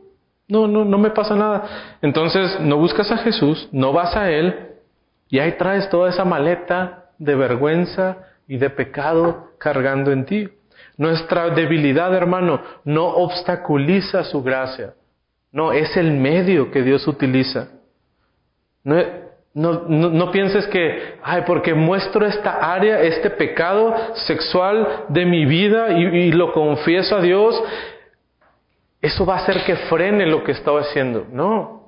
No, 0.48 0.66
no, 0.66 0.84
no 0.84 0.98
me 0.98 1.10
pasa 1.10 1.34
nada. 1.34 1.98
Entonces, 2.02 2.60
no 2.60 2.76
buscas 2.76 3.10
a 3.10 3.18
Jesús, 3.18 3.68
no 3.72 3.92
vas 3.92 4.16
a 4.16 4.30
Él, 4.30 4.73
y 5.28 5.38
ahí 5.38 5.52
traes 5.52 5.88
toda 5.90 6.10
esa 6.10 6.24
maleta 6.24 7.10
de 7.18 7.34
vergüenza, 7.34 8.18
y 8.46 8.58
de 8.58 8.70
pecado 8.70 9.50
cargando 9.58 10.12
en 10.12 10.24
ti. 10.24 10.48
Nuestra 10.96 11.50
debilidad, 11.50 12.14
hermano, 12.14 12.60
no 12.84 13.06
obstaculiza 13.06 14.24
su 14.24 14.42
gracia. 14.42 14.94
No, 15.52 15.72
es 15.72 15.96
el 15.96 16.12
medio 16.12 16.70
que 16.70 16.82
Dios 16.82 17.06
utiliza. 17.06 17.68
No, 18.82 18.96
no, 19.54 20.30
pienses 20.30 20.66
que, 20.66 21.18
ay, 21.22 21.42
porque 21.46 21.74
muestro 21.74 22.26
esta 22.26 22.72
área, 22.74 23.00
este 23.00 23.30
pecado 23.30 23.94
sexual 24.26 25.04
de 25.08 25.24
mi 25.24 25.46
vida 25.46 25.92
y, 25.92 26.04
y 26.04 26.32
lo 26.32 26.52
confieso 26.52 27.16
a 27.16 27.20
Dios, 27.20 27.62
eso 29.00 29.24
va 29.24 29.36
a 29.36 29.42
hacer 29.42 29.62
que 29.64 29.76
frene 29.88 30.26
lo 30.26 30.42
que 30.42 30.52
estaba 30.52 30.80
haciendo. 30.80 31.26
No, 31.30 31.83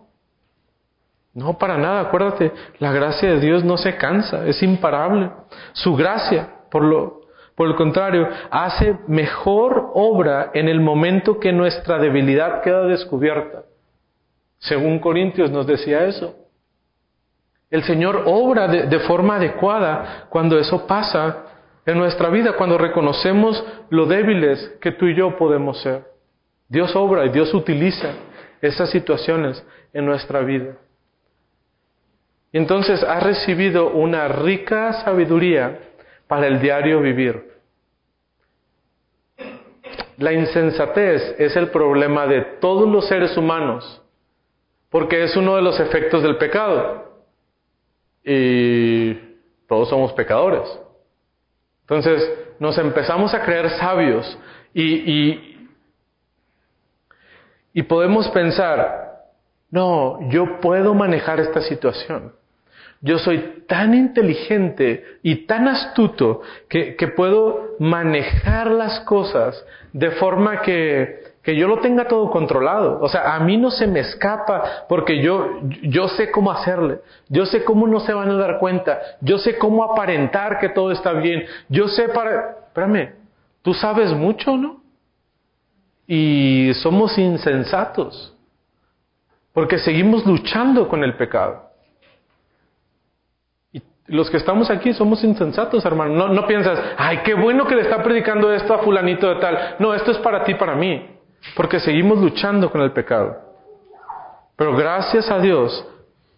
no 1.37 1.59
para 1.59 1.77
nada, 1.77 2.01
acuérdate, 2.01 2.51
la 2.79 2.93
gracia 2.93 3.29
de 3.29 3.41
Dios 3.41 3.63
no 3.63 3.77
se 3.77 3.97
cansa, 3.97 4.47
es 4.47 4.63
imparable. 4.63 5.31
Su 5.75 5.95
gracia, 5.95 6.49
por 6.71 6.83
lo, 6.83 7.21
por 7.55 7.69
el 7.69 7.75
contrario, 7.75 8.27
hace 8.51 8.97
mejor 9.07 9.91
obra 9.93 10.51
en 10.55 10.67
el 10.67 10.81
momento 10.81 11.39
que 11.39 11.53
nuestra 11.53 11.99
debilidad 11.99 12.63
queda 12.63 12.87
descubierta. 12.87 13.65
Según 14.61 14.99
Corintios 14.99 15.51
nos 15.51 15.67
decía 15.67 16.07
eso. 16.07 16.35
El 17.71 17.85
Señor 17.85 18.23
obra 18.25 18.67
de, 18.67 18.99
forma 19.01 19.37
adecuada 19.37 20.29
cuando 20.31 20.59
eso 20.59 20.87
pasa 20.87 21.45
en 21.85 21.99
nuestra 21.99 22.31
vida, 22.31 22.55
cuando 22.55 22.79
reconocemos 22.79 23.63
lo 23.91 24.07
débiles 24.07 24.79
que 24.81 24.93
tú 24.93 25.05
y 25.05 25.15
yo 25.15 25.37
podemos 25.37 25.83
ser. 25.83 26.03
Dios 26.67 26.97
obra 26.97 27.27
y 27.27 27.29
Dios 27.29 27.53
utiliza 27.53 28.09
esas 28.63 28.89
situaciones 28.89 29.63
en 29.93 30.07
nuestra 30.07 30.41
vida. 30.41 30.77
Entonces 32.53 33.03
has 33.03 33.23
recibido 33.23 33.91
una 33.91 34.29
rica 34.29 34.93
sabiduría 35.05 35.79
para 36.27 36.47
el 36.47 36.61
diario 36.61 37.01
vivir. 37.01 37.57
La 40.19 40.33
insensatez 40.33 41.35
es 41.39 41.55
el 41.57 41.69
problema 41.69 42.27
de 42.27 42.41
todos 42.61 42.89
los 42.89 43.07
seres 43.07 43.37
humanos, 43.37 44.03
porque 44.89 45.25
es 45.25 45.37
uno 45.37 45.57
de 45.57 45.63
los 45.63 45.79
efectos 45.79 46.23
del 46.23 46.37
pecado. 46.37 47.05
Y 48.25 49.15
todos 49.69 49.89
somos 49.91 50.13
pecadores. 50.15 50.81
Entonces 51.83 52.33
nos 52.59 52.79
empezamos 52.79 53.35
a 53.35 53.43
creer 53.43 53.71
sabios 53.71 54.39
y, 54.73 55.57
y 57.73 57.83
podemos 57.83 58.29
pensar, 58.31 59.06
no, 59.71 60.29
yo 60.31 60.61
puedo 60.61 60.95
manejar 60.95 61.41
esta 61.41 61.61
situación. 61.61 62.33
Yo 63.01 63.19
soy 63.19 63.65
tan 63.69 63.95
inteligente 63.95 65.05
y 65.23 65.47
tan 65.47 65.69
astuto 65.69 66.41
que, 66.69 66.97
puedo 67.15 67.77
manejar 67.79 68.71
las 68.71 69.01
cosas 69.01 69.63
de 69.93 70.13
forma 70.13 70.63
que, 70.63 71.35
que, 71.43 71.57
yo 71.57 71.69
lo 71.69 71.81
tenga 71.81 72.09
todo 72.09 72.31
controlado. 72.31 72.99
O 73.03 73.09
sea, 73.09 73.35
a 73.35 73.41
mí 73.41 73.57
no 73.59 73.71
se 73.71 73.87
me 73.87 74.01
escapa 74.01 74.87
porque 74.89 75.21
yo, 75.23 75.61
yo 75.83 76.09
sé 76.09 76.31
cómo 76.31 76.51
hacerle. 76.51 77.01
Yo 77.29 77.45
sé 77.45 77.65
cómo 77.65 77.87
no 77.87 78.01
se 78.01 78.15
van 78.15 78.31
a 78.31 78.37
dar 78.37 78.59
cuenta. 78.59 78.99
Yo 79.21 79.39
sé 79.39 79.59
cómo 79.59 79.85
aparentar 79.85 80.59
que 80.59 80.71
todo 80.71 80.91
está 80.91 81.13
bien. 81.13 81.45
Yo 81.69 81.89
sé 81.89 82.09
para... 82.09 82.57
Espérame, 82.69 83.13
tú 83.63 83.75
sabes 83.75 84.13
mucho, 84.13 84.57
¿no? 84.57 84.81
Y 86.07 86.73
somos 86.75 87.19
insensatos 87.19 88.36
porque 89.57 89.79
seguimos 89.79 90.27
luchando 90.27 90.87
con 90.87 91.03
el 91.03 91.17
pecado. 91.17 91.71
Los 94.07 94.29
que 94.29 94.37
estamos 94.37 94.71
aquí 94.71 94.93
somos 94.93 95.25
insensatos, 95.25 95.83
hermano. 95.87 96.15
No, 96.15 96.29
no 96.29 96.47
piensas, 96.47 96.79
ay, 96.99 97.21
qué 97.25 97.33
bueno 97.33 97.67
que 97.67 97.75
le 97.75 97.81
está 97.81 98.03
predicando 98.03 98.53
esto 98.53 98.75
a 98.75 98.81
fulanito 98.81 99.31
de 99.31 99.41
tal. 99.41 99.77
No, 99.79 99.95
esto 99.95 100.11
es 100.11 100.19
para 100.19 100.45
ti, 100.45 100.53
para 100.57 100.75
mí. 100.75 101.09
Porque 101.55 101.81
seguimos 101.81 102.19
luchando 102.19 102.71
con 102.71 102.83
el 102.83 102.93
pecado. 102.93 103.35
Pero 104.57 104.77
gracias 104.77 105.31
a 105.31 105.39
Dios 105.39 105.89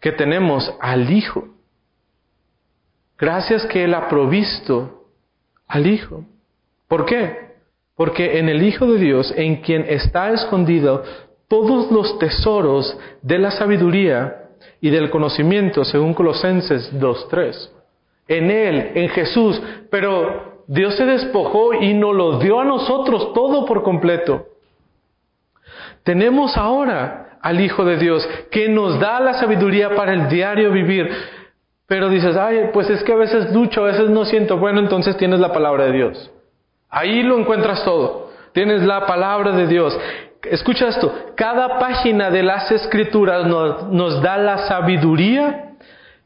que 0.00 0.12
tenemos 0.12 0.72
al 0.80 1.10
Hijo. 1.10 1.48
Gracias 3.18 3.66
que 3.66 3.82
Él 3.82 3.94
ha 3.94 4.06
provisto 4.06 5.08
al 5.66 5.88
Hijo. 5.88 6.22
¿Por 6.86 7.04
qué? 7.04 7.56
Porque 7.96 8.38
en 8.38 8.48
el 8.48 8.62
Hijo 8.62 8.86
de 8.86 9.00
Dios, 9.00 9.34
en 9.36 9.56
quien 9.56 9.86
está 9.88 10.30
escondido 10.30 11.02
todos 11.48 11.90
los 11.90 12.18
tesoros 12.18 12.96
de 13.22 13.38
la 13.38 13.50
sabiduría 13.50 14.48
y 14.80 14.90
del 14.90 15.10
conocimiento, 15.10 15.84
según 15.84 16.14
Colosenses 16.14 16.92
2.3. 16.94 17.70
En 18.28 18.50
Él, 18.50 18.92
en 18.94 19.08
Jesús, 19.08 19.60
pero 19.90 20.62
Dios 20.66 20.94
se 20.96 21.06
despojó 21.06 21.72
y 21.74 21.94
nos 21.94 22.14
lo 22.14 22.38
dio 22.38 22.60
a 22.60 22.64
nosotros 22.64 23.32
todo 23.32 23.64
por 23.64 23.82
completo. 23.82 24.46
Tenemos 26.04 26.56
ahora 26.56 27.38
al 27.40 27.60
Hijo 27.60 27.84
de 27.84 27.96
Dios 27.96 28.28
que 28.50 28.68
nos 28.68 29.00
da 29.00 29.20
la 29.20 29.34
sabiduría 29.34 29.94
para 29.94 30.12
el 30.12 30.28
diario 30.28 30.70
vivir. 30.70 31.10
Pero 31.86 32.10
dices, 32.10 32.36
ay, 32.36 32.70
pues 32.72 32.90
es 32.90 33.02
que 33.02 33.12
a 33.12 33.16
veces 33.16 33.52
lucho, 33.52 33.82
a 33.82 33.86
veces 33.86 34.10
no 34.10 34.26
siento. 34.26 34.58
Bueno, 34.58 34.80
entonces 34.80 35.16
tienes 35.16 35.40
la 35.40 35.52
palabra 35.52 35.84
de 35.86 35.92
Dios. 35.92 36.30
Ahí 36.90 37.22
lo 37.22 37.38
encuentras 37.38 37.82
todo. 37.84 38.28
Tienes 38.52 38.82
la 38.82 39.06
palabra 39.06 39.52
de 39.52 39.66
Dios. 39.66 39.98
Escucha 40.42 40.88
esto, 40.88 41.32
cada 41.34 41.78
página 41.78 42.30
de 42.30 42.42
las 42.42 42.70
escrituras 42.70 43.46
nos, 43.46 44.22
da 44.22 44.38
la 44.38 44.58
sabiduría 44.68 45.74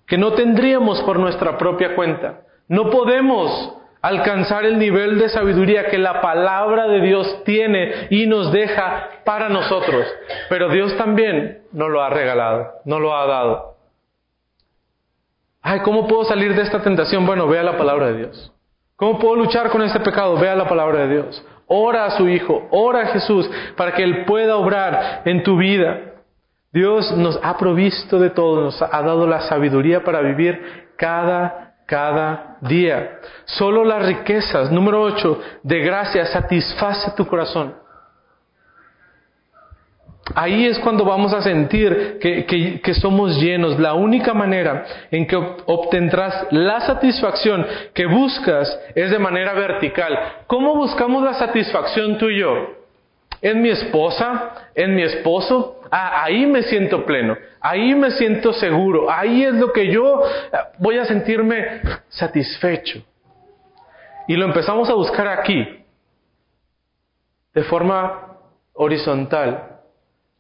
que 0.07 0.19
no 0.19 0.33
tendríamos 0.33 1.01
por 1.03 1.19
nuestra 1.19 1.57
propia 1.57 1.95
cuenta. 1.95 2.43
No 2.69 2.91
podemos 2.91 3.75
alcanzar 4.03 4.67
el 4.67 4.79
nivel 4.79 5.19
de 5.19 5.29
sabiduría 5.29 5.87
que 5.87 5.97
la 5.97 6.21
palabra 6.21 6.89
de 6.89 7.01
Dios 7.01 7.43
tiene 7.45 8.09
y 8.11 8.27
nos 8.27 8.53
deja 8.53 9.09
para 9.25 9.49
nosotros. 9.49 10.07
Pero 10.49 10.69
Dios 10.69 10.97
también 10.97 11.63
nos 11.73 11.89
lo 11.89 12.03
ha 12.03 12.11
regalado, 12.11 12.73
nos 12.85 13.01
lo 13.01 13.17
ha 13.17 13.27
dado. 13.27 13.77
Ay, 15.63 15.81
¿cómo 15.81 16.07
puedo 16.07 16.25
salir 16.25 16.55
de 16.55 16.63
esta 16.63 16.83
tentación? 16.83 17.25
Bueno, 17.25 17.47
vea 17.47 17.63
la 17.63 17.79
palabra 17.79 18.09
de 18.09 18.19
Dios. 18.19 18.53
¿Cómo 18.97 19.19
puedo 19.19 19.37
luchar 19.37 19.71
con 19.71 19.83
este 19.83 20.01
pecado? 20.01 20.37
Vea 20.37 20.55
la 20.55 20.69
palabra 20.69 21.07
de 21.07 21.09
Dios. 21.09 21.45
Ora 21.75 22.05
a 22.05 22.11
su 22.11 22.29
Hijo, 22.29 22.69
ora 22.71 23.01
a 23.01 23.07
Jesús 23.07 23.51
para 23.79 23.93
que 23.93 24.03
Él 24.03 24.27
pueda 24.27 24.57
obrar 24.57 25.23
en 25.25 25.43
tu 25.43 25.57
vida. 25.57 26.01
Dios 26.71 27.17
nos 27.17 27.41
ha 27.43 27.57
provisto 27.57 28.19
de 28.19 28.29
todo, 28.29 28.61
nos 28.61 28.83
ha 28.83 29.03
dado 29.03 29.27
la 29.27 29.41
sabiduría 29.41 30.05
para 30.05 30.21
vivir 30.21 30.93
cada, 30.99 31.77
cada 31.87 32.59
día. 32.61 33.21
Solo 33.47 33.87
las 33.87 34.05
riquezas, 34.05 34.71
número 34.71 35.01
8, 35.01 35.41
de 35.63 35.79
gracia 35.81 36.27
satisface 36.27 37.13
tu 37.17 37.27
corazón. 37.27 37.75
Ahí 40.35 40.67
es 40.67 40.79
cuando 40.79 41.05
vamos 41.05 41.33
a 41.33 41.43
sentir 41.43 42.19
que, 42.21 42.95
somos 42.95 43.41
llenos. 43.41 43.79
La 43.79 43.95
única 43.95 44.33
manera 44.33 44.85
en 45.11 45.27
que 45.27 45.37
obtendrás 45.37 46.47
la 46.51 46.81
satisfacción 46.81 47.67
que 47.93 48.07
buscas 48.07 48.79
es 48.95 49.11
de 49.11 49.19
manera 49.19 49.53
vertical. 49.53 50.19
¿Cómo 50.47 50.75
buscamos 50.75 51.23
la 51.23 51.35
satisfacción 51.35 52.19
tú 52.19 52.29
y 52.31 52.41
yo? 52.41 52.83
¿En 53.43 53.61
mi 53.61 53.71
esposa? 53.71 54.71
¿En 54.75 54.95
mi 54.95 55.03
esposo? 55.03 55.81
Ah, 55.91 56.23
ahí 56.25 56.47
me 56.47 56.63
siento 56.63 57.05
pleno. 57.05 57.37
Ahí 57.61 57.95
me 57.95 58.13
siento 58.13 58.53
seguro. 58.53 59.11
Ahí 59.11 59.45
es 59.45 59.55
lo 59.55 59.73
que 59.73 59.93
yo 59.93 60.23
eh, 60.25 60.57
voy 60.79 60.99
a 60.99 61.05
sentirme 61.05 61.81
satisfecho. 62.09 63.03
Y 64.29 64.37
lo 64.37 64.47
empezamos 64.47 64.89
a 64.89 64.95
buscar 64.95 65.27
aquí, 65.27 65.85
de 67.53 67.63
forma 67.65 68.39
horizontal. 68.75 69.72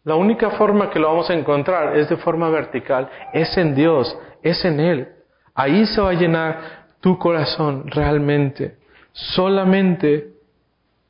La 0.04 0.16
única 0.16 0.50
forma 0.50 0.90
que 0.90 0.98
lo 0.98 1.08
vamos 1.08 1.30
a 1.30 1.34
encontrar 1.34 1.96
es 1.96 2.08
de 2.08 2.16
forma 2.16 2.50
vertical, 2.50 3.08
es 3.32 3.56
en 3.56 3.74
Dios, 3.74 4.16
es 4.42 4.64
en 4.64 4.80
Él. 4.80 5.08
Ahí 5.54 5.86
se 5.86 6.00
va 6.00 6.10
a 6.10 6.14
llenar 6.14 6.86
tu 7.00 7.18
corazón 7.18 7.84
realmente, 7.88 8.78
solamente 9.12 10.32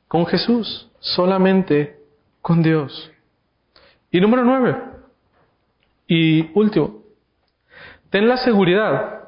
con 0.07 0.25
Jesús, 0.27 0.91
solamente 0.99 1.97
con 2.41 2.61
Dios. 2.61 3.11
Y 4.11 4.21
número 4.21 4.43
nueve, 4.43 4.77
y 6.07 6.51
último, 6.53 7.01
ten 8.11 8.27
la 8.27 8.37
seguridad 8.37 9.23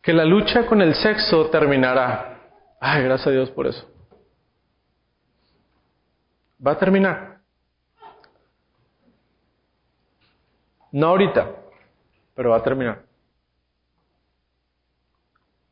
que 0.00 0.12
la 0.12 0.24
lucha 0.24 0.66
con 0.66 0.80
el 0.80 0.94
sexo 0.94 1.46
terminará. 1.46 2.38
Ay, 2.80 3.02
gracias 3.02 3.26
a 3.26 3.30
Dios 3.32 3.50
por 3.50 3.66
eso. 3.66 3.95
Va 6.64 6.72
a 6.72 6.78
terminar. 6.78 7.40
No 10.92 11.08
ahorita, 11.08 11.50
pero 12.34 12.50
va 12.50 12.56
a 12.56 12.62
terminar. 12.62 13.02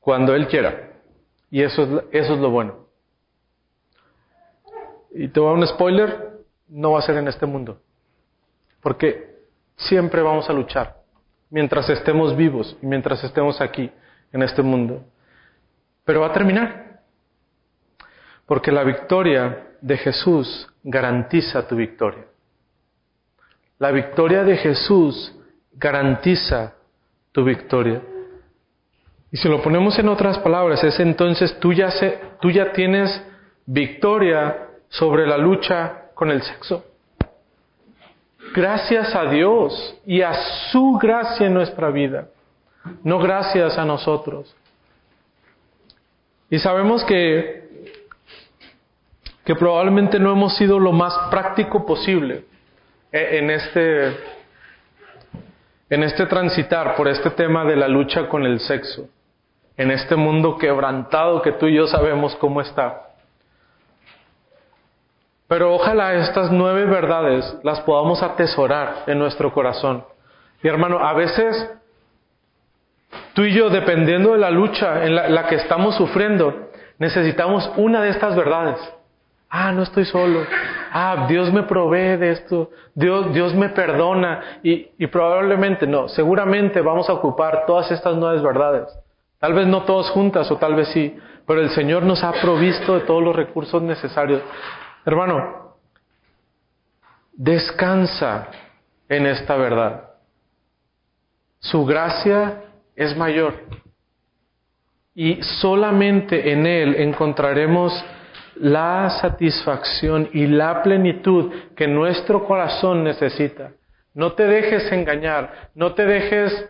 Cuando 0.01 0.35
Él 0.35 0.47
quiera. 0.49 0.91
Y 1.51 1.62
eso 1.62 1.82
es, 1.82 2.05
eso 2.12 2.35
es 2.35 2.41
lo 2.41 2.51
bueno. 2.51 2.87
Y 5.14 5.28
te 5.28 5.41
voy 5.41 5.49
a 5.49 5.53
dar 5.53 5.61
un 5.61 5.66
spoiler, 5.68 6.45
no 6.68 6.93
va 6.93 6.99
a 6.99 7.03
ser 7.03 7.16
en 7.16 7.28
este 7.28 7.47
mundo. 7.47 7.80
Porque 8.82 9.39
siempre 9.76 10.20
vamos 10.20 10.51
a 10.51 10.53
luchar. 10.53 10.97
Mientras 11.51 11.89
estemos 11.89 12.37
vivos 12.37 12.76
y 12.82 12.87
mientras 12.87 13.22
estemos 13.22 13.61
aquí. 13.61 13.91
en 14.35 14.43
este 14.43 14.62
mundo. 14.62 15.05
Pero 16.05 16.20
va 16.20 16.26
a 16.26 16.32
terminar. 16.32 17.01
Porque 18.47 18.72
la 18.72 18.82
victoria 18.82 19.68
de 19.80 19.97
Jesús 19.97 20.68
garantiza 20.85 21.66
tu 21.66 21.74
victoria. 21.74 22.24
La 23.78 23.91
victoria 23.91 24.45
de 24.45 24.57
Jesús 24.57 25.35
garantiza 25.72 26.74
tu 27.32 27.43
victoria. 27.43 28.01
Y 29.32 29.37
si 29.37 29.49
lo 29.49 29.61
ponemos 29.61 29.99
en 29.99 30.09
otras 30.09 30.39
palabras, 30.39 30.85
es 30.85 31.01
entonces 31.01 31.59
tú 31.59 31.72
ya, 31.72 31.91
tú 32.41 32.51
ya 32.51 32.70
tienes 32.72 33.20
victoria 33.66 34.68
sobre 34.89 35.26
la 35.26 35.37
lucha 35.37 36.11
con 36.14 36.30
el 36.30 36.43
sexo. 36.43 36.85
Gracias 38.55 39.12
a 39.16 39.24
Dios 39.24 39.99
y 40.07 40.22
a 40.22 40.32
su 40.70 40.93
gracia 40.93 41.49
en 41.49 41.55
nuestra 41.55 41.91
vida, 41.91 42.28
no 43.03 43.18
gracias 43.18 43.76
a 43.76 43.85
nosotros. 43.85 44.55
Y 46.51 46.61
sabemos 46.61 47.03
que, 47.03 47.64
que 49.45 49.55
probablemente 49.55 50.18
no 50.18 50.32
hemos 50.32 50.57
sido 50.57 50.78
lo 50.78 50.92
más 50.92 51.14
práctico 51.30 51.84
posible 51.84 52.45
en 53.12 53.51
este, 53.51 54.07
en 55.90 56.03
este 56.03 56.26
transitar 56.26 56.97
por 56.97 57.09
este 57.09 57.30
tema 57.30 57.64
de 57.64 57.76
la 57.76 57.88
lucha 57.88 58.28
con 58.28 58.45
el 58.45 58.59
sexo, 58.61 59.09
en 59.76 59.90
este 59.90 60.16
mundo 60.16 60.57
quebrantado 60.57 61.42
que 61.42 61.53
tú 61.53 61.66
y 61.66 61.74
yo 61.74 61.86
sabemos 61.86 62.34
cómo 62.36 62.61
está. 62.61 63.03
Pero 65.47 65.74
ojalá 65.74 66.14
estas 66.14 66.51
nueve 66.51 66.86
verdades 66.86 67.57
las 67.62 67.80
podamos 67.82 68.22
atesorar 68.22 69.05
en 69.07 69.18
nuestro 69.18 69.53
corazón. 69.53 70.05
Y 70.62 70.68
hermano, 70.68 70.99
a 70.99 71.12
veces 71.12 71.70
tú 73.34 73.42
y 73.42 73.53
yo, 73.53 73.68
dependiendo 73.68 74.32
de 74.32 74.38
la 74.38 74.51
lucha 74.51 75.05
en 75.05 75.14
la, 75.14 75.47
que 75.47 75.57
estamos 75.57 75.95
sufriendo, 75.97 76.70
necesitamos 76.99 77.70
una 77.76 78.01
de 78.01 78.09
estas 78.09 78.34
verdades. 78.34 78.78
Ah, 79.57 79.71
no 79.71 79.85
estoy 79.85 80.05
solo. 80.05 80.45
Ah, 80.91 81.27
Dios 81.29 81.53
me 81.53 81.63
provee 81.63 82.17
de 82.17 82.33
esto. 82.33 82.71
Dios, 82.93 83.33
Dios 83.33 83.55
me 83.55 83.69
perdona. 83.69 84.59
Y, 84.65 84.89
y 84.99 85.07
probablemente 85.07 85.87
no, 85.87 86.09
seguramente 86.09 86.81
vamos 86.81 87.09
a 87.09 87.13
ocupar 87.13 87.65
todas 87.65 87.89
estas 87.93 88.17
nueve 88.17 88.43
verdades. 88.43 88.89
Tal 89.39 89.55
vez 89.55 89.69
no 89.69 89.85
todos 89.85 90.11
juntas 90.11 90.51
o 90.51 90.57
tal 90.57 90.75
vez 90.75 90.89
sí, 90.89 91.17
pero 91.47 91.61
el 91.61 91.71
Señor 91.71 92.03
nos 92.03 92.25
ha 92.25 92.33
provisto 92.33 92.97
de 92.97 93.03
todos 93.03 93.23
los 93.23 93.37
recursos 93.37 93.81
necesarios. 93.81 94.43
Hermano, 95.07 95.77
descansa 97.33 98.49
en 99.09 99.27
esta 99.27 99.55
verdad. 99.55 100.15
Su 101.61 101.85
gracia 101.85 102.61
es 102.97 103.17
mayor 103.17 103.55
y 105.15 105.41
solamente 105.45 106.51
en 106.51 106.67
Él 106.67 106.97
encontraremos 106.97 108.05
la 108.57 109.11
satisfacción 109.21 110.29
y 110.33 110.47
la 110.47 110.83
plenitud 110.83 111.53
que 111.77 111.87
nuestro 111.87 112.45
corazón 112.45 113.05
necesita. 113.05 113.73
No 114.15 114.33
te 114.33 114.47
dejes 114.47 114.91
engañar, 114.93 115.71
no 115.75 115.95
te 115.95 116.05
dejes 116.05 116.69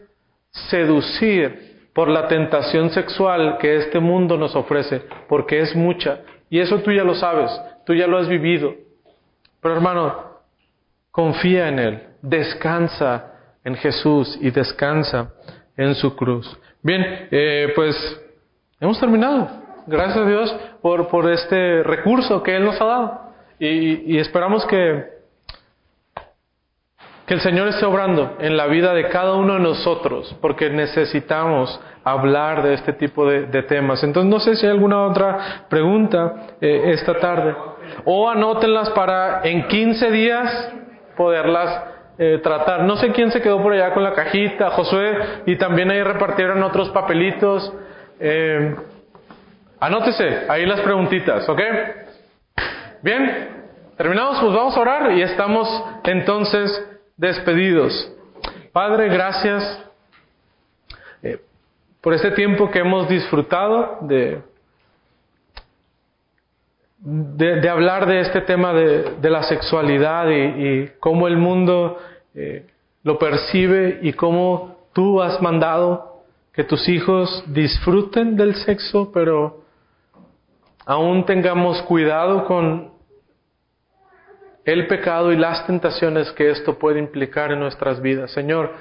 seducir 0.51 1.89
por 1.95 2.09
la 2.09 2.27
tentación 2.27 2.91
sexual 2.91 3.59
que 3.59 3.77
este 3.77 4.01
mundo 4.01 4.37
nos 4.37 4.57
ofrece, 4.57 5.03
porque 5.29 5.61
es 5.61 5.77
mucha. 5.77 6.21
Y 6.51 6.59
eso 6.61 6.79
tú 6.81 6.91
ya 6.91 7.05
lo 7.05 7.15
sabes, 7.15 7.51
tú 7.85 7.95
ya 7.95 8.07
lo 8.07 8.19
has 8.19 8.29
vivido. 8.29 8.75
Pero 9.61 9.77
hermano, 9.77 10.15
confía 11.11 11.69
en 11.69 11.79
Él, 11.79 12.03
descansa 12.23 13.33
en 13.63 13.77
Jesús 13.77 14.39
y 14.41 14.51
descansa 14.51 15.33
en 15.77 15.95
su 15.95 16.15
cruz. 16.17 16.59
Bien, 16.83 17.29
eh, 17.31 17.73
pues 17.75 17.97
hemos 18.81 18.99
terminado. 18.99 19.64
Gracias 19.87 20.19
a 20.19 20.27
Dios 20.27 20.57
por, 20.81 21.09
por 21.09 21.31
este 21.31 21.83
recurso 21.83 22.43
que 22.43 22.57
Él 22.57 22.65
nos 22.65 22.81
ha 22.81 22.85
dado. 22.85 23.21
Y, 23.59 24.15
y 24.15 24.19
esperamos 24.19 24.67
que, 24.67 25.05
que 27.27 27.35
el 27.35 27.41
Señor 27.41 27.69
esté 27.69 27.87
obrando 27.87 28.37
en 28.41 28.57
la 28.57 28.67
vida 28.67 28.93
de 28.93 29.09
cada 29.09 29.35
uno 29.35 29.55
de 29.55 29.61
nosotros, 29.61 30.37
porque 30.41 30.71
necesitamos 30.71 31.81
hablar 32.05 32.63
de 32.63 32.75
este 32.75 32.93
tipo 32.93 33.27
de, 33.27 33.63
temas. 33.63 34.05
Entonces, 34.05 34.31
no 34.31 34.41
sé 34.41 34.57
si 34.57 34.67
hay 34.67 34.73
alguna 34.73 35.07
otra 35.07 35.67
pregunta 35.69 36.57
eh, 36.61 36.93
esta 36.93 37.15
tarde. 37.15 37.55
O 38.05 38.29
anótenlas 38.29 38.91
para 38.91 39.41
en 39.45 39.67
15 39.67 40.11
días 40.11 40.73
poderlas 41.17 41.85
eh, 42.19 42.41
tratar. 42.43 42.85
No 42.85 42.97
sé 42.97 43.11
quién 43.13 43.31
se 43.31 43.41
quedó 43.41 43.63
por 43.63 43.73
allá 43.73 43.95
con 43.95 44.03
la 44.03 44.13
cajita, 44.13 44.71
Josué, 44.71 45.19
y 45.47 45.57
también 45.57 45.91
ahí 45.91 46.03
repartieron 46.03 46.63
otros 46.63 46.91
papelitos. 46.91 47.73
Eh, 48.21 48.77
anótese 49.85 50.47
ahí 50.49 50.65
las 50.65 50.81
preguntitas, 50.81 51.47
¿ok? 51.47 51.61
Bien, 53.03 53.49
terminamos, 53.97 54.41
pues 54.41 54.55
vamos 54.55 54.77
a 54.77 54.81
orar 54.81 55.13
y 55.13 55.21
estamos 55.21 55.69
entonces 56.05 56.71
despedidos. 57.17 58.13
Padre, 58.73 59.09
gracias 59.09 59.83
por 62.01 62.15
este 62.15 62.31
tiempo 62.31 62.71
que 62.71 62.79
hemos 62.79 63.09
disfrutado 63.09 63.99
de, 64.03 64.41
de, 66.99 67.69
hablar 67.69 68.07
de 68.07 68.21
este 68.21 68.41
tema 68.41 68.73
de, 68.73 69.31
la 69.31 69.43
sexualidad 69.43 70.29
y, 70.31 70.89
cómo 70.99 71.29
el 71.29 71.37
mundo 71.37 71.99
eh, 72.35 72.67
lo 73.03 73.19
percibe 73.19 74.01
y 74.03 74.15
cómo 74.15 74.77
tú 74.95 75.23
has 75.23 75.41
mandado 75.43 76.23
que 76.55 76.65
tus 76.65 76.89
hijos 76.89 77.45
disfruten 77.49 78.37
del 78.37 78.55
sexo, 78.55 79.11
pero 79.13 79.64
aún 80.87 81.25
tengamos 81.27 81.83
cuidado 81.83 82.45
con 82.45 82.93
el 84.65 84.87
pecado 84.87 85.33
y 85.33 85.37
las 85.37 85.67
tentaciones 85.67 86.33
que 86.33 86.51
esto 86.51 86.79
puede 86.79 86.99
implicar 86.99 87.53
en 87.53 87.61
nuestras 87.61 88.01
vidas. 88.01 88.31
Señor, 88.31 88.73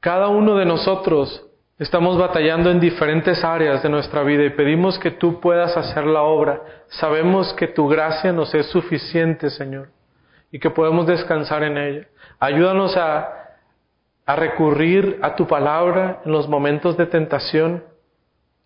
cada 0.00 0.28
uno 0.28 0.56
de 0.56 0.66
nosotros 0.66 1.46
Estamos 1.78 2.16
batallando 2.16 2.70
en 2.70 2.80
diferentes 2.80 3.44
áreas 3.44 3.82
de 3.82 3.90
nuestra 3.90 4.22
vida 4.22 4.44
y 4.44 4.50
pedimos 4.50 4.98
que 4.98 5.10
tú 5.10 5.40
puedas 5.40 5.76
hacer 5.76 6.06
la 6.06 6.22
obra. 6.22 6.62
Sabemos 6.88 7.52
que 7.52 7.66
tu 7.68 7.86
gracia 7.86 8.32
nos 8.32 8.54
es 8.54 8.64
suficiente, 8.70 9.50
Señor, 9.50 9.88
y 10.50 10.58
que 10.58 10.70
podemos 10.70 11.06
descansar 11.06 11.64
en 11.64 11.76
ella. 11.76 12.06
Ayúdanos 12.40 12.96
a, 12.96 13.28
a 14.24 14.36
recurrir 14.36 15.18
a 15.20 15.36
tu 15.36 15.46
palabra 15.46 16.22
en 16.24 16.32
los 16.32 16.48
momentos 16.48 16.96
de 16.96 17.04
tentación 17.04 17.84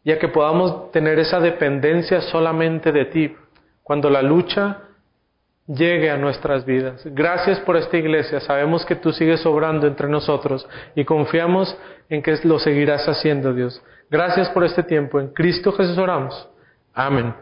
y 0.02 0.12
a 0.12 0.18
que 0.18 0.28
podamos 0.28 0.90
tener 0.92 1.18
esa 1.18 1.40
dependencia 1.40 2.20
solamente 2.20 2.92
de 2.92 3.04
ti. 3.06 3.36
Cuando 3.82 4.08
la 4.08 4.22
lucha 4.22 4.78
llegue 5.66 6.10
a 6.10 6.16
nuestras 6.16 6.64
vidas. 6.64 7.02
Gracias 7.04 7.60
por 7.60 7.76
esta 7.76 7.96
iglesia. 7.96 8.40
Sabemos 8.40 8.84
que 8.84 8.96
tú 8.96 9.12
sigues 9.12 9.44
obrando 9.46 9.86
entre 9.86 10.08
nosotros 10.08 10.68
y 10.94 11.04
confiamos 11.04 11.76
en 12.08 12.22
que 12.22 12.36
lo 12.44 12.58
seguirás 12.58 13.08
haciendo, 13.08 13.52
Dios. 13.52 13.82
Gracias 14.10 14.48
por 14.50 14.64
este 14.64 14.82
tiempo. 14.82 15.20
En 15.20 15.28
Cristo 15.28 15.72
Jesús 15.72 15.96
oramos. 15.98 16.48
Amén. 16.92 17.32